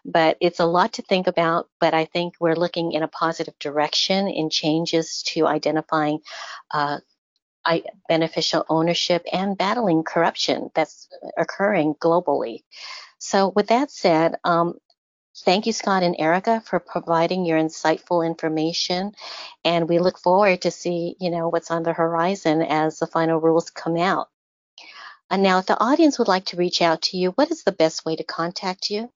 But 0.05 0.37
it's 0.41 0.59
a 0.59 0.65
lot 0.65 0.93
to 0.93 1.01
think 1.01 1.27
about. 1.27 1.67
But 1.79 1.93
I 1.93 2.05
think 2.05 2.35
we're 2.39 2.55
looking 2.55 2.91
in 2.93 3.03
a 3.03 3.07
positive 3.07 3.57
direction 3.59 4.27
in 4.27 4.49
changes 4.49 5.23
to 5.27 5.47
identifying 5.47 6.19
uh, 6.71 6.99
beneficial 8.07 8.65
ownership 8.69 9.25
and 9.31 9.57
battling 9.57 10.03
corruption 10.03 10.69
that's 10.73 11.07
occurring 11.37 11.95
globally. 11.95 12.63
So, 13.19 13.49
with 13.49 13.67
that 13.67 13.91
said, 13.91 14.35
um, 14.43 14.79
thank 15.43 15.65
you, 15.65 15.73
Scott 15.73 16.03
and 16.03 16.15
Erica, 16.17 16.61
for 16.61 16.79
providing 16.79 17.45
your 17.45 17.59
insightful 17.59 18.25
information, 18.25 19.13
and 19.63 19.89
we 19.89 19.99
look 19.99 20.19
forward 20.19 20.61
to 20.61 20.71
see, 20.71 21.15
you 21.19 21.29
know, 21.29 21.49
what's 21.49 21.71
on 21.71 21.83
the 21.83 21.93
horizon 21.93 22.61
as 22.61 22.99
the 22.99 23.07
final 23.07 23.39
rules 23.39 23.69
come 23.69 23.97
out. 23.97 24.29
And 25.29 25.43
now, 25.43 25.59
if 25.59 25.67
the 25.67 25.79
audience 25.79 26.17
would 26.17 26.27
like 26.27 26.45
to 26.45 26.57
reach 26.57 26.81
out 26.81 27.03
to 27.03 27.17
you, 27.17 27.31
what 27.31 27.51
is 27.51 27.63
the 27.63 27.71
best 27.71 28.05
way 28.05 28.15
to 28.15 28.23
contact 28.23 28.89
you? 28.89 29.11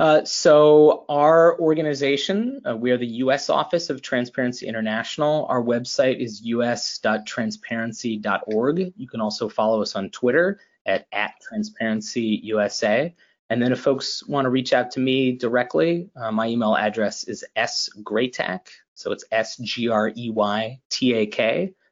Uh, 0.00 0.24
so 0.24 1.04
our 1.08 1.56
organization, 1.60 2.60
uh, 2.68 2.76
we 2.76 2.90
are 2.90 2.96
the 2.96 3.06
U.S. 3.06 3.48
Office 3.48 3.90
of 3.90 4.02
Transparency 4.02 4.66
International. 4.66 5.46
Our 5.46 5.62
website 5.62 6.18
is 6.18 6.42
us.transparency.org. 6.44 8.92
You 8.96 9.08
can 9.08 9.20
also 9.20 9.48
follow 9.48 9.82
us 9.82 9.94
on 9.94 10.10
Twitter 10.10 10.58
at, 10.84 11.06
at 11.12 11.34
transparencyusa. 11.48 13.14
And 13.50 13.62
then 13.62 13.70
if 13.70 13.80
folks 13.80 14.26
want 14.26 14.46
to 14.46 14.50
reach 14.50 14.72
out 14.72 14.90
to 14.92 15.00
me 15.00 15.32
directly, 15.32 16.08
uh, 16.16 16.32
my 16.32 16.48
email 16.48 16.74
address 16.74 17.24
is 17.24 17.44
sgreytak, 17.56 18.68
so 18.94 19.12
it's 19.12 19.24
S-G-R-E-Y-T-A-K 19.30 19.74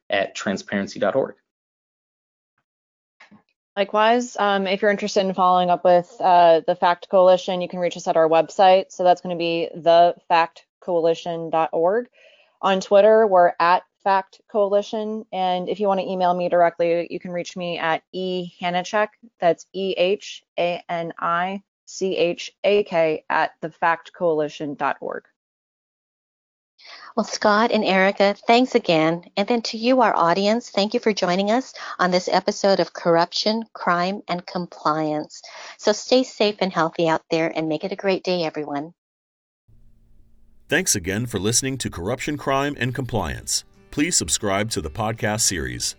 at 0.09 0.35
transparency.org. 0.35 1.35
Likewise, 3.75 4.37
um, 4.37 4.67
if 4.67 4.81
you're 4.81 4.91
interested 4.91 5.25
in 5.25 5.33
following 5.33 5.71
up 5.71 5.83
with 5.83 6.15
uh, 6.19 6.61
the 6.67 6.75
FACT 6.75 7.09
Coalition, 7.09 7.59
you 7.59 7.67
can 7.67 7.79
reach 7.79 7.97
us 7.97 8.07
at 8.07 8.15
our 8.15 8.29
website. 8.29 8.91
So 8.91 9.03
that's 9.03 9.21
going 9.21 9.35
to 9.35 9.39
be 9.39 9.67
thefactcoalition.org. 9.75 12.07
On 12.61 12.79
Twitter, 12.79 13.25
we're 13.25 13.53
at 13.59 13.81
Fact 14.03 14.41
Coalition. 14.51 15.25
And 15.31 15.69
if 15.69 15.79
you 15.79 15.87
want 15.87 16.01
to 16.01 16.07
email 16.07 16.35
me 16.35 16.49
directly, 16.49 17.07
you 17.09 17.19
can 17.19 17.31
reach 17.31 17.57
me 17.57 17.79
at 17.79 18.03
ehanichak, 18.13 19.07
that's 19.39 19.65
E 19.73 19.95
H 19.97 20.43
A 20.59 20.83
N 20.87 21.13
I 21.17 21.63
C 21.85 22.15
H 22.15 22.51
A 22.63 22.83
K, 22.83 23.25
at 23.29 23.59
thefactcoalition.org. 23.61 25.23
Well, 27.15 27.23
Scott 27.23 27.71
and 27.71 27.85
Erica, 27.85 28.35
thanks 28.47 28.73
again. 28.73 29.25
And 29.37 29.47
then 29.47 29.61
to 29.63 29.77
you, 29.77 30.01
our 30.01 30.15
audience, 30.15 30.71
thank 30.71 30.95
you 30.95 30.99
for 30.99 31.13
joining 31.13 31.51
us 31.51 31.73
on 31.99 32.09
this 32.09 32.27
episode 32.27 32.79
of 32.79 32.93
Corruption, 32.93 33.63
Crime, 33.73 34.21
and 34.27 34.43
Compliance. 34.47 35.39
So 35.77 35.91
stay 35.91 36.23
safe 36.23 36.55
and 36.59 36.73
healthy 36.73 37.07
out 37.07 37.21
there 37.29 37.51
and 37.55 37.69
make 37.69 37.83
it 37.83 37.91
a 37.91 37.95
great 37.95 38.23
day, 38.23 38.43
everyone. 38.43 38.93
Thanks 40.69 40.95
again 40.95 41.27
for 41.27 41.37
listening 41.37 41.77
to 41.79 41.89
Corruption, 41.91 42.35
Crime, 42.35 42.75
and 42.79 42.95
Compliance. 42.95 43.63
Please 43.91 44.17
subscribe 44.17 44.71
to 44.71 44.81
the 44.81 44.89
podcast 44.89 45.41
series. 45.41 45.95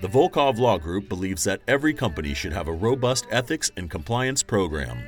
The 0.00 0.08
Volkov 0.08 0.58
Law 0.58 0.78
Group 0.78 1.08
believes 1.08 1.44
that 1.44 1.60
every 1.68 1.94
company 1.94 2.34
should 2.34 2.52
have 2.52 2.66
a 2.66 2.72
robust 2.72 3.28
ethics 3.30 3.70
and 3.76 3.88
compliance 3.88 4.42
program. 4.42 4.98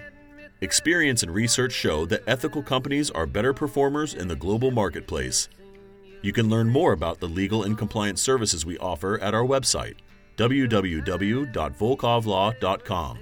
Experience 0.63 1.23
and 1.25 1.35
research 1.35 1.73
show 1.73 2.07
that 2.07 2.23
ethical 2.29 2.63
companies 2.63 3.11
are 3.11 3.27
better 3.27 3.53
performers 3.53 4.15
in 4.15 4.29
the 4.29 4.37
global 4.37 4.71
marketplace. 4.71 5.49
You 6.23 6.33
can 6.33 6.49
learn 6.49 6.69
more 6.69 6.93
about 6.93 7.19
the 7.19 7.27
legal 7.27 7.65
and 7.65 7.77
compliance 7.77 8.23
services 8.23 8.65
we 8.65 8.79
offer 8.79 9.21
at 9.21 9.35
our 9.35 9.43
website, 9.43 9.97
www.volkovlaw.com. 10.37 13.19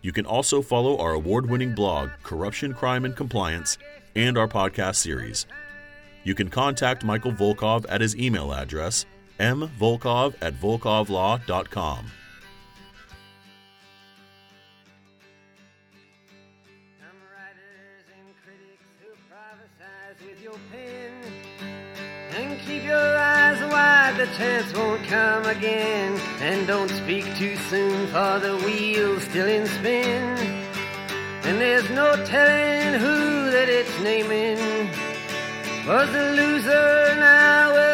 You 0.00 0.12
can 0.12 0.24
also 0.24 0.62
follow 0.62 0.96
our 0.96 1.12
award 1.12 1.50
winning 1.50 1.74
blog, 1.74 2.08
Corruption, 2.22 2.72
Crime, 2.72 3.04
and 3.04 3.14
Compliance, 3.14 3.76
and 4.16 4.38
our 4.38 4.48
podcast 4.48 4.96
series. 4.96 5.46
You 6.22 6.34
can 6.34 6.48
contact 6.48 7.04
Michael 7.04 7.32
Volkov 7.32 7.84
at 7.90 8.00
his 8.00 8.16
email 8.16 8.54
address, 8.54 9.04
mvolkov 9.38 10.34
at 10.40 10.54
volkovlaw.com. 10.54 12.06
your 22.94 23.16
eyes 23.36 23.60
wide, 23.74 24.14
the 24.22 24.28
chance 24.38 24.68
won't 24.78 25.02
come 25.04 25.44
again. 25.56 26.10
And 26.48 26.66
don't 26.66 26.92
speak 27.02 27.24
too 27.40 27.56
soon, 27.70 28.06
for 28.14 28.34
the 28.46 28.54
wheel's 28.64 29.22
still 29.30 29.48
in 29.48 29.66
spin. 29.66 30.36
And 31.46 31.56
there's 31.60 31.88
no 31.90 32.08
telling 32.34 33.00
who 33.04 33.16
that 33.54 33.68
it's 33.78 33.96
naming. 34.08 34.58
Was 35.88 36.08
the 36.16 36.26
loser 36.40 37.14
now 37.30 37.93